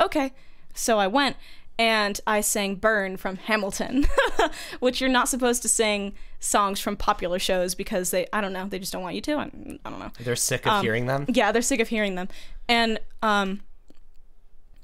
[0.00, 0.32] "Okay,"
[0.74, 1.36] so I went
[1.78, 4.06] and I sang "Burn" from Hamilton,
[4.80, 8.68] which you're not supposed to sing songs from popular shows because they, I don't know,
[8.68, 9.34] they just don't want you to.
[9.36, 9.44] I,
[9.84, 10.10] I don't know.
[10.20, 11.26] They're sick of hearing them.
[11.28, 12.28] Yeah, they're sick of hearing them.
[12.68, 13.60] And um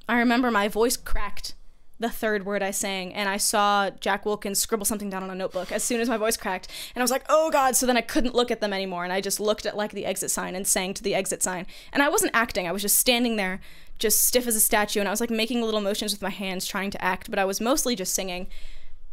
[0.09, 1.55] I remember my voice cracked
[2.01, 5.35] the third word I sang and I saw Jack Wilkins scribble something down on a
[5.35, 7.97] notebook as soon as my voice cracked and I was like, "Oh god." So then
[7.99, 10.57] I couldn't look at them anymore and I just looked at like the exit sign
[10.57, 11.67] and sang to the exit sign.
[11.93, 12.67] And I wasn't acting.
[12.67, 13.61] I was just standing there
[14.01, 16.67] just stiff as a statue and I was like making little motions with my hands
[16.67, 18.49] trying to act, but I was mostly just singing.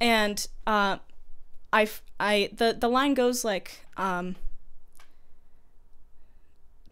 [0.01, 0.97] And uh
[1.71, 1.87] I
[2.19, 4.35] I the the line goes like um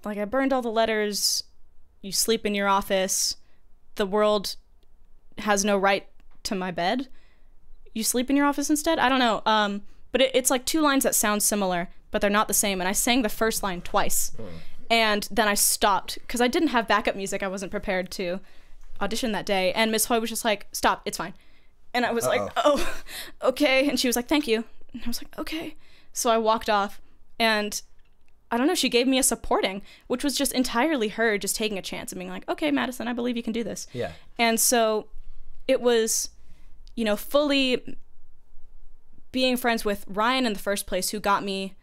[0.03, 1.43] like I burned all the letters.
[2.01, 3.37] You sleep in your office.
[3.95, 4.55] The world
[5.39, 6.07] has no right
[6.43, 7.07] to my bed.
[7.93, 8.99] You sleep in your office instead.
[8.99, 9.41] I don't know.
[9.45, 9.81] Um,
[10.11, 12.79] but it, it's like two lines that sound similar, but they're not the same.
[12.79, 14.31] And I sang the first line twice,
[14.89, 17.43] and then I stopped because I didn't have backup music.
[17.43, 18.39] I wasn't prepared to
[19.01, 19.71] audition that day.
[19.73, 21.33] And Miss Hoy was just like, "Stop, it's fine."
[21.93, 22.93] And I was like, "Oh,
[23.41, 24.63] okay." And she was like, "Thank you."
[24.93, 25.75] And I was like, "Okay."
[26.13, 27.01] So I walked off,
[27.39, 27.81] and
[28.51, 31.77] I don't know, she gave me a supporting, which was just entirely her just taking
[31.77, 33.87] a chance and being like, okay, Madison, I believe you can do this.
[33.91, 34.11] Yeah.
[34.37, 35.07] And so
[35.67, 36.29] it was,
[36.95, 37.97] you know, fully
[39.31, 41.73] being friends with Ryan in the first place, who got me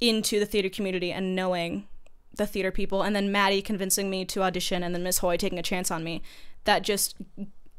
[0.00, 1.86] into the theater community and knowing
[2.36, 5.58] the theater people, and then Maddie convincing me to audition, and then Miss Hoy taking
[5.58, 6.22] a chance on me.
[6.64, 7.16] That just,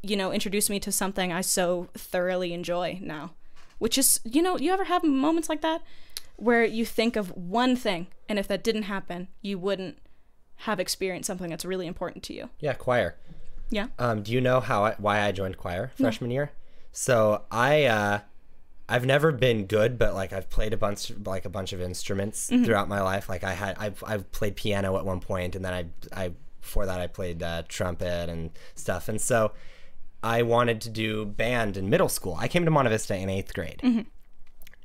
[0.01, 3.33] you know, introduced me to something I so thoroughly enjoy now.
[3.77, 5.81] Which is, you know, you ever have moments like that?
[6.37, 9.97] where you think of one thing, and if that didn't happen, you wouldn't
[10.59, 12.49] have experienced something that's really important to you.
[12.59, 13.15] Yeah, choir.
[13.69, 13.87] Yeah.
[13.99, 16.51] Um, do you know how I, why I joined choir freshman year?
[16.91, 18.19] So I uh,
[18.87, 22.47] I've never been good, but like I've played a bunch like a bunch of instruments
[22.65, 23.27] throughout my life.
[23.29, 25.85] Like I had I've I've played piano at one point, and then I
[26.25, 26.31] I
[26.61, 29.07] before that I played uh, trumpet and stuff.
[29.09, 29.51] And so
[30.23, 32.35] I wanted to do band in middle school.
[32.39, 33.81] I came to Monte Vista in eighth grade,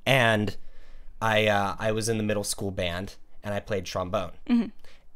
[0.07, 0.57] and
[1.21, 4.33] I uh, I was in the middle school band, and I played trombone.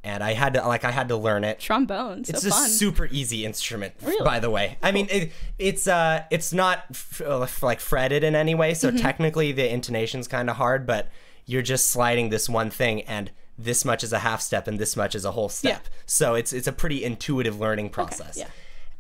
[0.05, 2.69] And I had to like I had to learn it Trombone, so it's a fun.
[2.69, 4.23] super easy instrument, Really?
[4.25, 4.77] by the way.
[4.83, 8.97] I mean, it, it's uh, it's not f- like fretted in any way, Mm-hmm.
[8.97, 11.09] so technically the intonation's kind of hard, but
[11.47, 14.95] you're just sliding this one thing, and this much is a half step, and this
[14.95, 15.81] much is a whole step.
[15.85, 15.91] Yeah.
[16.07, 18.37] So it's it's a pretty intuitive learning process.
[18.37, 18.49] yeah.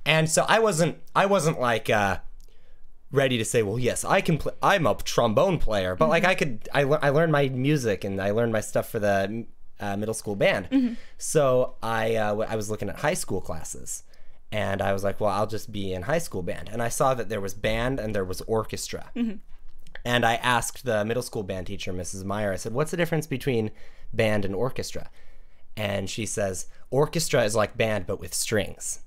[0.07, 2.19] And so I wasn't I wasn't like uh,
[3.11, 4.55] ready to say, well, yes, I can play.
[4.63, 6.11] I'm a trombone player, but Mm-hmm.
[6.13, 8.99] like I could, I, lear- I learned my music and I learned my stuff for
[8.99, 9.47] the
[9.81, 10.69] uh, middle school band.
[10.71, 10.95] Mm-hmm.
[11.19, 14.03] So I, uh, w- I was looking at high school classes,
[14.53, 16.69] and I was like, well, I'll just be in high school band.
[16.73, 19.11] And I saw that there was band and there was orchestra.
[19.17, 19.37] Mm-hmm.
[20.05, 22.25] And I asked the middle school band teacher, Mrs.
[22.25, 23.71] Meyer, I said, what's the difference between
[24.13, 25.11] band and orchestra?
[25.77, 29.01] And she says, orchestra is like band, but with strings.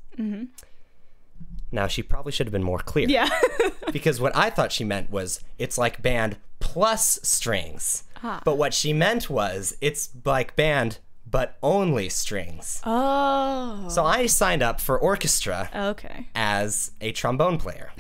[1.72, 3.30] Now, she probably should have been more clear Yeah.
[3.91, 8.03] because what I thought she meant was it's like band plus strings.
[8.23, 8.41] Ah.
[8.44, 10.99] But what she meant was it's like band,
[11.30, 12.81] but only strings.
[12.85, 13.88] Oh.
[13.89, 16.27] So I signed up for orchestra Okay.
[16.35, 17.91] as a trombone player.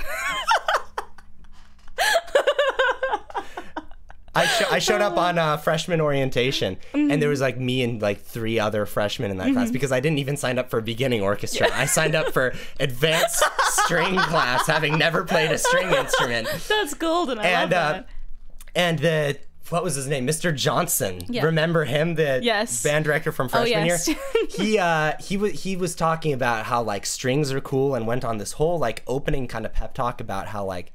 [4.35, 7.99] I, sho- I showed up on uh, freshman orientation, and there was like me and
[7.99, 11.21] like three other freshmen in that class because I didn't even sign up for beginning
[11.23, 11.69] orchestra.
[11.73, 13.43] I signed up for advanced
[13.83, 16.47] string class, having never played a string instrument.
[16.69, 17.39] That's golden.
[17.39, 18.09] I And love uh, that.
[18.75, 19.39] and the
[19.69, 20.53] what was his name, Mr.
[20.55, 21.21] Johnson?
[21.27, 21.43] Yeah.
[21.45, 22.83] Remember him, the Yes.
[22.83, 24.07] band director from freshman yes.
[24.07, 24.17] year?
[24.49, 28.23] he uh he was he was talking about how like strings are cool and went
[28.25, 30.93] on this whole like opening kind of pep talk about how like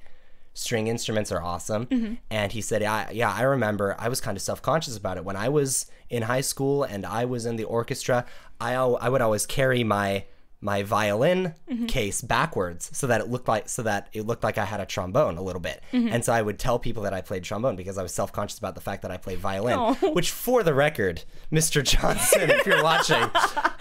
[0.54, 2.14] string instruments are awesome Mm-hmm.
[2.30, 5.34] and he said yeah, yeah i remember i was kind of self-conscious about it when
[5.34, 8.26] i was in high school and i was in the orchestra
[8.60, 10.24] i, al- I would always carry my
[10.62, 11.86] my violin Mm-hmm.
[11.86, 14.84] case backwards so that it looked like so that it looked like i had a
[14.86, 16.08] trombone a little bit Mm-hmm.
[16.08, 18.74] and so i would tell people that i played trombone because i was self-conscious about
[18.74, 19.94] the fact that i played violin Oh.
[20.12, 23.22] which for the record mr johnson if you're watching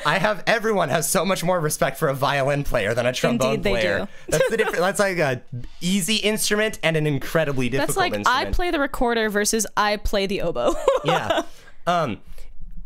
[0.05, 3.55] i have everyone has so much more respect for a violin player than a trombone
[3.55, 5.41] Indeed player that's the difference that's like a
[5.81, 8.25] easy instrument and an incredibly difficult instrument.
[8.25, 10.73] That's like I play the recorder versus I play the oboe.
[11.03, 11.43] yeah
[11.87, 12.19] um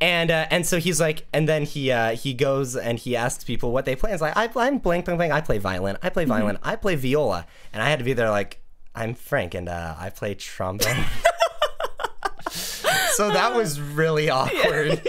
[0.02, 3.44] and uh, and so he's like, and then he uh, he goes and he asks
[3.44, 4.10] people what they play.
[4.12, 5.34] And it's like I, I'm blank, blank, blank.
[5.34, 5.98] I play violin.
[6.02, 6.58] I play violin.
[6.64, 7.46] I play viola.
[7.74, 8.62] And I had to be there like
[8.94, 11.06] I'm Frank, and uh, I play trombone.
[12.50, 15.02] so that was really awkward.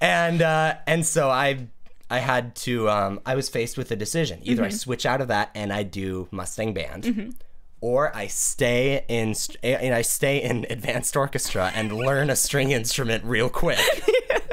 [0.00, 1.66] and uh, and so I
[2.10, 4.40] I had to um, I was faced with a decision.
[4.42, 7.34] Either I switch out of that and I do Mustang Band.
[7.82, 13.24] Or I stay in and I stay in advanced orchestra and learn a string instrument
[13.24, 13.78] real quick.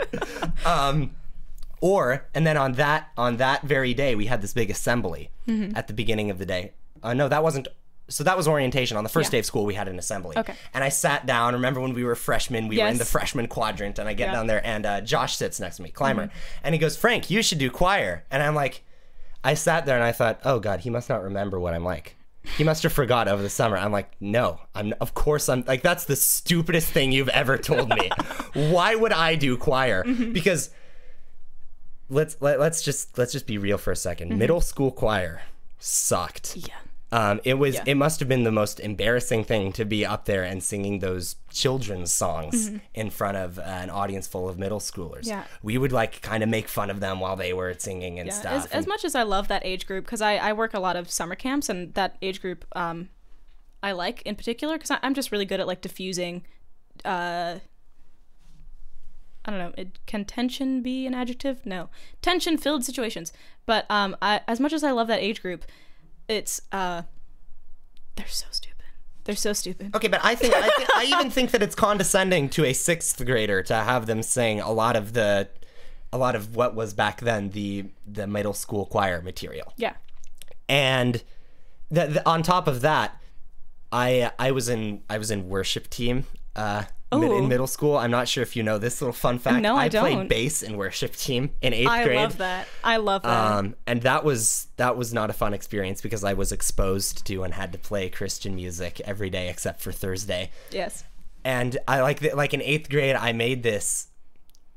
[0.65, 1.11] um,
[1.81, 5.29] or and then on that on that very day we had this big assembly
[5.75, 6.71] at the beginning of the day.
[7.03, 7.67] Uh, no, that wasn't.
[8.09, 8.95] So that was orientation.
[8.97, 9.31] On the first Yeah.
[9.31, 10.37] day of school, we had an assembly.
[10.37, 10.53] Okay.
[10.73, 11.53] And I sat down.
[11.53, 12.69] Remember when we were freshmen?
[12.69, 14.31] We were in the freshman quadrant, and I get Yeah.
[14.33, 16.37] down there, and uh, Josh sits next to me, climber, Mm-hmm.
[16.63, 18.83] and he goes, "Frank, you should do choir." And I'm like,
[19.43, 22.15] I sat there and I thought, "Oh God, he must not remember what I'm like."
[22.55, 23.77] He must have forgot over the summer.
[23.77, 27.89] I'm like, no, I'm of course I'm like that's the stupidest thing you've ever told
[27.89, 28.09] me.
[28.53, 30.03] Why would I do choir?
[30.03, 30.33] Mm-hmm.
[30.33, 30.69] Because
[32.09, 35.41] let's let, let's just let's just be real for a 2nd Middle school choir
[35.79, 36.55] sucked.
[36.55, 36.75] yeah.
[37.09, 37.83] Um, it was Yeah.
[37.85, 41.37] it must have been the most embarrassing thing to be up there and singing those
[41.49, 45.25] children's songs in front of an audience full of middle schoolers.
[45.25, 45.45] Yeah.
[45.63, 48.33] We would like kind of make fun of them while they were singing and Yeah,
[48.33, 48.65] stuff.
[48.65, 50.97] as, as much as I love that age group, because I, I work a lot
[50.97, 53.07] of summer camps, and that age group um,
[53.81, 56.43] I like in particular, because I'm just really good at like diffusing.
[57.05, 57.59] Uh,
[59.45, 59.71] I don't know.
[59.77, 61.65] It, can tension be an adjective?
[61.65, 61.89] No,
[62.21, 63.31] tension-filled situations.
[63.65, 65.63] But um, I, as much as I love that age group,
[66.27, 67.03] it's uh,
[68.15, 68.73] they're so stupid.
[69.23, 69.93] They're so stupid.
[69.95, 73.25] Okay, but I think I, thi- I even think that it's condescending to a sixth
[73.25, 75.49] grader to have them sing a lot of the,
[76.13, 79.73] a lot of what was back then the the middle school choir material.
[79.75, 79.93] Yeah.
[80.69, 81.21] And
[81.93, 83.21] th- th- on top of that,
[83.91, 86.25] I I was in I was in worship team
[86.55, 87.97] uh, mid- in middle school.
[87.97, 89.61] I'm not sure if you know this little fun fact.
[89.61, 90.27] No, I played don't.
[90.27, 92.17] bass in worship team in eighth I grade.
[92.17, 92.67] I love that.
[92.83, 93.51] I love that.
[93.57, 97.43] Um, and that was that was not a fun experience because I was exposed to
[97.43, 101.03] and had to play Christian music every day except for Thursday yes.
[101.43, 104.07] and I like that like in eighth grade I made this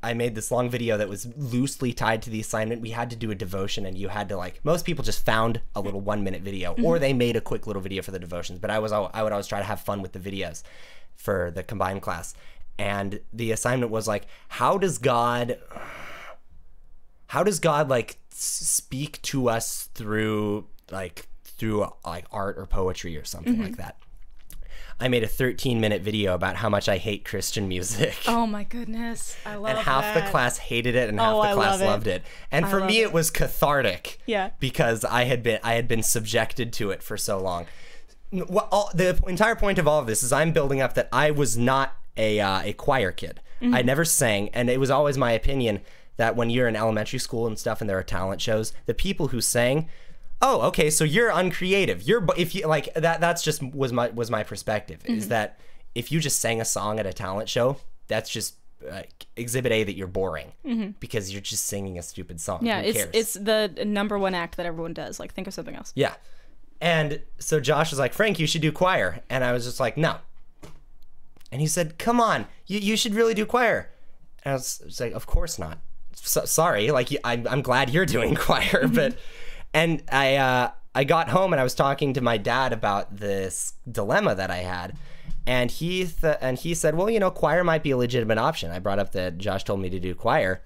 [0.03, 2.81] I made this long video that was loosely tied to the assignment.
[2.81, 5.61] We had to do a devotion and you had to like most people just found
[5.75, 8.59] a little one minute video or they made a quick little video for the devotions.
[8.59, 10.63] But I was I would always try to have fun with the videos
[11.17, 12.35] for the combined class.
[12.79, 15.59] And the assignment was like, how does God
[17.31, 23.25] how does God like speak to us through like through like art or poetry or
[23.25, 23.83] something like mm-hmm.
[23.83, 23.97] that?
[24.99, 28.17] I made a 13 minute video about how much I hate Christian music.
[28.27, 29.37] Oh my goodness.
[29.47, 30.25] I love and half that.
[30.25, 32.23] the class hated it and half Oh, the class love loved it.
[32.51, 33.05] And for me it.
[33.05, 34.19] it was cathartic.
[34.27, 34.51] Yeah.
[34.59, 37.67] Because I had been I had been subjected to it for so long.
[38.31, 41.31] What all, the entire point of all of this is I'm building up that I
[41.31, 43.41] was not a uh, a choir kid.
[43.61, 43.75] Mm-hmm.
[43.75, 45.81] I never sang and it was always my opinion
[46.17, 49.29] that when you're in elementary school and stuff and there are talent shows, the people
[49.29, 49.89] who sang
[50.43, 54.31] oh okay so you're uncreative you're if you like that that's just was my was
[54.31, 55.29] my perspective is Mm-hmm.
[55.31, 55.59] that
[55.95, 57.77] if you just sang a song at a talent show
[58.09, 58.55] that's just
[58.91, 59.03] uh,
[59.37, 60.53] exhibit a that you're boring
[60.99, 62.67] because you're just singing a stupid song Mm-hmm.
[62.67, 63.11] Yeah, Who it's cares?
[63.13, 65.21] it's the number one act that everyone does.
[65.21, 65.93] Like, think of something else.
[65.95, 66.15] yeah
[66.81, 69.21] and so josh was like frank you should do choir.
[69.29, 70.17] And i was just like no.
[71.53, 73.91] And he said come on you, you should really do choir.
[74.45, 75.79] And i was, was like of course not.
[76.15, 79.17] So, sorry like I'm, I'm glad you're doing choir but
[79.73, 83.75] and i uh, i got home and i was talking to my dad about this
[83.91, 84.97] dilemma that i had.
[85.47, 88.71] And he th- and he said, well, you know, choir might be a legitimate option.
[88.71, 90.63] I brought up that Josh told me to do choir,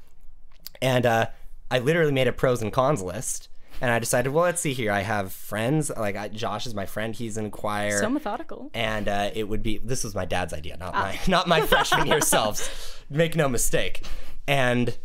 [0.82, 1.26] and uh,
[1.70, 3.48] I literally made a pros and cons list.
[3.80, 4.90] And I decided, well, let's see here.
[4.92, 5.90] I have friends.
[5.94, 7.14] Like I, Josh is my friend.
[7.14, 8.70] He's in choir So methodical.
[8.72, 12.06] and uh, it would be this was my dad's idea, not my not my freshman
[12.06, 12.70] year selves.
[13.10, 14.02] Make no mistake.
[14.46, 14.96] And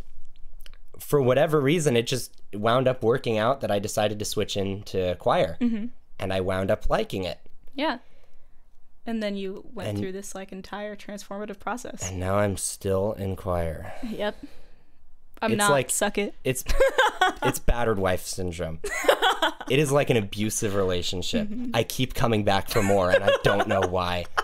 [0.98, 5.16] for whatever reason, it just wound up working out that I decided to switch into
[5.18, 7.38] choir, and I wound up liking it.
[7.74, 7.98] Yeah.
[9.06, 12.08] And then you went through this like entire transformative process.
[12.08, 13.92] And now I'm still in choir.
[14.08, 14.36] Yep.
[15.42, 16.34] I'm It's not like- suck it.
[16.44, 16.64] It's
[17.42, 18.80] it's battered wife syndrome.
[19.70, 21.48] It is like an abusive relationship.
[21.74, 24.26] I keep coming back for more, and I don't know why.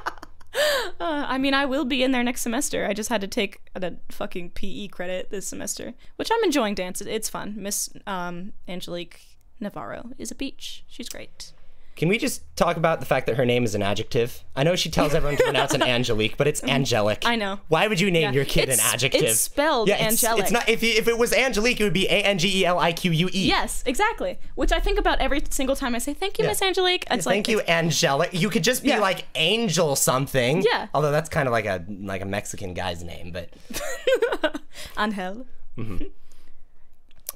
[0.98, 2.86] Uh, I mean, I will be in there next semester.
[2.86, 7.02] I just had to take a fucking PE credit this semester, which I'm enjoying dance.
[7.02, 7.56] It's fun.
[7.58, 9.20] Miss um, Angelique
[9.60, 10.82] Navarro is a beach.
[10.88, 11.52] She's great.
[11.96, 14.44] Can we just talk about the fact that her name is an adjective?
[14.54, 17.22] I know she tells everyone to pronounce it Angelique, but it's angelic.
[17.24, 17.58] I know.
[17.68, 19.22] Why would you name your kid It's- an adjective?
[19.22, 20.42] it's spelled it's- angelic.
[20.42, 20.68] It's not.
[20.68, 23.12] If, if it was Angelique, it would be A N G E L I Q
[23.12, 23.48] U E.
[23.48, 24.38] Yes, exactly.
[24.56, 26.50] Which I think about every single time I say thank you, Yeah.
[26.50, 27.04] Miss Angelique.
[27.10, 28.30] It's Thank like thank you, angelic.
[28.34, 29.00] You could just be Yeah.
[29.00, 30.62] like Angel something.
[30.70, 30.88] Yeah.
[30.92, 33.48] Although that's kind of like a like a Mexican guy's name, but
[34.98, 35.46] Angel.
[35.78, 36.04] Mm-hmm.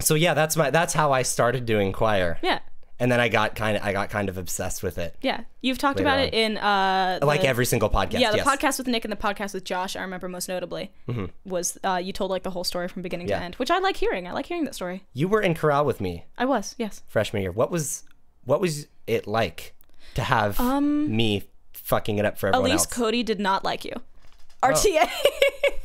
[0.00, 2.59] so yeah, that's my that's how I started doing choir, Yeah,
[3.00, 5.40] and then I got kind of I got kind of obsessed with it, yeah.
[5.62, 6.24] You've talked about on.
[6.26, 8.20] it in uh like every single podcast.
[8.20, 8.46] yeah the yes.
[8.46, 9.96] podcast with Nick and the podcast with Josh.
[9.96, 10.92] I remember most notably
[11.44, 13.30] was uh, you told like the whole story from beginning Mm-hmm.
[13.32, 13.38] Yeah.
[13.40, 14.28] to end, which I like hearing.
[14.28, 15.02] I like hearing that story.
[15.14, 17.02] You were in Chorale with me I was yes.
[17.08, 17.50] freshman year.
[17.52, 18.04] What was
[18.44, 19.74] what was it like
[20.14, 22.86] to have me fucking it up for everyone Um, Elise?
[22.86, 23.92] Cody did not like you.
[24.62, 24.68] Oh.
[24.68, 25.08] RTA.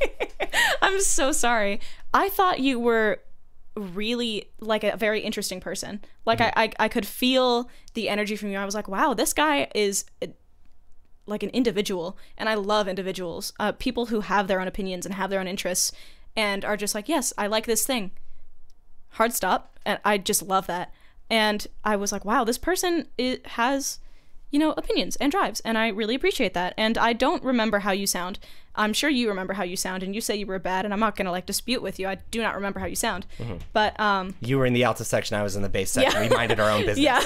[0.82, 1.80] I'm so sorry.
[2.14, 3.20] I thought you were
[3.76, 6.00] really like a very interesting person.
[6.24, 6.58] Like Mm-hmm.
[6.58, 8.58] I, I I could feel the energy from you.
[8.58, 10.28] I was like, wow, this guy is uh,
[11.26, 13.52] like an individual, and I love individuals.
[13.58, 15.92] Uh, people who have their own opinions and have their own interests,
[16.36, 18.12] and are just like, yes, I like this thing.
[19.10, 20.92] Hard stop, and I just love that.
[21.28, 23.98] And I was like, wow, this person i has
[24.50, 26.72] you know, opinions and drives, and I really appreciate that.
[26.78, 28.38] And I don't remember how you sound.
[28.76, 31.00] I'm sure you remember how you sound, and you say you were bad, and I'm
[31.00, 32.06] not gonna like dispute with you.
[32.08, 33.56] I do not remember how you sound, Mm-hmm.
[33.72, 35.36] but um, You were in the alto section.
[35.36, 36.22] I was in the bass section.
[36.22, 36.28] Yeah.
[36.28, 36.98] We minded our own business.
[37.04, 37.22] yeah,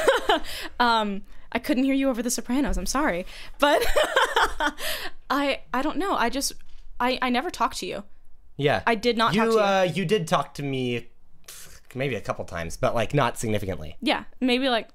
[0.80, 1.22] um,
[1.52, 2.76] I couldn't hear you over the Sopranos.
[2.78, 3.26] I'm sorry,
[3.58, 3.84] but
[5.30, 6.14] I I don't know.
[6.14, 6.52] I just
[6.98, 8.04] I I never talked to you.
[8.56, 8.82] Yeah.
[8.86, 9.60] I did not You talk to you.
[9.60, 11.08] uh you did talk to me
[11.94, 13.96] maybe a couple times, but like not significantly.
[14.00, 14.88] Yeah, maybe like,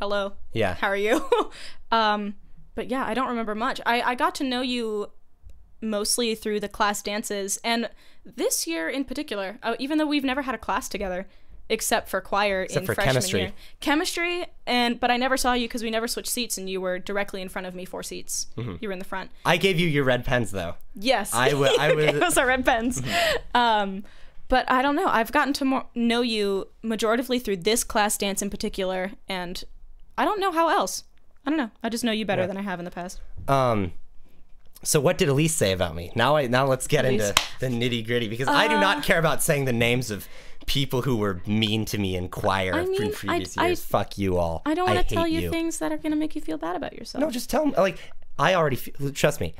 [0.00, 0.74] hello, Yeah.
[0.74, 1.24] how are you?
[1.92, 2.34] um,
[2.74, 3.80] but yeah, I don't remember much.
[3.86, 5.10] I, I got to know you
[5.80, 7.88] mostly through the class dances, and
[8.24, 11.26] this year in particular, uh, even though we've never had a class together,
[11.70, 13.40] except for choir in for freshman chemistry.
[13.40, 16.80] year, chemistry, and but I never saw you because we never switched seats, and you
[16.80, 18.46] were directly in front of me, four seats.
[18.56, 19.30] You were in the front.
[19.44, 20.74] I gave you your red pens though.
[20.94, 23.02] Yes, I w- I was- Those are red pens.
[23.54, 24.04] um,
[24.48, 25.06] but I don't know.
[25.08, 29.64] I've gotten to more, know you majoritively through this class dance in particular, and
[30.18, 31.04] I don't know how else.
[31.46, 31.70] I don't know.
[31.82, 33.20] I just know you better than I have in the past.
[33.48, 33.92] Um
[34.84, 36.12] so what did Elise say about me?
[36.14, 37.22] Now I now let's get Elise.
[37.22, 40.28] Uh, into the nitty gritty because I do not care about saying the names of
[40.66, 43.84] people who were mean to me in choir I mean, I- previous I- years.
[43.84, 44.62] Fuck you all.
[44.64, 46.58] I don't want to tell hate you, things that are going to make you feel
[46.58, 47.20] bad about yourself.
[47.20, 47.74] No, just tell me.
[47.76, 47.98] Like,
[48.38, 49.54] I already feel, trust me.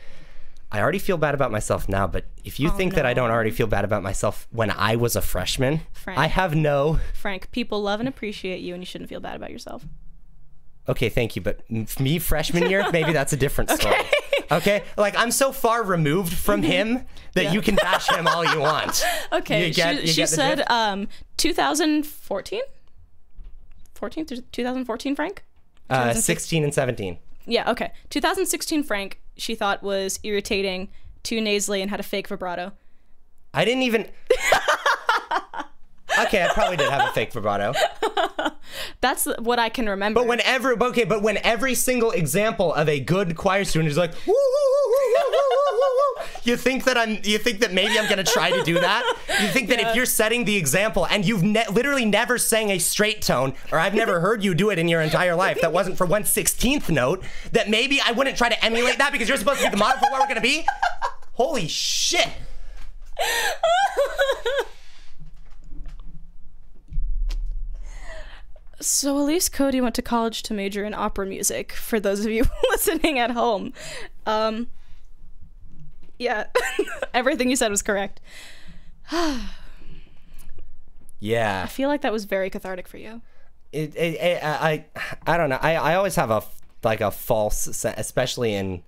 [0.73, 3.53] I already feel bad about myself now, but if you think that I don't already
[3.53, 6.19] feel bad about myself when I was a freshman, Frank.
[6.19, 6.99] I have no.
[7.15, 9.85] Frank, people love and appreciate you, and you shouldn't feel bad about yourself.
[10.89, 11.61] Okay, thank you, but
[12.01, 13.95] me freshman year, maybe that's a different story.
[13.95, 14.09] Okay,
[14.97, 17.05] like I'm so far removed from him
[17.35, 19.05] that you can bash him all you want.
[19.33, 21.09] Okay, You get- she, you she said um
[21.39, 22.61] 2014?
[23.95, 25.45] 14 through 2014, Frank?
[25.91, 27.19] Uh, 16 and 17.
[27.47, 27.93] Yeah, okay.
[28.11, 30.89] 2016 Frank, she thought was irritating,
[31.23, 32.73] too nasally, and had a fake vibrato.
[33.53, 34.09] I didn't even.
[36.21, 37.75] okay, I probably did have a fake vibrato.
[39.01, 40.21] That's what I can remember.
[40.21, 44.13] But whenever, okay, but when every single example of a good choir student is like,
[46.45, 49.17] you think that I'm, you think that maybe I'm gonna try to do that.
[49.41, 49.91] You think that yeah.
[49.91, 53.79] if you're setting the example and you've ne- literally never sang a straight tone, or
[53.79, 56.91] I've never heard you do it in your entire life, that wasn't for one sixteenth
[56.91, 57.23] note,
[57.53, 60.01] that maybe I wouldn't try to emulate that because you're supposed to be the model
[60.01, 60.67] for what we're gonna be.
[61.33, 62.29] Holy shit.
[68.85, 71.73] so Elise Cody went to college to major in opera music.
[71.73, 73.73] For those of you listening at home,
[74.27, 74.69] um,
[76.19, 76.47] yeah,
[77.15, 78.21] everything you said was correct.
[81.21, 81.63] Yeah.
[81.65, 83.23] I feel like that was very cathartic for you.
[83.73, 84.85] it, it, it, I,
[85.27, 85.59] I don't know.
[85.61, 86.43] I, I always have a
[86.83, 88.83] like a false, se- especially in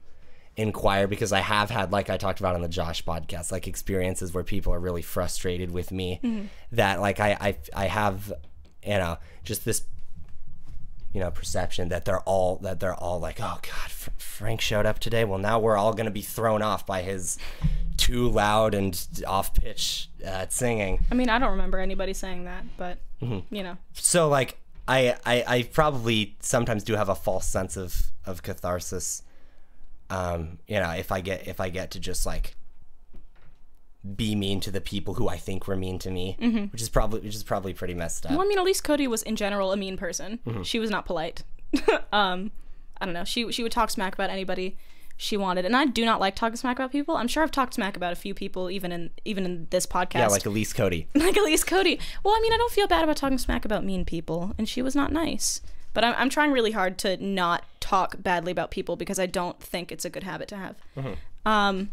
[0.57, 3.67] in choir because I have had, like I talked about on the Josh podcast, like
[3.67, 6.49] experiences where people are really frustrated with me.
[6.73, 8.33] That like I, I I have,
[8.87, 9.83] you know, just this,
[11.13, 14.87] you know, perception that they're all that they're all like, oh God, F- Frank showed
[14.87, 15.25] up today.
[15.25, 17.39] Well, now we're all gonna be thrown off by his
[17.97, 21.05] too loud and off pitch uh, singing.
[21.11, 25.45] I mean, I don't remember anybody saying that, but you know, so like I, I
[25.47, 29.23] I probably sometimes do have a false sense of of catharsis.
[30.11, 32.55] Um, you know, if I get if I get to just like
[34.15, 36.37] be mean to the people who I think were mean to me,
[36.73, 38.33] which is probably which is probably pretty messed up.
[38.33, 40.39] well, I mean, at least Cody was in general a mean person.
[40.63, 41.43] She was not polite.
[42.13, 42.51] um,
[43.01, 43.25] I don't know.
[43.25, 44.77] She she would talk smack about anybody
[45.17, 47.17] she wanted, and I do not like talking smack about people.
[47.17, 50.15] I'm sure I've talked smack about a few people, even in even in this podcast.
[50.15, 51.09] yeah, like Elise Cody.
[51.15, 51.99] like Elise Cody.
[52.23, 54.83] Well, I mean, I don't feel bad about talking smack about mean people, and she
[54.83, 55.61] was not nice.
[55.95, 59.59] But I'm, I'm trying really hard to not talk badly about people because I don't
[59.59, 60.77] think it's a good habit to have.
[61.47, 61.93] Um,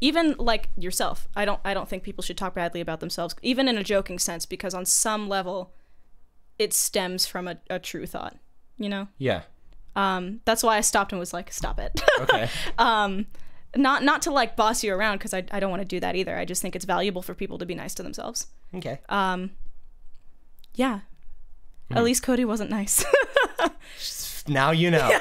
[0.00, 3.68] even like yourself, I don't I don't think people should talk badly about themselves, even
[3.68, 5.72] in a joking sense, because on some level,
[6.58, 8.36] it stems from a, a true thought.
[8.76, 9.42] You know, Yeah.
[9.96, 12.48] um, that's why I stopped and was like, "Stop it." Okay.
[12.78, 13.26] um,
[13.76, 16.16] not not to like boss you around because I I don't want to do that
[16.16, 16.36] either.
[16.36, 18.48] I just think it's valuable for people to be nice to themselves.
[18.74, 18.98] okay.
[19.08, 19.50] Um,
[20.74, 21.00] yeah.
[21.88, 21.98] Hmm.
[21.98, 23.04] At least Cody wasn't nice.
[24.48, 25.18] now you know.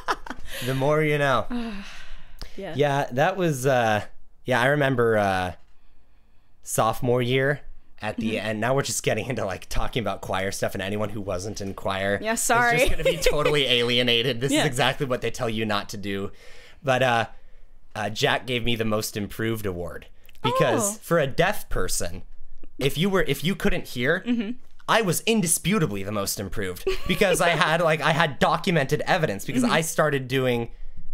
[0.66, 1.46] the more you know.
[2.56, 2.74] yeah.
[2.76, 4.02] Yeah, that was uh
[4.44, 5.52] yeah, I remember uh
[6.62, 7.60] sophomore year
[8.02, 8.46] at the Mm-hmm.
[8.46, 8.60] end.
[8.60, 11.74] Now we're just getting into like talking about choir stuff and anyone who wasn't in
[11.74, 14.40] choir Yeah, sorry, is just going to be totally alienated.
[14.40, 14.60] This Yeah.
[14.60, 16.30] is exactly what they tell you not to do.
[16.82, 17.26] But uh
[17.94, 20.06] uh, Jack gave me the most improved award
[20.42, 20.98] because Oh.
[21.00, 22.22] for a deaf person,
[22.78, 24.50] if you were if you couldn't hear, Mm-hmm.
[24.88, 29.62] I was indisputably the most improved because I had like I had documented evidence because
[29.62, 29.72] Mm-hmm.
[29.72, 30.70] I started doing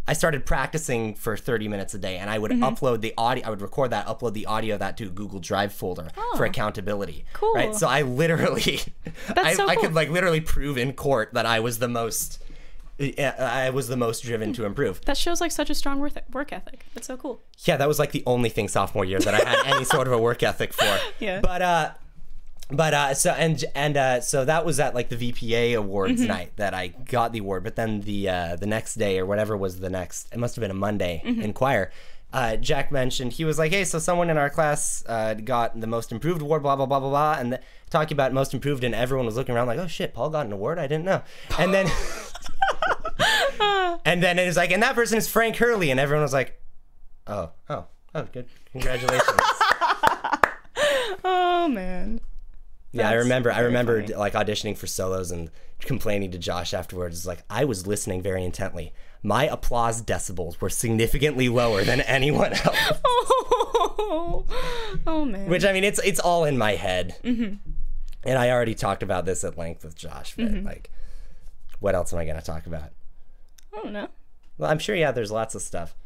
[0.08, 2.64] I started practicing for 30 minutes a day and I would Mm-hmm.
[2.64, 5.38] upload the audio I would record that upload the audio of that to a Google
[5.38, 7.24] Drive folder for accountability.
[7.26, 7.38] Oh.
[7.38, 7.52] Cool.
[7.54, 7.74] Right?
[7.74, 8.80] So I literally
[9.36, 12.42] I, so I could like literally prove in court that I was the most
[13.00, 15.00] I was the most driven to improve.
[15.06, 16.84] That shows like such a strong work work ethic.
[16.94, 17.42] That's so cool.
[17.64, 20.12] Yeah, that was like the only thing sophomore year that I had any sort of
[20.12, 20.98] a work ethic for.
[21.18, 21.40] Yeah.
[21.40, 21.90] But uh
[22.72, 26.28] but uh so and and uh so that was at like the VPA awards Mm-hmm.
[26.28, 29.56] night that I got the award, but then the uh the next day or whatever
[29.56, 31.42] was the next it must have been a Monday Mm-hmm.
[31.42, 31.90] in choir.
[32.34, 35.86] Uh, Jack mentioned he was like, "Hey, so someone in our class uh, got the
[35.86, 38.94] most improved award, blah blah blah blah blah," and the, talking about most improved, and
[38.94, 40.78] everyone was looking around like, "Oh shit, Paul got an award?
[40.78, 41.20] I didn't know."
[41.58, 41.88] And then,
[44.06, 46.58] and then it was like, "And that person is Frank Hurley," and everyone was like,
[47.26, 47.84] "Oh, oh,
[48.14, 49.28] oh, good, congratulations."
[51.24, 52.20] Oh man.
[52.92, 53.50] Yeah, I remember.
[53.50, 54.14] I remember funny.
[54.14, 55.50] like auditioning for solos and
[55.80, 57.26] complaining to Josh afterwards.
[57.26, 58.92] Like I was listening very intently.
[59.22, 62.76] My applause decibels were significantly lower than anyone else.
[63.04, 64.44] Oh,
[65.06, 65.48] oh man.
[65.48, 67.16] Which I mean, it's it's all in my head.
[67.24, 67.54] Mm-hmm.
[68.24, 70.34] And I already talked about this at length with Josh.
[70.36, 70.66] But Mm-hmm.
[70.66, 70.90] like,
[71.80, 72.90] what else am I going to talk about?
[73.74, 74.08] I don't know.
[74.58, 74.94] Well, I'm sure.
[74.94, 75.96] Yeah, there's lots of stuff.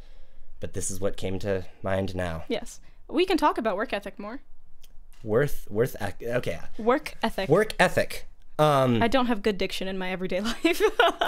[0.60, 2.44] But this is what came to mind now.
[2.48, 2.80] Yes.
[3.08, 4.40] We can talk about work ethic more.
[5.24, 5.96] Worth worth.
[6.22, 7.48] Okay, Work ethic.
[7.48, 8.26] work ethic.
[8.58, 10.80] Um, I don't have good diction in my everyday life.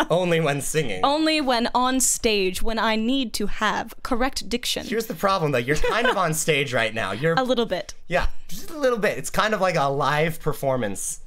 [0.08, 1.00] only when singing.
[1.04, 4.86] Only when on stage when I need to have correct diction.
[4.86, 5.58] Here's the problem, though.
[5.58, 7.12] You're kind of on stage right now.
[7.12, 7.92] You're a little bit.
[8.06, 9.18] Yeah, just a little bit.
[9.18, 11.20] It's kind of like a live performance,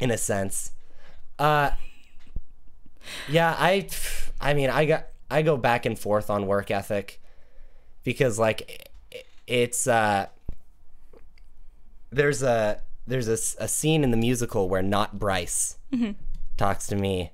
[0.00, 0.72] in a sense.
[1.38, 1.70] Uh,
[3.28, 3.88] yeah, I,
[4.40, 7.20] I mean, I got, I go back and forth on work ethic,
[8.02, 10.26] because like, i- it's uh,
[12.10, 15.78] there's a there's a, a scene in the musical where not Bryce
[16.56, 17.32] talks to me.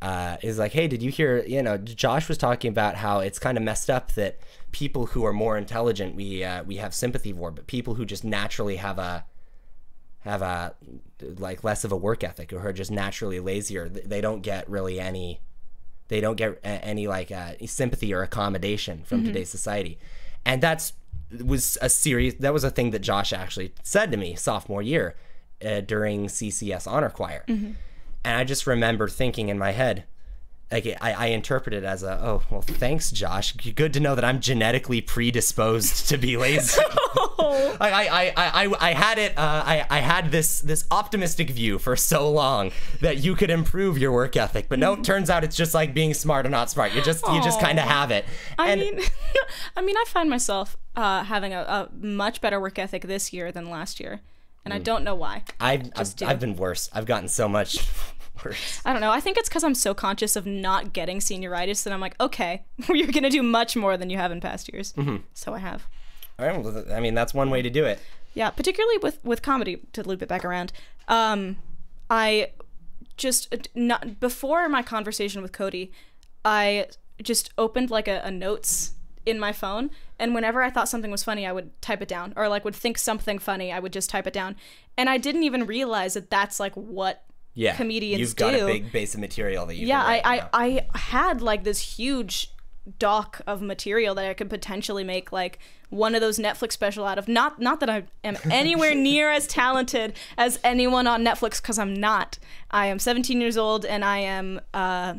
[0.00, 1.42] Uh, is like, hey, did you hear?
[1.44, 4.38] You know, Josh was talking about how it's kind of messed up that
[4.70, 8.22] people who are more intelligent we uh, we have sympathy for, but people who just
[8.22, 9.24] naturally have a
[10.20, 10.74] have a
[11.20, 14.70] like less of a work ethic or who are just naturally lazier, they don't get
[14.70, 15.40] really any
[16.06, 19.98] they don't get any like uh, sympathy or accommodation from today's society,
[20.44, 20.92] and that's
[21.44, 25.14] was a serious that was a thing that Josh actually said to me sophomore year
[25.64, 27.76] uh, during CCS honor choir, and
[28.24, 30.04] I just remember thinking in my head.
[30.70, 34.24] Like I, I interpret it as a oh well thanks Josh good to know that
[34.24, 36.80] I'm genetically predisposed to be lazy.
[37.40, 39.38] I, I, I, I, I had it.
[39.38, 43.96] Uh, I, I had this this optimistic view for so long that you could improve
[43.96, 46.70] your work ethic, but no, it turns out it's just like being smart or not
[46.70, 46.92] smart.
[46.92, 48.24] You just you just kind of have it.
[48.58, 49.00] I and mean,
[49.76, 53.52] I mean, I find myself uh, having a, a much better work ethic this year
[53.52, 54.20] than last year,
[54.64, 54.76] and Mm.
[54.76, 55.44] I don't know why.
[55.60, 56.14] I've I've.
[56.22, 56.90] I've been worse.
[56.92, 57.78] I've gotten so much
[58.44, 58.80] Worse.
[58.84, 59.10] I don't know.
[59.10, 62.64] I think it's because I'm so conscious of not getting senioritis that I'm like, okay,
[62.88, 64.92] you're gonna do much more than you have in past years.
[64.94, 65.16] Mm-hmm.
[65.34, 65.86] So I have.
[66.38, 67.98] All right, well, I mean, that's one way to do it.
[68.34, 70.72] Yeah, particularly with with comedy to loop it back around.
[71.08, 71.56] Um,
[72.08, 72.52] I
[73.16, 75.90] just uh, not before my conversation with Cody,
[76.44, 76.86] I
[77.22, 78.92] just opened like a, a notes
[79.26, 82.32] in my phone, and whenever I thought something was funny, I would type it down,
[82.36, 84.56] or like would think something funny, I would just type it down,
[84.96, 87.24] and I didn't even realize that that's like what
[87.58, 88.64] Yeah, comedians You've got do.
[88.64, 89.86] a big base of material that you.
[89.88, 90.48] yeah I, I
[90.92, 92.52] i had like this huge
[92.98, 95.58] doc of material that i could potentially make like
[95.90, 99.46] one of those netflix special out of not not that i am anywhere near as
[99.48, 102.38] talented as anyone on netflix because i'm not
[102.70, 105.14] i am 17 years old and i am uh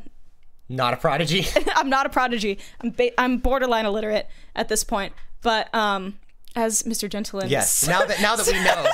[0.70, 1.45] Not a prodigy.
[1.76, 5.11] i'm not a prodigy i'm ba- i'm borderline illiterate at this point
[5.41, 6.18] but um
[6.56, 7.86] as mr gentleman yes.
[7.88, 8.86] Now that now that we know.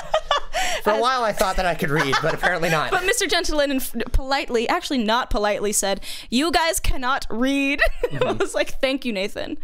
[0.82, 2.90] For a while, I thought that I could read, but apparently not.
[2.90, 3.28] But Mr.
[3.28, 3.80] Gentleman
[4.12, 7.80] politely, actually not politely, said, "You guys cannot read."
[8.24, 9.58] I was like, "Thank you, Nathan."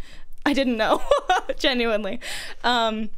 [0.45, 1.01] I didn't know,
[1.57, 2.19] genuinely.
[2.63, 3.09] Um,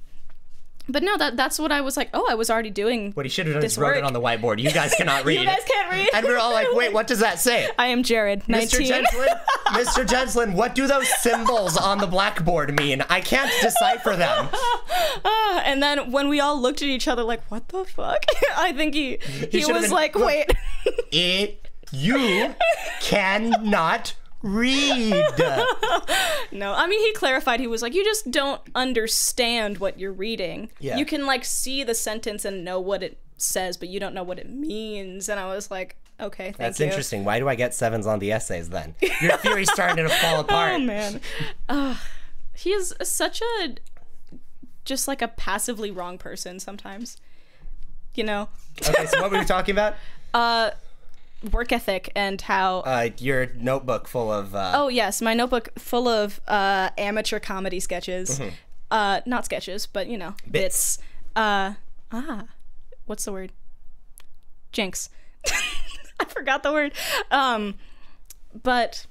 [0.88, 2.10] but no, that that's what I was like.
[2.14, 3.12] Oh, I was already doing.
[3.14, 4.60] what he should have done is wrote it on the whiteboard.
[4.62, 5.40] You guys cannot read.
[5.40, 6.10] You guys can't read.
[6.14, 7.70] And we're all like, wait, what does that say?
[7.80, 8.50] I am Jared, Mr.
[8.50, 9.06] nineteen.
[9.68, 10.08] Mr.
[10.08, 13.04] Gentleman, what do those symbols on the blackboard mean?
[13.10, 14.48] I can't decipher them.
[14.54, 18.24] Ah, and then when we all looked at each other, like, "What the fuck?"
[18.56, 19.18] I think he
[19.52, 20.52] he, have was been- like, "Wait."
[21.12, 22.54] It, you
[23.02, 24.14] cannot
[24.46, 25.26] read.
[26.52, 27.60] No, I mean he clarified.
[27.60, 30.70] He was like, "You just don't understand what you're reading.
[30.80, 30.96] Yeah.
[30.96, 34.24] You can like see the sentence and know what it says, but you don't know
[34.24, 37.26] what it means." And I was like, "Okay, thank That's you." interesting.
[37.26, 38.96] Why do I get sevens on the essays then?
[39.22, 40.74] Your theory's starting to fall apart.
[40.74, 41.20] Oh man,
[41.68, 41.98] Ugh.
[42.56, 43.76] he is such a
[44.86, 47.18] just like a passively wrong person sometimes.
[48.14, 48.48] You know,
[48.88, 49.96] Okay, so what were we talking about?
[50.34, 50.70] uh,
[51.52, 52.80] work ethic and how.
[52.80, 54.56] Uh, your notebook full of.
[54.56, 58.40] Uh, Oh yes, my notebook full of uh, amateur comedy sketches.
[58.92, 60.36] Uh, not sketches, but you know.
[60.50, 60.98] Bits.
[60.98, 61.00] bits.
[61.36, 61.74] Uh,
[62.12, 62.46] ah,
[63.06, 63.52] what's the word?
[64.72, 65.10] Jinx.
[66.20, 66.94] I forgot the word.
[67.32, 67.76] Um,
[68.64, 69.06] but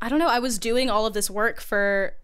[0.00, 0.28] I don't know.
[0.28, 2.14] I was doing all of this work for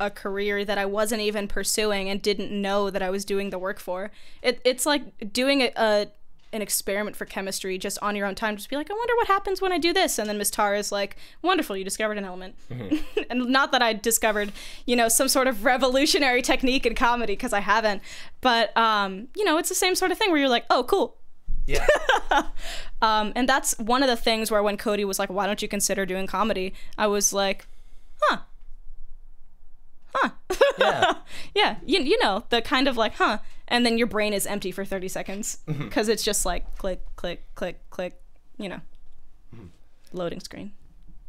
[0.00, 3.58] a career that I wasn't even pursuing and didn't know that I was doing the
[3.58, 4.10] work for.
[4.42, 6.06] It, it's like doing a, a
[6.54, 8.56] an experiment for chemistry just on your own time.
[8.56, 10.78] Just be like, I wonder what happens when I do this, and then Miss Tara
[10.78, 12.54] is like, "Wonderful, you discovered an element."
[13.30, 14.52] and not that I discovered,
[14.86, 18.00] you know, some sort of revolutionary technique in comedy because I haven't.
[18.40, 21.16] But um, you know, it's the same sort of thing where you're like, "Oh, cool."
[21.66, 21.86] yeah.
[23.02, 25.68] Um, and that's one of the things where when Cody was like, "Why don't you
[25.68, 27.66] consider doing comedy?" I was like,
[28.22, 28.38] "Huh."
[30.14, 30.30] Huh.
[30.78, 31.14] Yeah.
[31.54, 34.70] yeah, you, you know, the kind of like, huh, and then your brain is empty
[34.70, 35.84] for 30 seconds Mm-hmm.
[35.84, 38.20] because it's just like click, click, click, click,
[38.58, 38.80] you know,
[39.54, 39.66] Mm-hmm.
[40.12, 40.72] loading screen.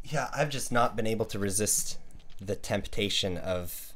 [0.03, 1.97] Yeah, I've just not been able to resist
[2.39, 3.93] the temptation of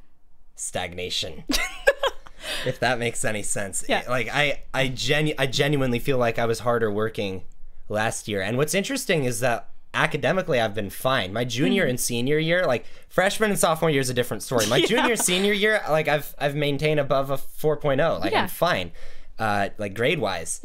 [0.56, 1.44] stagnation.
[2.66, 3.84] if that makes any sense.
[3.88, 4.00] Yeah.
[4.02, 7.44] It- like I I genu- I genuinely feel like I was harder working
[7.90, 8.42] last year.
[8.42, 11.34] And what's interesting is that academically I've been fine.
[11.34, 11.90] My junior Mm-hmm.
[11.92, 14.66] and senior year, like freshman and sophomore year is a different story.
[14.68, 18.20] My junior senior year, like I've I've maintained above a 4.0.
[18.20, 18.44] Like Yeah.
[18.44, 18.92] I'm fine.
[19.38, 20.62] Uh like grade wise.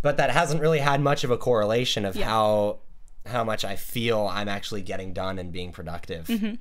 [0.00, 2.78] But that hasn't really had much of a correlation of how
[3.26, 6.26] how much I feel I'm actually getting done and being productive.
[6.28, 6.54] Mm-hmm.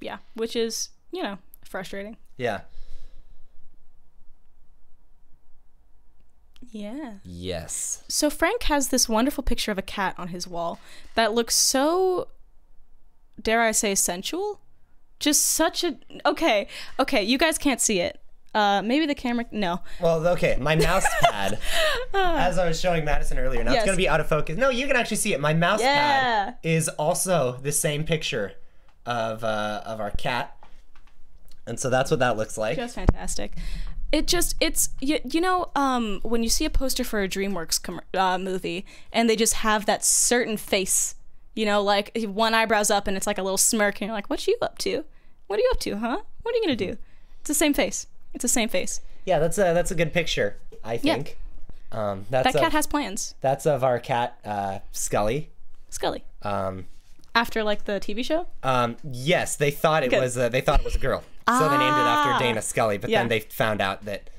[0.00, 2.16] Yeah, which is, you know, frustrating.
[2.36, 2.62] Yeah.
[6.72, 7.14] Yeah.
[7.24, 8.02] Yes.
[8.08, 10.80] So Frank has this wonderful picture of a cat on his wall
[11.14, 12.28] that looks so
[13.40, 14.58] dare I say sensual?
[15.20, 15.96] Just such a
[16.26, 16.66] Okay,
[16.98, 18.18] okay, you guys can't see it.
[18.54, 19.80] Uh maybe the camera no.
[20.00, 21.58] Well, okay, my mouse pad,
[22.14, 23.82] as I was showing Madison earlier, now Yes.
[23.82, 24.56] it's going to be out of focus.
[24.56, 25.40] No, you can actually see it.
[25.40, 25.94] My mouse Yeah.
[25.94, 28.52] pad is also the same picture
[29.06, 30.56] of uh, of our cat.
[31.66, 32.76] And so that's what that looks like.
[32.76, 33.52] Just fantastic.
[34.12, 37.82] It just it's you, you know um when you see a poster for a DreamWorks
[37.82, 41.14] com- uh, movie and they just have that certain face,
[41.54, 44.28] you know, like one eyebrow's up and it's like a little smirk and you're like,
[44.28, 45.04] "What you up to?
[45.46, 46.18] What are you up to, huh?
[46.42, 46.96] What are you gonna do?"
[47.40, 48.06] It's the same face.
[48.34, 49.00] It's the same face.
[49.24, 51.38] Yeah, that's a that's a good picture, I think.
[51.90, 53.34] Um, that's That of, cat has plans.
[53.40, 55.50] that's of our cat uh, Scully.
[55.90, 56.24] Scully.
[56.42, 56.86] Um,
[57.34, 58.46] After like the TV show.
[58.62, 60.20] um, yes, they thought it Good.
[60.22, 61.22] was a, they thought it was a girl,
[61.58, 62.32] so they named it Ah.
[62.32, 62.98] after Dana Scully.
[62.98, 63.20] But Yeah.
[63.20, 64.30] then they found out that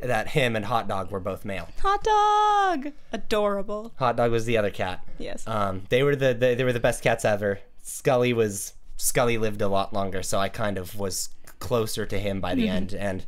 [0.00, 1.68] that him and Hot Dog were both male.
[1.80, 2.92] Hot dog.
[3.12, 3.92] Adorable.
[3.98, 5.00] Hot Dog was the other cat.
[5.18, 5.46] Yes.
[5.46, 7.60] Um, they were the, the they were the best cats ever.
[7.82, 11.28] Scully was Scully lived a lot longer, so I kind of was
[11.60, 12.76] closer to him by the Mm-hmm.
[12.76, 13.26] end, and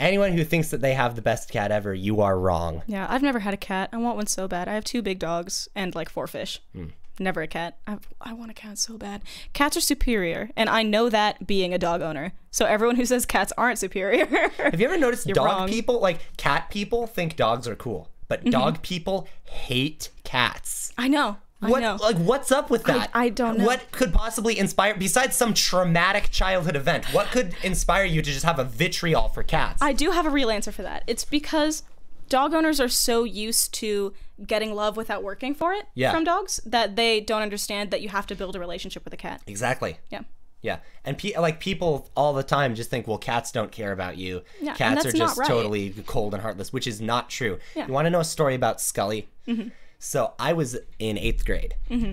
[0.00, 2.82] anyone who thinks that they have the best cat ever, you are wrong.
[2.86, 3.90] Yeah, I've never had a cat.
[3.92, 4.66] I want one so bad.
[4.68, 6.60] I have two big dogs and like four fish.
[6.74, 6.86] Hmm.
[7.20, 7.76] Never a cat.
[7.86, 9.22] I, I want a cat so bad.
[9.52, 12.32] Cats are superior, and I know that being a dog owner.
[12.50, 14.26] So everyone who says cats aren't superior,
[14.58, 15.68] Have you ever noticed dog wrong.
[15.68, 18.50] people, like cat people, think dogs are cool, but Mm-hmm.
[18.50, 20.92] dog people hate cats?
[20.96, 21.36] I know.
[21.62, 21.98] I know.
[22.00, 23.10] like what's up with that?
[23.12, 23.66] I don't know.
[23.66, 27.04] What could possibly inspire besides some traumatic childhood event?
[27.12, 29.82] What could inspire you to just have a vitriol for cats?
[29.82, 31.04] I do have a real answer for that.
[31.06, 31.82] It's because
[32.30, 34.14] dog owners are so used to
[34.46, 36.12] getting love without working for it Yeah.
[36.12, 39.18] from dogs that they don't understand that you have to build a relationship with a
[39.18, 39.42] cat.
[39.46, 39.98] exactly.
[40.10, 40.22] Yeah.
[40.62, 44.18] Yeah, and pe- like people all the time just think, well, cats don't care about
[44.18, 44.42] you.
[44.60, 45.48] Yeah, cats are just right.
[45.48, 47.58] totally cold and heartless, which is not true.
[47.74, 47.86] Yeah.
[47.86, 49.28] You want to know a story about Scully?
[49.48, 49.68] Mm-hmm.
[49.98, 52.12] So I was in eighth grade, Mm-hmm.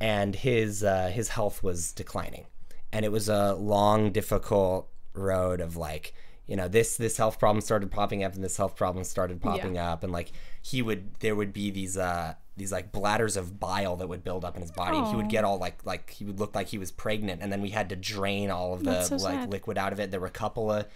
[0.00, 2.44] and his uh, his health was declining,
[2.92, 6.12] and it was a long, difficult road of like,
[6.48, 9.78] you know, this this health problem started popping up, and this health problem started popping
[9.78, 13.94] up, and like he would there would be these uh these like bladders of bile
[13.96, 16.24] that would build up in his body and he would get all like like he
[16.24, 17.40] would look like he was pregnant.
[17.40, 19.52] And then we had to drain all of the so like sad.
[19.52, 20.10] liquid out of it.
[20.10, 20.86] There were a couple of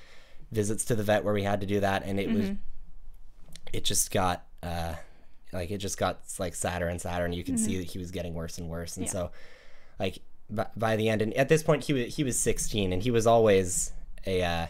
[0.51, 2.03] visits to the vet where we had to do that.
[2.05, 2.55] And it was Mm-hmm.
[3.73, 4.95] it just got uh
[5.53, 7.25] like it just got like sadder and sadder.
[7.25, 7.65] And you could Mm-hmm.
[7.65, 8.97] see that he was getting worse and worse.
[8.97, 9.31] And so
[10.01, 10.19] like
[10.51, 13.11] by, by the end and at this point he was he was 16 and he
[13.13, 13.93] was always
[14.27, 14.67] a uh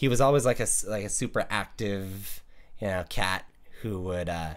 [0.00, 2.42] he was always like a like a super active
[2.80, 3.44] you know cat
[3.82, 4.54] who would uh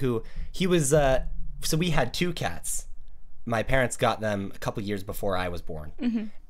[0.00, 0.22] who
[0.52, 1.24] he was uh
[1.62, 2.84] so we had two cats.
[3.46, 5.90] My parents got them a couple years before i was born.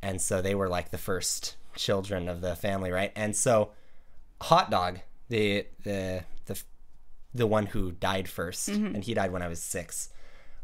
[0.03, 3.13] And so they were like the first children of the family right?
[3.15, 3.71] And so
[4.41, 4.99] hot dog
[5.29, 6.61] the the the
[7.35, 10.09] the one who died 1st and he died when i was six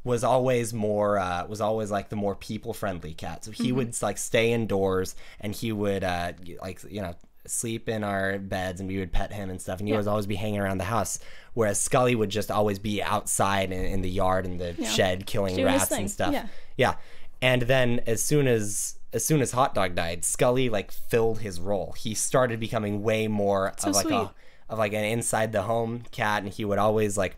[0.05, 3.45] was always more uh, was always like the more people friendly cat.
[3.45, 7.15] So he would like stay indoors and he would uh, like you know
[7.47, 10.27] sleep in our beds and we would pet him and stuff and he would always
[10.27, 11.19] be hanging around the house.
[11.55, 15.55] Whereas Scully would just always be outside in, in the yard and the shed killing
[15.57, 16.33] Doing rats and stuff.
[16.33, 16.47] yeah.
[16.77, 16.95] Yeah.
[17.41, 21.61] And then as soon as as soon as Hot Dog died, Scully like filled his
[21.61, 21.93] role.
[21.99, 24.15] He started becoming way more of like sweet.
[24.15, 24.31] a
[24.69, 27.37] of like an inside the home cat and he would always like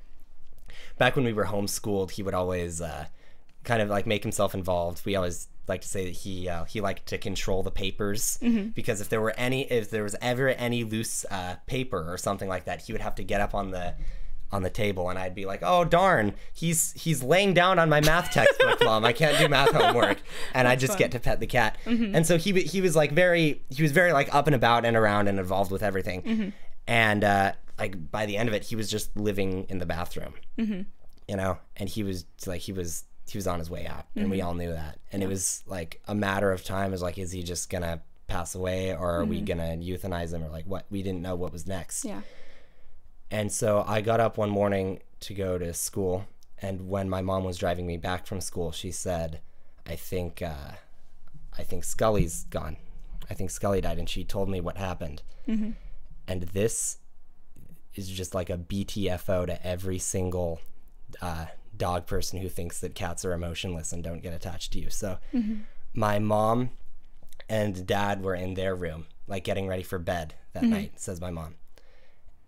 [0.98, 3.06] back when we were homeschooled, he would always uh,
[3.64, 5.04] kind of like make himself involved.
[5.04, 8.38] We always like to say that he uh, he liked to control the papers
[8.74, 12.48] because if there were any if there was ever any loose uh, paper or something
[12.48, 13.94] like that, he would have to get up on the
[14.52, 18.00] on the table and I'd be like, "Oh darn, he's he's laying down on my
[18.00, 19.04] math textbook, mom.
[19.04, 20.18] I can't do math homework."
[20.52, 21.76] And I just get to pet the cat.
[22.14, 24.96] And so he he was like very he was very like up and about and
[24.96, 26.52] around and involved with everything.
[26.86, 30.34] And uh, like by the end of it, he was just living in the bathroom
[30.58, 30.82] mm-hmm.
[31.28, 31.58] you know?
[31.76, 34.46] And he was like he was he was on his way out and we mm-hmm.
[34.46, 34.98] all knew that.
[35.12, 38.54] And it was like a matter of time is like is he just gonna pass
[38.54, 39.46] away or are we mm-hmm.
[39.46, 40.84] gonna euthanize him or like what?
[40.90, 42.04] We didn't know what was next.
[42.04, 42.20] Yeah.
[43.30, 46.26] and so i got up one morning to go to school
[46.60, 49.40] and when my mom was driving me back from school she said
[49.86, 50.72] i think uh
[51.58, 52.76] i think scully's gone.
[53.30, 55.22] I think scully died and she told me what happened.
[56.28, 56.98] And this
[57.94, 60.60] is just like a BTFO to every single
[61.22, 61.46] uh,
[61.76, 64.90] dog person who thinks that cats are emotionless and don't get attached to you.
[64.90, 65.18] So,
[65.94, 66.70] my mom
[67.48, 71.30] and dad were in their room, like getting ready for bed that night, says my
[71.30, 71.54] mom.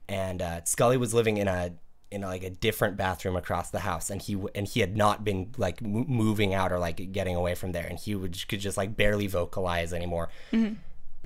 [0.09, 1.73] And uh, Scully was living in a
[2.13, 5.53] in like a different bathroom across the house, and he and he had not been
[5.59, 8.77] like m- moving out or like getting away from there, and he would could just
[8.77, 10.29] like barely vocalize anymore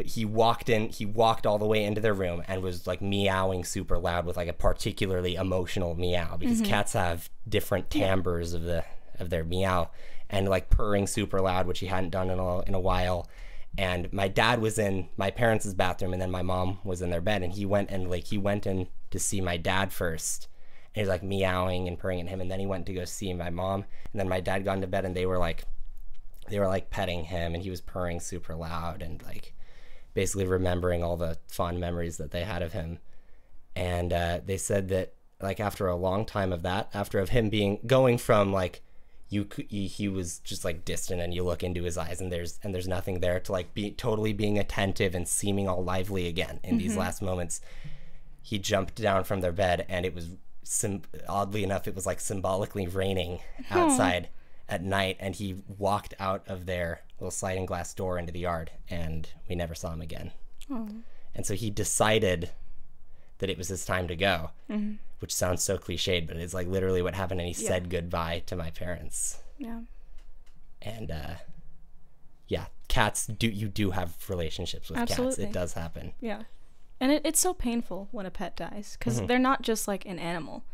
[0.00, 3.02] but he walked in he walked all the way into their room and was like
[3.02, 6.70] meowing super loud with like a particularly emotional meow because mm-hmm.
[6.70, 8.82] cats have different timbres of the
[9.18, 9.90] of their meow
[10.30, 13.28] and like purring super loud which he hadn't done in a, in a while.
[13.76, 17.20] And my dad was in my parents' bathroom and then my mom was in their
[17.20, 20.48] bed and he went and like he went in to see my dad first.
[20.94, 23.04] And he was like meowing and purring at him and then he went to go
[23.04, 23.84] see my mom.
[24.12, 25.64] And then my dad got into bed and they were like
[26.48, 29.52] they were like petting him and he was purring super loud and like
[30.14, 32.98] basically remembering all the fond memories that they had of him.
[33.76, 37.48] And uh, they said that like after a long time of that after of him
[37.48, 38.82] being going from like
[39.28, 42.74] you he was just like distant and you look into his eyes and there's and
[42.74, 46.78] there's nothing there to like be totally being attentive and seeming all lively again in
[46.78, 47.60] these last moments
[48.42, 50.30] he jumped down from their bed and it was
[50.62, 53.38] sim- oddly enough it was like symbolically raining
[53.70, 54.28] outside
[54.68, 58.70] at night and he walked out of their little sliding glass door into the yard
[58.88, 60.32] and we never saw him again
[61.34, 62.50] and so he decided
[63.38, 64.50] that it was his time to go
[65.20, 68.56] which sounds so cliched but it's like literally what happened and he said goodbye to
[68.56, 69.80] my parents Yeah.
[70.82, 71.34] and uh
[72.48, 75.44] yeah cats do you do have relationships with cats Absolutely.
[75.44, 76.42] it does happen Yeah.
[77.02, 79.26] And it, it's so painful when a pet dies because Mm-hmm.
[79.26, 80.64] they're not just like an animal.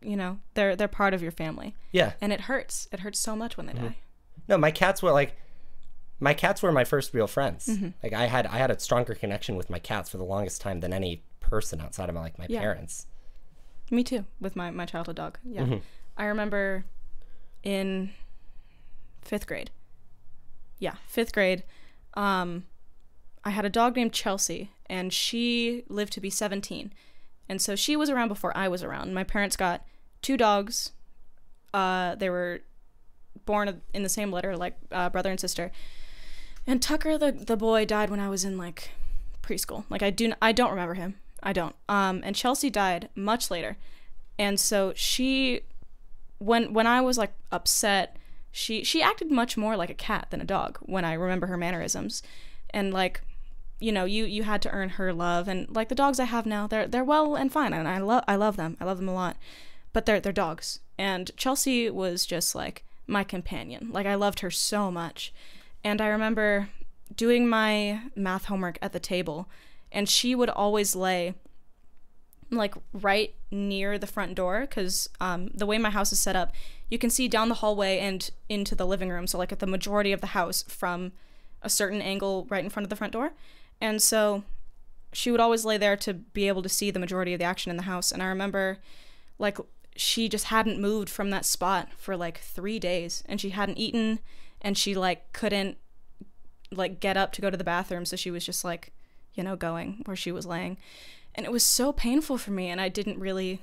[0.00, 2.12] You know, they're they're part of your family, Yeah.
[2.20, 2.86] and it hurts.
[2.92, 3.86] It hurts so much when they Mm-hmm.
[3.86, 3.96] die.
[4.46, 5.34] No, my cats were like
[6.20, 7.66] my cats were my first real friends.
[7.66, 7.88] Mm-hmm.
[8.02, 10.80] Like I had I had a stronger connection with my cats for the longest time
[10.80, 12.60] than any person outside of my like my Yeah.
[12.60, 13.06] parents.
[13.90, 15.38] Me too, with my, my childhood dog.
[15.44, 15.78] Yeah.
[16.16, 16.84] I remember
[17.62, 18.10] in
[19.22, 19.70] fifth grade.
[20.78, 21.64] Yeah, fifth grade.
[22.14, 22.64] Um,
[23.44, 26.92] I had a dog named Chelsea, and she lived to be 17.
[27.48, 29.12] And so she was around before I was around.
[29.14, 29.84] My parents got
[30.22, 30.92] two dogs.
[31.74, 32.60] Uh, they were
[33.44, 35.70] born in the same litter, like uh, brother and sister.
[36.66, 38.90] And Tucker, the, the boy, died when I was in like
[39.42, 39.84] preschool.
[39.90, 41.16] Like I do, I don't remember him.
[41.42, 41.74] I don't.
[41.88, 43.76] Um, and Chelsea died much later,
[44.38, 45.60] and so she,
[46.38, 48.16] when when I was like upset,
[48.50, 50.78] she she acted much more like a cat than a dog.
[50.80, 52.22] When I remember her mannerisms,
[52.70, 53.20] and like,
[53.78, 56.46] you know, you you had to earn her love, and like the dogs I have
[56.46, 58.78] now, they're they're well and fine, and I love I love them.
[58.80, 59.36] I love them a lot,
[59.92, 60.80] but they're they're dogs.
[60.96, 63.90] And Chelsea was just like my companion.
[63.92, 65.32] Like I loved her so much,
[65.84, 66.70] and I remember
[67.14, 69.48] doing my math homework at the table
[69.92, 71.34] and she would always lay
[72.50, 76.52] like right near the front door because um, the way my house is set up
[76.88, 79.66] you can see down the hallway and into the living room so like at the
[79.66, 81.12] majority of the house from
[81.64, 83.32] a certain angle right in front of the front door.
[83.80, 84.44] And so
[85.12, 87.70] she would always lay there to be able to see the majority of the action
[87.70, 88.12] in the house.
[88.12, 88.78] And i remember
[89.38, 89.58] like
[89.96, 94.20] she just hadn't moved from that spot for like three days and she hadn't eaten
[94.64, 95.76] and she like couldn't
[96.72, 98.92] like get up to go to the bathroom so she was just like
[99.34, 100.76] you know going where she was laying.
[101.36, 103.60] And it was so painful for me and i didn't really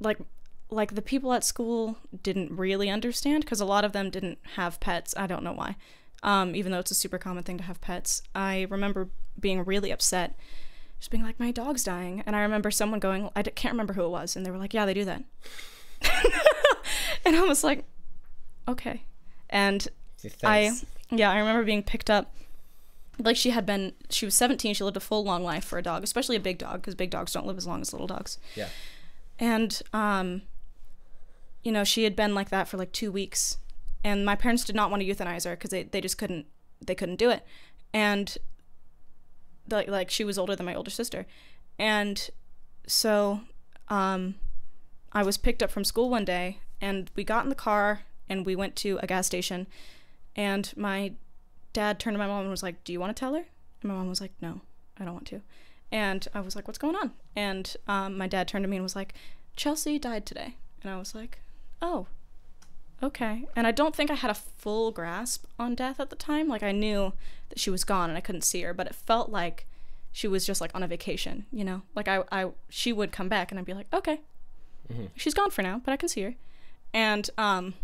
[0.00, 0.18] like
[0.70, 4.78] like the people at school didn't really understand because a lot of them didn't have
[4.80, 5.14] pets.
[5.16, 5.76] I don't know why.
[6.22, 8.20] Um, even though it's a super common thing to have pets.
[8.34, 9.08] I remember
[9.40, 10.36] being really upset
[10.98, 12.22] just being like my dog's dying.
[12.26, 14.74] And i remember someone going i can't remember who it was and they were like
[14.74, 15.24] yeah they do that.
[17.24, 17.84] And i was like
[18.66, 19.02] okay
[19.50, 19.86] and
[20.42, 20.72] I
[21.10, 22.34] yeah, I remember being picked up.
[23.18, 24.74] Like she had been, she was 17.
[24.74, 27.10] She lived a full long life for a dog, especially a big dog, because big
[27.10, 28.38] dogs don't live as long as little dogs.
[28.54, 28.68] yeah.
[29.40, 30.42] And um,
[31.62, 33.58] you know, she had been like that for like two weeks,
[34.04, 36.46] and my parents did not want to euthanize her because they they just couldn't
[36.84, 37.44] they couldn't do it,
[37.92, 38.36] and
[39.70, 41.26] like like she was older than my older sister,
[41.78, 42.30] and
[42.86, 43.42] so
[43.88, 44.34] um,
[45.12, 48.46] I was picked up from school one day, and we got in the car and
[48.46, 49.66] we went to a gas station,
[50.36, 51.12] and my
[51.72, 53.46] dad turned to my mom and was like, "Do you want to tell her?"
[53.82, 54.60] And my mom was like, "No,
[54.98, 55.42] I don't want to."
[55.90, 58.82] And I was like, "What's going on?" And um, my dad turned to me and
[58.82, 59.14] was like,
[59.56, 61.38] "Chelsea died today." And I was like,
[61.80, 62.06] "Oh,
[63.02, 66.48] okay." And I don't think I had a full grasp on death at the time.
[66.48, 67.12] Like I knew
[67.48, 69.66] that she was gone and I couldn't see her, but it felt like
[70.12, 71.82] she was just like on a vacation, you know?
[71.94, 74.20] Like I, I she would come back and I'd be like, "Okay,
[75.16, 76.34] she's gone for now, but I can see her."
[76.92, 77.74] And um,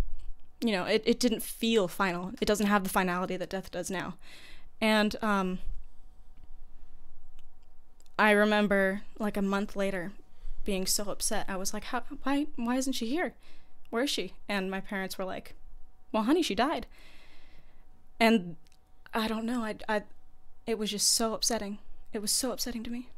[0.61, 2.33] you know, it, it didn't feel final.
[2.41, 4.15] It doesn't have the finality that death does now.
[4.81, 5.59] And um
[8.19, 10.13] I remember like a month later
[10.65, 11.47] being so upset.
[11.49, 13.35] I was like, How why why isn't she here?
[13.91, 14.35] Where is she?
[14.49, 15.55] And my parents were like,
[16.13, 16.87] Well, honey, she died.
[18.21, 18.57] And
[19.13, 20.03] I don't know, I I
[20.67, 21.79] it was just so upsetting.
[22.13, 23.09] It was so upsetting to me.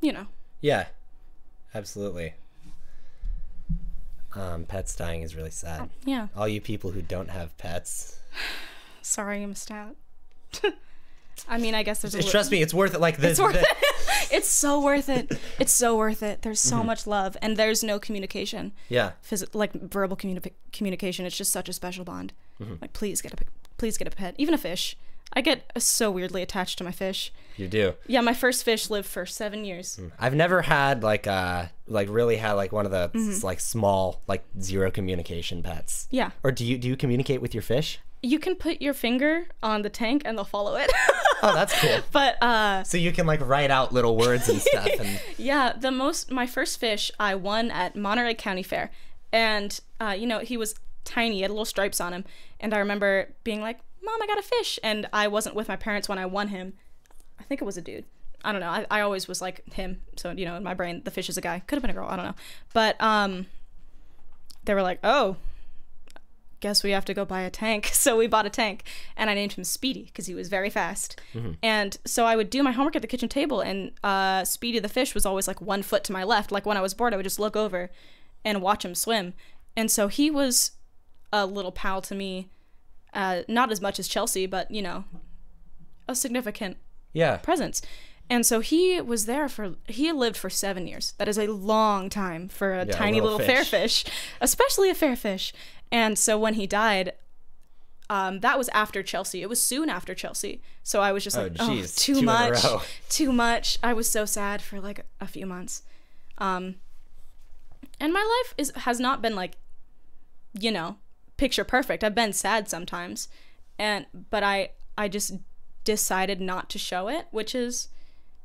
[0.00, 0.26] You know.
[0.60, 0.86] Yeah.
[1.74, 2.34] Absolutely.
[4.36, 5.88] Um, pets dying is really sad.
[6.04, 6.28] Yeah.
[6.36, 8.20] All you people who don't have pets,
[9.02, 9.96] Sorry you missed out.
[11.48, 13.00] I mean, I guess there's a trust me, it's worth it.
[13.00, 13.66] Like this, It's worth it.
[14.32, 15.38] it's so worth it.
[15.58, 16.42] It's so worth it.
[16.42, 21.24] There's so much love, and there's no communication, yeah, phys- like verbal communi- communication.
[21.26, 22.32] It's just such a special bond.
[22.80, 23.36] Like, please get a,
[23.76, 24.96] please get a pet, even a fish.
[25.32, 27.32] I get so weirdly attached to my fish.
[27.56, 27.94] you do.
[28.06, 30.00] Yeah, my first fish lived for seven years.
[30.18, 33.44] I've never had like uh like really had like one of the Mm-hmm.
[33.46, 36.08] like small like zero communication pets.
[36.10, 37.98] Yeah, Or do you do you communicate with your fish?
[38.22, 40.90] you can put your finger on the tank and they'll follow it.
[41.42, 41.98] Oh, that's cool.
[42.12, 45.90] but uh, so you can like write out little words and stuff and Yeah, the
[45.90, 48.90] most my first fish I won at Monterey County Fair,
[49.32, 50.74] and uh, you know he was
[51.04, 52.24] tiny, he had little stripes on him,
[52.58, 55.76] and I remember being like, "Mom, I got a fish," and I wasn't with my
[55.76, 56.74] parents when I won him.
[57.38, 58.04] I think it was a dude.
[58.44, 58.68] I don't know.
[58.68, 61.36] I, I always was like him, so you know in my brain the fish is
[61.36, 61.60] a guy.
[61.66, 62.08] Could have been a girl.
[62.08, 62.34] I don't know,
[62.72, 63.46] but um,
[64.64, 65.36] they were like, "Oh."
[66.60, 67.90] Guess we have to go buy a tank.
[67.92, 68.84] So we bought a tank,
[69.14, 71.20] and I named him Speedy because he was very fast.
[71.62, 74.88] And so I would do my homework at the kitchen table, and uh, Speedy the
[74.88, 76.50] fish was always like one foot to my left.
[76.50, 77.90] Like when I was bored, I would just look over
[78.42, 79.34] and watch him swim.
[79.76, 80.70] And so he was
[81.30, 82.48] a little pal to me,
[83.16, 85.04] uh, not as much as Chelsea, but you know,
[86.06, 86.76] a significant
[87.12, 87.38] Yeah.
[87.38, 87.82] presence.
[88.28, 91.14] And so he was there for he lived for seven years.
[91.18, 93.70] That is a long time for a Yeah, a tiny little little, fish.
[93.72, 94.04] fairfish,
[94.40, 95.52] especially a fairfish.
[95.92, 97.12] And so when he died,
[98.10, 99.42] um, that was after Chelsea.
[99.42, 100.60] It was soon after Chelsea.
[100.82, 101.94] So I was just Oh, like, oh, geez.
[101.94, 102.64] too in a much,
[103.08, 103.78] too much.
[103.82, 105.82] I was so sad for like a few months.
[106.38, 106.76] Um,
[108.00, 109.56] and my life is has not been like,
[110.52, 110.96] you know,
[111.36, 112.02] picture perfect.
[112.02, 113.28] I've been sad sometimes,
[113.78, 115.34] and but I I just
[115.84, 117.88] decided not to show it, which is,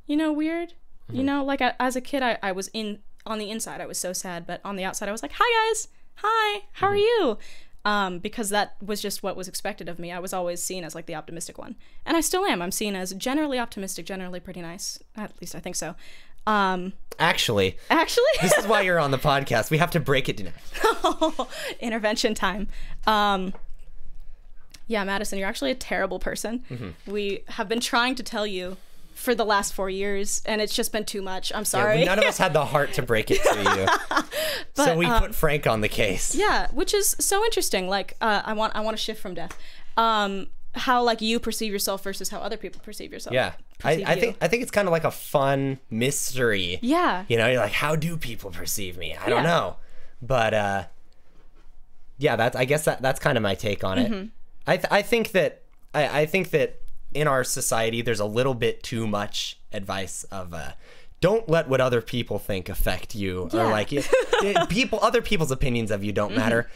[0.06, 0.74] you know, weird.
[1.10, 3.86] You know, like I, as a kid, I, I was in on the inside, I
[3.86, 6.96] was so sad, but on the outside, I was like, "Hi guys, hi, how are
[6.96, 7.38] you?"
[7.84, 10.10] Um, because that was just what was expected of me.
[10.12, 12.62] I was always seen as like the optimistic one, and I still am.
[12.62, 14.98] I'm seen as generally optimistic, generally pretty nice.
[15.16, 15.96] At least I think so.
[16.46, 19.70] Um, Actually, actually, this is why you're on the podcast.
[19.70, 21.46] We have to break it down.
[21.80, 22.68] intervention time.
[23.06, 23.52] Um,
[24.86, 26.64] yeah, Madison, you're actually a terrible person.
[26.70, 27.10] Mm-hmm.
[27.10, 28.76] We have been trying to tell you
[29.14, 31.52] for the last four years, and it's just been too much.
[31.54, 32.04] I'm sorry.
[32.04, 34.22] None of us had the heart to break it to you.
[34.84, 36.34] so we put Frank on the case.
[36.34, 37.88] yeah, which is so interesting.
[37.88, 39.56] Like, uh, I want I want to shift from death.
[39.96, 43.34] Um, how like you perceive yourself versus how other people perceive yourself.
[43.34, 43.52] Yeah.
[43.84, 44.20] I, perceive I you.
[44.20, 46.78] think I think it's kind of like a fun mystery.
[46.82, 47.24] Yeah.
[47.28, 49.14] You know, you're like, how do people perceive me?
[49.14, 49.76] I don't know.
[50.22, 50.84] But uh
[52.18, 54.10] yeah, that's I guess that that's kind of my take on it.
[54.10, 54.26] Mm-hmm.
[54.66, 55.62] I th- I think that
[55.92, 56.80] I, I think that
[57.12, 60.72] in our society there's a little bit too much advice of uh
[61.20, 64.08] don't let what other people think affect you or like it,
[64.42, 66.68] it- people other people's opinions of you don't matter.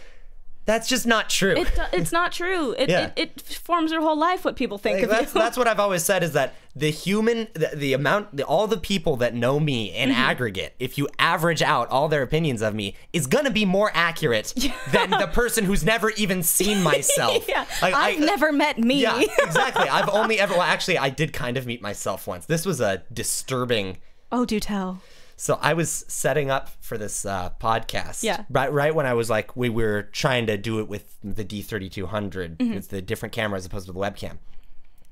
[0.66, 1.54] That's just not true.
[1.56, 2.72] It, it's not true.
[2.76, 3.12] It, Yeah.
[3.16, 5.40] it, it forms your whole life what people think Like, of that's, you.
[5.40, 8.76] that's what I've always said is that the human, the, the amount, the, all the
[8.76, 10.18] people that know me in Mm-hmm.
[10.20, 14.52] aggregate, if you average out all their opinions of me, is gonna be more accurate
[14.92, 17.48] than the person who's never even seen myself.
[17.48, 17.64] yeah.
[17.80, 19.02] Like, I- I've never met me.
[19.02, 19.88] Yeah, exactly.
[19.88, 22.46] I've only ever, well, actually, I did kind of meet myself once.
[22.46, 23.98] This was a disturbing.
[24.32, 25.00] oh, do tell.
[25.36, 28.22] So I was setting up for this uh, podcast.
[28.22, 28.44] Yeah.
[28.48, 32.56] Right, right when I was like, we were trying to do it with the D3200,
[32.56, 32.74] Mm-hmm.
[32.74, 34.38] with the different camera as opposed to the webcam.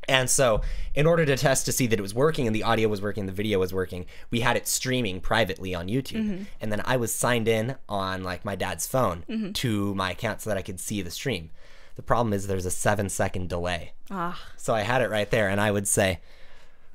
[0.06, 0.60] And so,
[0.94, 3.24] in order to test to see that it was working and the audio was working,
[3.24, 6.22] the video was working, we had it streaming privately on YouTube.
[6.24, 6.42] Mm-hmm.
[6.60, 9.52] And then I was signed in on like my dad's phone Mm-hmm.
[9.52, 11.51] to my account so that I could see the stream.
[11.96, 13.92] The problem is there's a seven second delay.
[14.10, 14.38] Ah.
[14.56, 16.20] So I had it right there, and I would say,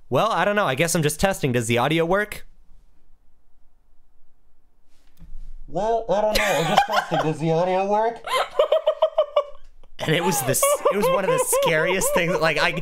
[0.09, 0.65] "Well, I don't know.
[0.67, 1.51] I guess I'm just testing.
[1.53, 2.45] Does the audio work?"
[5.69, 6.43] Well, I don't know.
[6.43, 7.19] I'm just testing.
[7.19, 8.17] Does the audio work?
[9.99, 10.63] And it was this.
[10.93, 12.39] It was one of the scariest things.
[12.39, 12.81] Like I.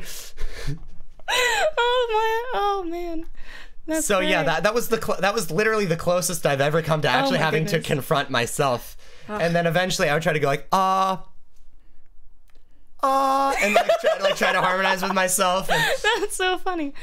[1.30, 2.08] Oh
[2.54, 2.60] my.
[2.60, 3.26] Oh man.
[3.86, 6.82] That's So yeah, that that was the cl- that was literally the closest I've ever
[6.82, 8.96] come to actually Oh my having to confront myself.
[9.28, 11.28] And then eventually I would try to go like ah.
[13.04, 15.70] Ah, and like try, like try to harmonize with myself.
[15.70, 15.84] And,
[16.22, 16.94] That's so funny.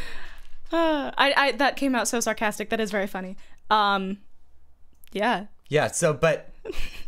[0.73, 2.71] Uh, I, I that came out so sarcastic.
[2.71, 3.37] That is very funny.
[3.71, 4.19] Um,
[5.13, 5.47] yeah.
[5.69, 5.89] Yeah.
[5.89, 6.51] So, but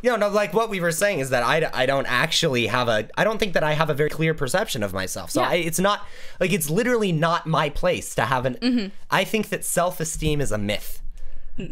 [0.02, 2.88] you know, no, like what we were saying is that I, I don't actually have
[2.88, 5.30] a I don't think that I have a very clear perception of myself.
[5.30, 5.48] So Yeah.
[5.48, 6.06] I, it's not
[6.40, 8.92] like it's literally not my place to have an.
[9.10, 11.00] I think that self esteem is a myth.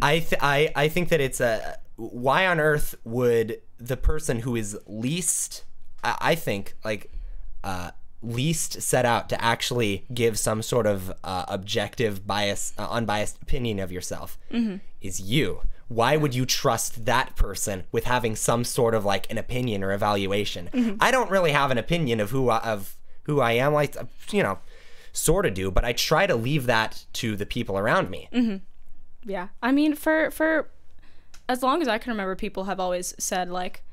[0.00, 4.56] I th- I I think that it's a why on earth would the person who
[4.56, 5.64] is least
[6.02, 7.12] I, I think like
[7.62, 7.90] uh,
[8.22, 13.78] least set out to actually give some sort of uh, objective bias uh, unbiased opinion
[13.78, 14.38] of yourself
[15.02, 19.38] is you why would you trust that person with having some sort of like an
[19.38, 20.70] opinion or evaluation?
[20.72, 20.96] Mm-hmm.
[21.00, 23.72] I don't really have an opinion of who I, of who i am.
[23.72, 23.96] Like
[24.30, 24.58] you know
[25.16, 28.28] sort of do but i try to leave that to the people around me.
[28.32, 28.56] Mm-hmm.
[29.24, 29.48] Yeah.
[29.62, 30.70] I mean, for for
[31.48, 33.83] as long as I can remember, people have always said like,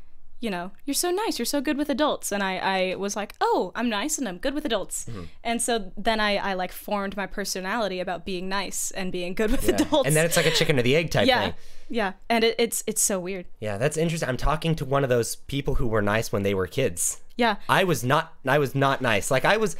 [0.41, 3.31] you know, you're so nice, you're so good with adults, and I I was like,
[3.39, 5.23] oh, I'm nice and I'm good with adults, Mm-hmm.
[5.43, 9.51] and so then I I like formed my personality about being nice and being good
[9.51, 10.07] with adults.
[10.07, 11.41] and then it's like a chicken or the egg type yeah.
[11.41, 11.53] thing
[11.89, 13.45] Yeah, and it, it's it's so weird.
[13.59, 16.53] yeah that's interesting i'm talking to one of those people who were nice when they
[16.55, 18.23] were kids Yeah, I was not
[18.55, 19.31] I was not nice.
[19.35, 19.76] Like I was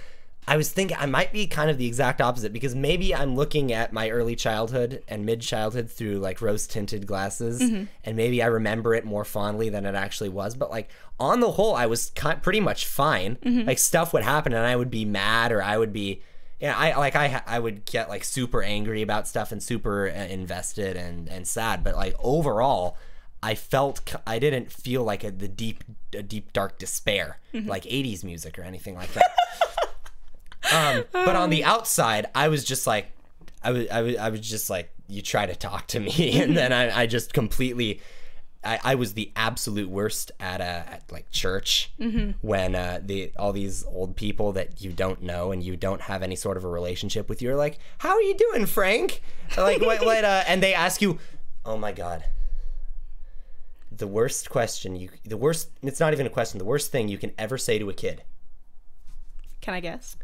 [0.48, 3.72] I was thinking I might be kind of the exact opposite because maybe I'm looking
[3.72, 7.84] at my early childhood and mid childhood through like rose tinted glasses mm-hmm.
[8.04, 10.90] and maybe I remember it more fondly than it actually was, but like
[11.20, 12.12] on the whole I was
[12.42, 13.38] pretty much fine.
[13.38, 13.68] Mm-hmm.
[13.68, 16.22] Like stuff would happen and I would be mad or I would be
[16.60, 20.26] yeah, I like I I would get like super angry about stuff and super uh,
[20.26, 22.98] invested and and sad, but like overall
[23.44, 27.68] I felt I didn't feel like a, the deep, a deep dark despair mm-hmm.
[27.68, 29.32] like '80s music or anything like that.
[30.74, 33.12] um, but on the outside, I was just like,
[33.64, 36.56] I was, I was, I was just like, you try to talk to me, and
[36.56, 38.02] then I, I just completely
[38.64, 42.32] I, I was the absolute worst at uh, at like church Mm-hmm.
[42.46, 46.22] when uh, the all these old people that you don't know and you don't have
[46.22, 49.22] any sort of a relationship with you are like, "How are you doing, Frank?"
[49.58, 50.06] Like what?
[50.06, 51.18] what uh, and they ask you,
[51.66, 52.24] "Oh my god."
[53.92, 57.18] The worst question you the worst it's not even a question the worst thing you
[57.18, 58.24] can ever say to a kid.
[59.60, 60.16] Can I guess?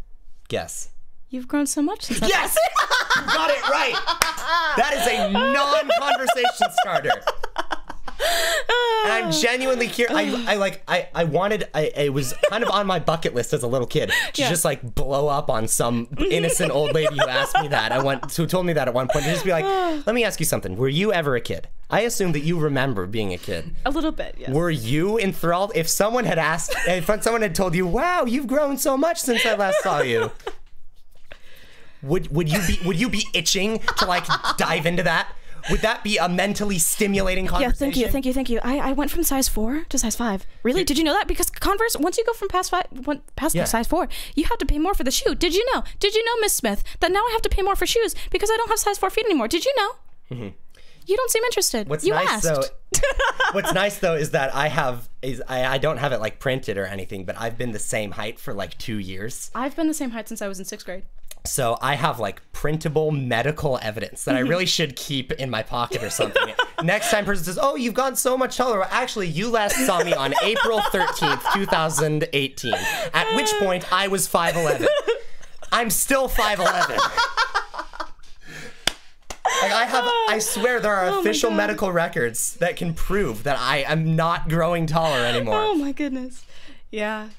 [0.48, 0.90] Guess.
[1.30, 2.56] You've grown so much since Yes!
[3.18, 3.94] you got it right.
[4.78, 7.12] That is a non-conversation starter.
[9.10, 10.16] And I'm genuinely curious.
[10.18, 10.84] I, I like.
[10.88, 11.68] I, I wanted.
[11.74, 14.50] I it was kind of on my bucket list as a little kid to Yeah.
[14.50, 17.92] just like blow up on some innocent old lady who asked me that.
[17.92, 19.26] I went who told me that at one point.
[19.26, 19.66] To just be like,
[20.06, 20.76] let me ask you something.
[20.76, 21.68] Were you ever a kid?
[21.90, 23.74] I assume that you remember being a kid.
[23.86, 24.36] a little bit.
[24.38, 24.50] Yes.
[24.50, 25.72] Were you enthralled?
[25.76, 29.46] If someone had asked, if someone had told you, "Wow, you've grown so much since
[29.46, 30.32] I last saw you,"
[32.04, 34.26] would would you be would you be itching to like
[34.58, 35.28] dive into that?
[35.70, 37.74] Would that be a mentally stimulating conversation?
[37.74, 38.60] Yeah, thank you, thank you, thank you.
[38.64, 40.46] I, I went from size four to size five.
[40.64, 40.84] Really?
[40.84, 41.28] Did you know that?
[41.28, 43.66] Because Converse, once you go from past five, one, past Yeah.
[43.66, 45.36] size four, you have to pay more for the shoe.
[45.36, 45.84] Did you know?
[46.00, 48.50] Did you know, Miss Smith, that now I have to pay more for shoes because
[48.52, 49.48] I don't have size four feet anymore?
[49.48, 50.52] Did you know?
[51.10, 51.82] You don't seem interested.
[51.82, 51.90] Mm-hmm.
[51.90, 52.72] What's you nice asked.
[52.92, 53.00] though,
[53.54, 56.78] what's nice though is that I have is I, I don't have it like printed
[56.78, 59.50] or anything, but I've been the same height for like two years.
[59.56, 61.04] I've been the same height since I was in sixth grade.
[61.46, 66.04] So I have like printable medical evidence that I really should keep in my pocket
[66.04, 66.54] or something.
[66.84, 70.04] Next time person says, "Oh, you've gotten so much taller." Well, Actually, you last saw
[70.04, 72.74] me on April 13th, 2018.
[73.14, 74.86] At which point I was 5'11.
[75.72, 76.98] I'm still 5'11.
[79.62, 83.44] Like I have, I swear there are oh my official medical records that can prove
[83.44, 85.56] that I am not growing taller oh anymore.
[85.58, 86.44] Oh my goodness.
[86.92, 87.30] Yeah.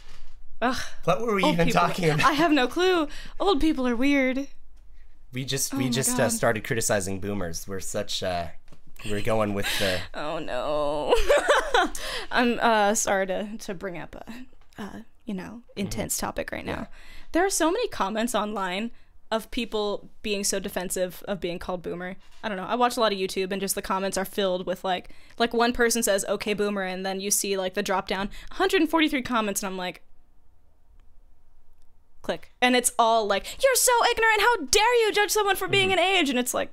[0.61, 0.77] Ugh.
[1.05, 2.27] what were we Old even people- talking about?
[2.27, 3.09] I have no clue.
[3.39, 4.49] Old people are weird.
[5.33, 7.69] we just, we just uh, started criticizing boomers.
[7.69, 8.49] We're such, uh,
[9.09, 10.01] we're going with the.
[10.15, 11.15] Oh no.
[12.33, 16.89] I'm uh sorry to to bring up a uh you know intense topic right now.
[17.33, 18.91] There are so many comments online
[19.31, 22.17] of people being so defensive of being called boomer.
[22.43, 22.65] I don't know.
[22.65, 25.53] I watch a lot of YouTube and just the comments are filled with like like
[25.55, 28.27] one person says okay boomer and then you see like the drop down
[28.57, 30.03] 143 comments and I'm like
[32.29, 32.53] click.
[32.61, 34.41] And it's all like you're so ignorant.
[34.41, 36.71] How dare you judge someone for being an age and it's like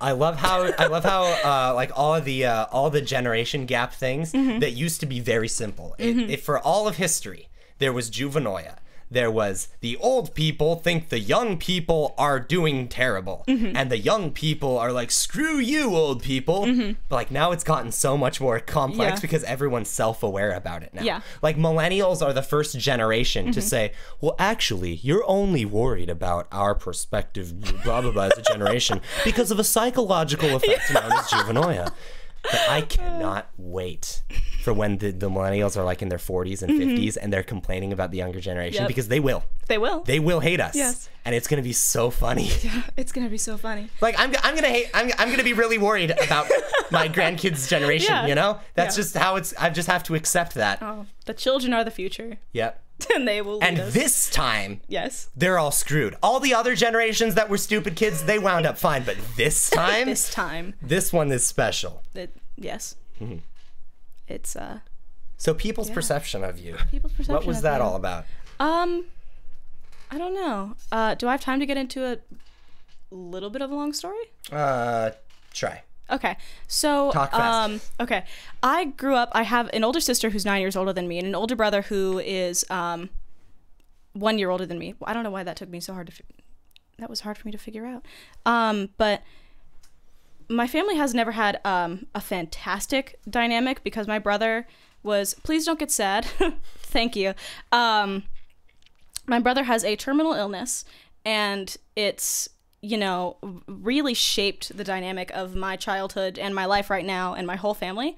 [0.00, 3.66] I love how I love how uh, like all of the uh, all the generation
[3.66, 4.60] gap things Mm-hmm.
[4.60, 5.94] that used to be very simple.
[5.98, 7.48] It, it- for all of history,
[7.78, 8.76] there was juvenoia.
[9.12, 13.76] There was the old people think the young people are doing terrible, Mm-hmm.
[13.76, 16.60] and the young people are like, "Screw you, old people."
[17.08, 19.16] But like now, it's gotten so much more complex Mm-hmm.
[19.16, 19.20] Yeah.
[19.20, 21.02] because everyone's self-aware about it now.
[21.02, 21.18] Yeah.
[21.18, 21.38] Mm-hmm.
[21.46, 26.74] Like millennials are the first generation to say, "Well, actually, you're only worried about our
[26.74, 31.92] perspective, blah blah blah, as a generation because of a psychological effect known as juvenoia."
[32.42, 34.22] But I cannot wait
[34.62, 37.92] for when the, the millennials are like in their 40s and 50s and they're complaining
[37.92, 38.82] about the younger generation Mm-hmm.
[38.84, 38.88] Yep.
[38.88, 39.44] because they will.
[39.68, 40.00] they will.
[40.02, 40.74] They will hate us.
[40.74, 41.08] Yes.
[41.24, 42.50] And it's going to be so funny.
[42.62, 43.88] Yeah, it's going to be so funny.
[44.00, 44.86] Like I'm, I'm gonna hate.
[44.94, 46.46] I'm, I'm gonna be really worried about
[46.90, 48.12] my grandkids' generation.
[48.12, 48.26] Yeah.
[48.26, 49.02] You know, that's Yeah.
[49.02, 49.54] just how it's.
[49.58, 50.78] I just have to accept that.
[50.82, 52.82] Oh, the children are the future, Yep.
[53.14, 53.92] and they will And us.
[53.94, 56.16] this time, yes, they're all screwed.
[56.22, 59.02] All the other generations that were stupid kids, they wound up fine.
[59.04, 62.02] But this time, this time, this one is special.
[62.14, 63.38] it, yes, Mm-hmm.
[64.28, 64.80] it's uh
[65.36, 66.76] So people's perception of you.
[66.90, 67.34] people's perception.
[67.34, 67.82] What was that you.
[67.82, 68.24] all about?
[68.60, 69.04] Um,
[70.10, 70.74] I don't know.
[70.90, 72.18] Uh, do I have time to get into a
[73.10, 74.24] little bit of a long story?
[74.50, 75.10] Uh,
[75.52, 75.82] try.
[76.10, 78.24] Okay, so um, okay,
[78.62, 79.30] I grew up.
[79.32, 81.82] I have an older sister who's nine years older than me, and an older brother
[81.82, 83.08] who is um,
[84.12, 84.94] one year older than me.
[85.04, 86.12] I don't know why that took me so hard to.
[86.12, 86.24] Fi-
[86.98, 88.04] that was hard for me to figure out.
[88.44, 89.22] Um, but
[90.48, 94.66] my family has never had um, a fantastic dynamic because my brother
[95.02, 95.34] was.
[95.42, 96.24] Please don't get sad.
[96.78, 97.32] Thank you.
[97.70, 98.24] Um,
[99.26, 100.84] my brother has a terminal illness,
[101.24, 102.48] and it's
[102.82, 103.36] you know
[103.66, 107.74] really shaped the dynamic of my childhood and my life right now and my whole
[107.74, 108.16] family.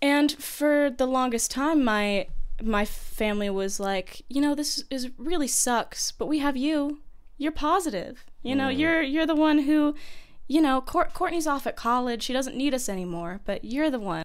[0.00, 2.26] And for the longest time, my
[2.60, 7.00] my family was like, you know, this is really sucks, but we have you.
[7.38, 8.24] You're positive.
[8.42, 9.94] You know, you're you're the one who,
[10.48, 12.22] you know, Court, Courtney's off at college.
[12.22, 14.24] She doesn't need us anymore, but you're the one.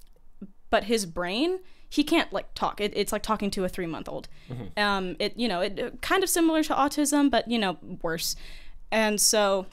[0.70, 1.60] But his brain,
[1.90, 2.82] he can't like talk.
[2.82, 4.28] It, it's like talking to a three month old.
[4.76, 8.36] Um, it you know, it uh, kind of similar to autism, but you know, worse.
[8.92, 9.68] And so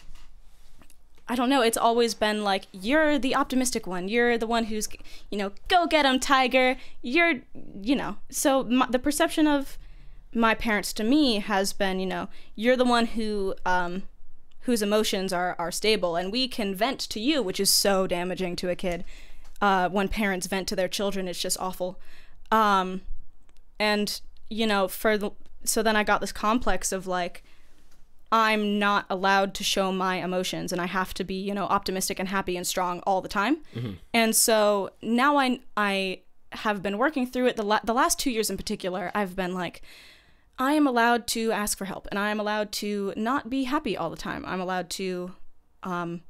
[1.26, 1.62] I don't know.
[1.62, 4.08] It's always been like you're the optimistic one.
[4.08, 4.88] You're the one who's,
[5.30, 6.76] you know, go get him, tiger.
[7.00, 7.40] You're,
[7.80, 8.16] you know.
[8.28, 9.78] So my, the perception of
[10.34, 14.02] my parents to me has been, you know, you're the one who, um,
[14.62, 18.56] whose emotions are are stable, and we can vent to you, which is so damaging
[18.56, 19.04] to a kid.
[19.60, 21.98] uh, when parents vent to their children, it's just awful.
[22.50, 23.02] Um,
[23.78, 24.20] and
[24.50, 25.30] you know, for the,
[25.64, 27.42] so then I got this complex of like,
[28.32, 32.18] I'm not allowed to show my emotions, and I have to be, you know, optimistic
[32.18, 33.58] and happy and strong all the time.
[34.12, 36.20] And so now I I
[36.52, 37.56] have been working through it.
[37.56, 39.82] The la- the last two years in particular, I've been like.
[40.56, 43.96] I am allowed to ask for help and I am allowed to not be happy
[43.96, 44.44] all the time.
[44.46, 45.34] I'm allowed to,
[45.82, 46.20] um,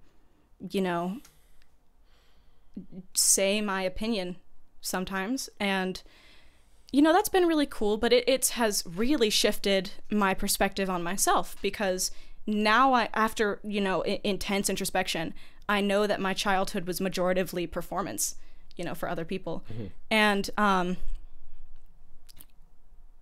[0.70, 1.18] you know,
[3.12, 4.36] say my opinion
[4.80, 5.50] sometimes.
[5.60, 6.02] And,
[6.94, 11.02] you know, that's been really cool, but it, it has really shifted my perspective on
[11.02, 12.12] myself because
[12.46, 15.34] now I, after, you know, I- intense introspection,
[15.68, 18.36] I know that my childhood was majoritively performance,
[18.76, 19.64] you know, for other people.
[20.08, 20.96] And, um,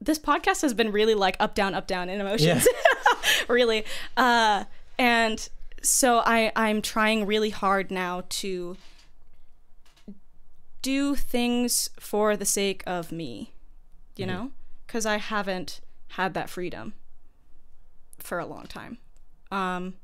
[0.02, 2.68] this podcast has been really like up down up down in emotions.
[3.48, 3.84] Really.
[4.18, 4.64] Uh
[4.98, 5.48] and
[5.82, 8.76] so i i'm trying really hard now to
[10.82, 13.52] do things for the sake of me
[14.16, 14.50] you know?
[14.86, 16.92] Because i haven't had that freedom
[18.18, 18.98] for a long time.
[19.50, 19.94] Um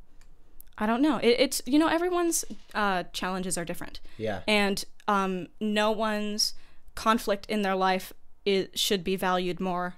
[0.79, 1.19] i don't know.
[1.19, 2.45] It, it's you know everyone's
[2.75, 4.01] uh challenges are different.
[4.17, 4.41] Yeah.
[4.47, 6.53] and um, no one's
[6.95, 8.13] conflict in their life
[8.45, 9.95] it should be valued more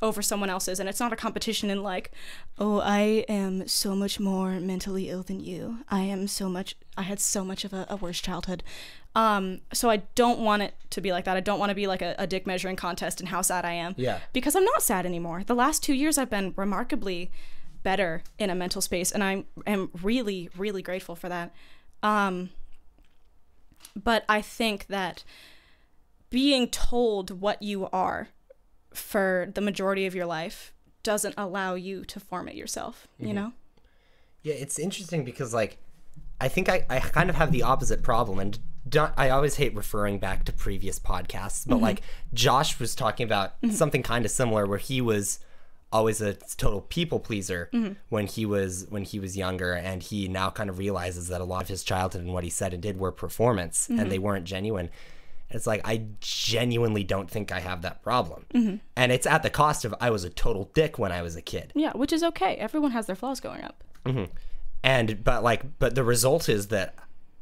[0.00, 0.78] over someone else's.
[0.80, 2.12] And it's not a competition in like
[2.58, 5.78] oh i am so much more mentally ill than you.
[5.90, 8.62] I am so much i had so much of a, a worse childhood
[9.14, 11.36] um, so i don't want it to be like that.
[11.36, 13.72] I don't want to be like a, a dick measuring contest and how sad i
[13.72, 13.94] am.
[13.96, 14.20] Yeah.
[14.32, 15.42] because i'm not sad anymore.
[15.44, 17.30] The last two years i've been remarkably
[17.82, 21.52] better in a mental space and i am really really grateful for that.
[22.02, 22.50] Um,
[23.96, 25.24] but I think that
[26.30, 28.28] being told what you are
[28.92, 30.72] for the majority of your life
[31.02, 33.52] doesn't allow you to form it yourself, you know?
[34.42, 35.78] Yeah, it's interesting because like
[36.40, 38.58] I think I, I kind of have the opposite problem and
[39.16, 42.02] I always hate referring back to previous podcasts, but like
[42.34, 43.74] Josh was talking about mm-hmm.
[43.74, 45.40] something kind of similar where he was
[45.90, 47.94] always a total people pleaser mm-hmm.
[48.10, 51.44] when he was when he was younger and he now kind of realizes that a
[51.44, 54.08] lot of his childhood and what he said and did were performance and mm-hmm.
[54.10, 54.90] they weren't genuine.
[55.50, 58.44] It's like I genuinely don't think I have that problem.
[58.96, 61.42] And it's at the cost of I was a total dick when I was a
[61.42, 61.72] kid.
[61.74, 62.56] Yeah, which is okay.
[62.56, 63.82] Everyone has their flaws going up.
[64.82, 66.94] and but like but the result is that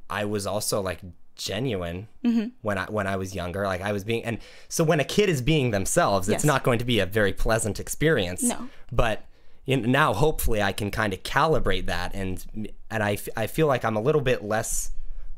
[0.09, 1.01] i was also like
[1.37, 2.49] genuine Mm-hmm.
[2.63, 4.39] when i when i was younger like i was being and
[4.69, 6.37] so when a kid is being themselves Yes.
[6.39, 8.69] it's not going to be a very pleasant experience No.
[8.91, 9.25] but
[9.65, 12.45] you know, now hopefully i can kind of calibrate that and
[12.91, 14.91] and i, f- I feel like i'm a little bit less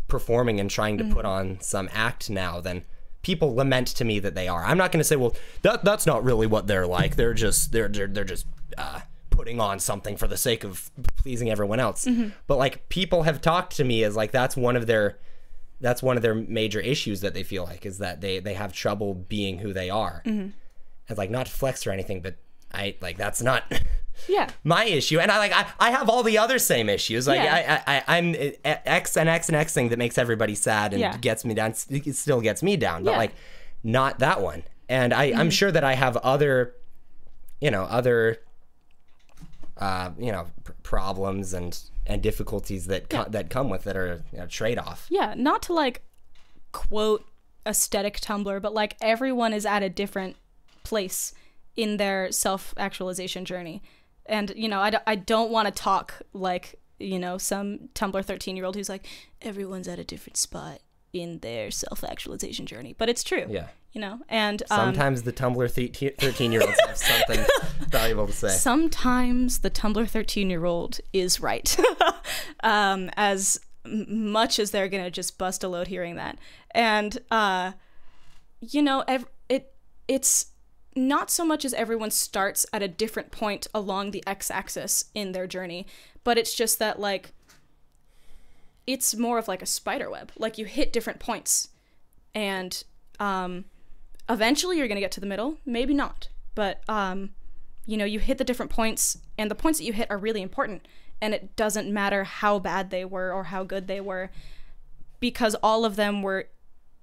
[0.06, 1.26] performing and trying to put Mm-hmm.
[1.26, 2.84] on some act now than
[3.22, 6.06] people lament to me that they are i'm not going to say well that that's
[6.06, 8.46] not really what they're like they're just they're they're, they're just
[8.78, 9.00] uh
[9.30, 12.28] putting on something for the sake of pleasing everyone else Mm-hmm.
[12.46, 15.18] but like people have talked to me as like that's one of their
[15.80, 18.72] that's one of their major issues that they feel like is that they they have
[18.72, 20.48] trouble being who they are Mm-hmm.
[21.08, 22.36] it's like not flex or anything but
[22.74, 23.62] i like that's not
[24.28, 24.48] Yeah.
[24.64, 27.82] my issue and i like i, I have all the other same issues like Yeah.
[27.86, 30.92] I, I I i'm uh, x and x and x thing that makes everybody sad
[30.92, 31.16] and Yeah.
[31.18, 33.16] gets me down it still gets me down but Yeah.
[33.18, 33.32] like
[33.84, 36.74] not that one and i i'm sure that i have other
[37.60, 38.38] you know other
[39.78, 41.78] uh you know pr- problems and
[42.08, 45.72] and difficulties that co- that come with that are you know, trade-off Yeah, not to
[45.74, 46.02] like
[46.72, 47.24] quote
[47.66, 50.36] aesthetic Tumblr, but like everyone is at a different
[50.84, 51.32] place
[51.76, 53.82] in their self actualization journey.
[54.26, 58.24] And, you know, I, d- I don't want to talk like, you know, some Tumblr
[58.24, 59.06] 13 year old who's like,
[59.42, 60.80] everyone's at a different spot
[61.12, 62.94] in their self actualization journey.
[62.96, 63.46] But it's true.
[63.48, 67.44] yeah You know, and um, sometimes the tumblr 13 year olds have something
[67.88, 71.76] valuable to say sometimes the Tumblr 13 year old is right.
[72.62, 76.38] um, as much as they're going to just bust a load hearing that.
[76.72, 77.72] And, uh,
[78.60, 79.72] you know, ev- it
[80.06, 80.46] it's
[80.94, 85.32] not so much as everyone starts at a different point along the x axis in
[85.32, 85.86] their journey,
[86.24, 87.32] but it's just that, like,
[88.86, 90.32] it's more of like a spider web.
[90.36, 91.68] Like, you hit different points,
[92.34, 92.82] and
[93.20, 93.66] um,
[94.28, 95.58] eventually you're going to get to the middle.
[95.64, 96.28] Maybe not.
[96.54, 97.30] But, um,
[97.86, 100.42] you know, you hit the different points, and the points that you hit are really
[100.42, 100.86] important.
[101.20, 104.30] And it doesn't matter how bad they were or how good they were,
[105.20, 106.48] because all of them were,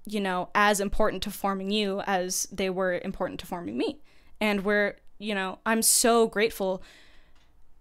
[0.05, 3.99] you know, as important to forming you as they were important to forming me.
[4.39, 6.81] And we're, you know, I'm so grateful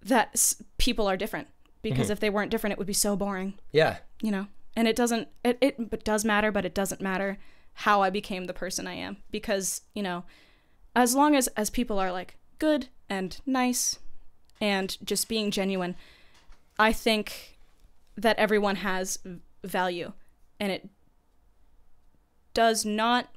[0.02, 1.48] that s- people are different
[1.82, 4.46] because if they weren't different, it would be so boring, yeah you know.
[4.76, 7.38] And it doesn't, it, it it does matter, but it doesn't matter
[7.74, 10.24] how I became the person I am because, you know,
[10.94, 13.98] as long as as people are like good and nice
[14.60, 15.96] and just being genuine,
[16.78, 17.58] I think
[18.16, 19.18] that everyone has
[19.64, 20.12] value
[20.60, 20.88] and it
[22.54, 23.28] does not,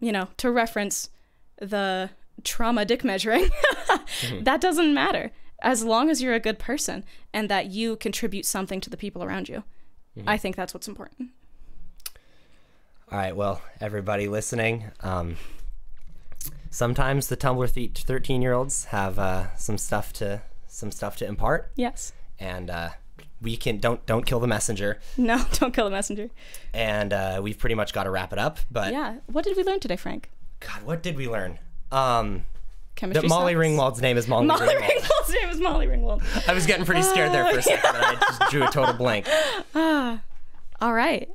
[0.00, 1.10] you know, to reference
[1.58, 2.10] the
[2.44, 3.44] trauma dick measuring,
[3.88, 4.44] mm-hmm.
[4.44, 5.30] that doesn't matter
[5.60, 9.22] as long as you're a good person and that you contribute something to the people
[9.22, 9.62] around you.
[10.16, 10.28] Mm-hmm.
[10.28, 11.30] I think that's what's important.
[13.12, 15.36] All right, well, everybody listening, um,
[16.70, 21.70] sometimes the Tumblr thirteen year olds have uh, some stuff to some stuff to impart,
[21.76, 22.14] Yes.
[22.40, 22.88] and uh,
[23.42, 26.30] we can don't don't kill the messenger, No, don't kill the messenger.
[26.72, 28.58] and uh, we've pretty much got to wrap it up.
[28.70, 29.16] But Yeah.
[29.26, 30.30] What did we learn today, Frank?
[30.60, 31.58] God, what did we learn?
[31.90, 32.44] Um,
[32.94, 33.20] Chemistry.
[33.22, 33.66] that Molly sucks.
[33.66, 34.88] Ringwald's name is Molly, Molly Ringwald.
[34.88, 36.48] Ringwald's name is Molly Ringwald.
[36.48, 38.94] I was getting pretty scared there for a second, and I just drew a total
[38.94, 39.28] blank.
[39.74, 41.28] All right.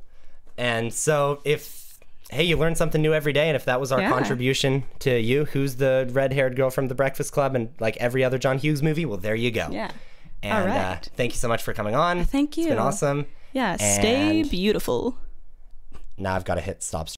[0.58, 1.76] And so if
[2.30, 4.10] hey, you learn something new every day, and if that was our Yeah.
[4.10, 8.36] contribution to you, who's the red-haired girl from The Breakfast Club and like every other
[8.36, 9.06] John Hughes movie?
[9.06, 9.68] Well, there you go.
[9.70, 9.90] Yeah.
[10.42, 12.24] And All uh, thank you so much for coming on.
[12.26, 12.64] Thank you.
[12.64, 13.24] It's been awesome.
[13.54, 13.76] Yeah.
[13.76, 15.16] Stay And- beautiful.
[16.18, 17.06] Now I've got to hit stop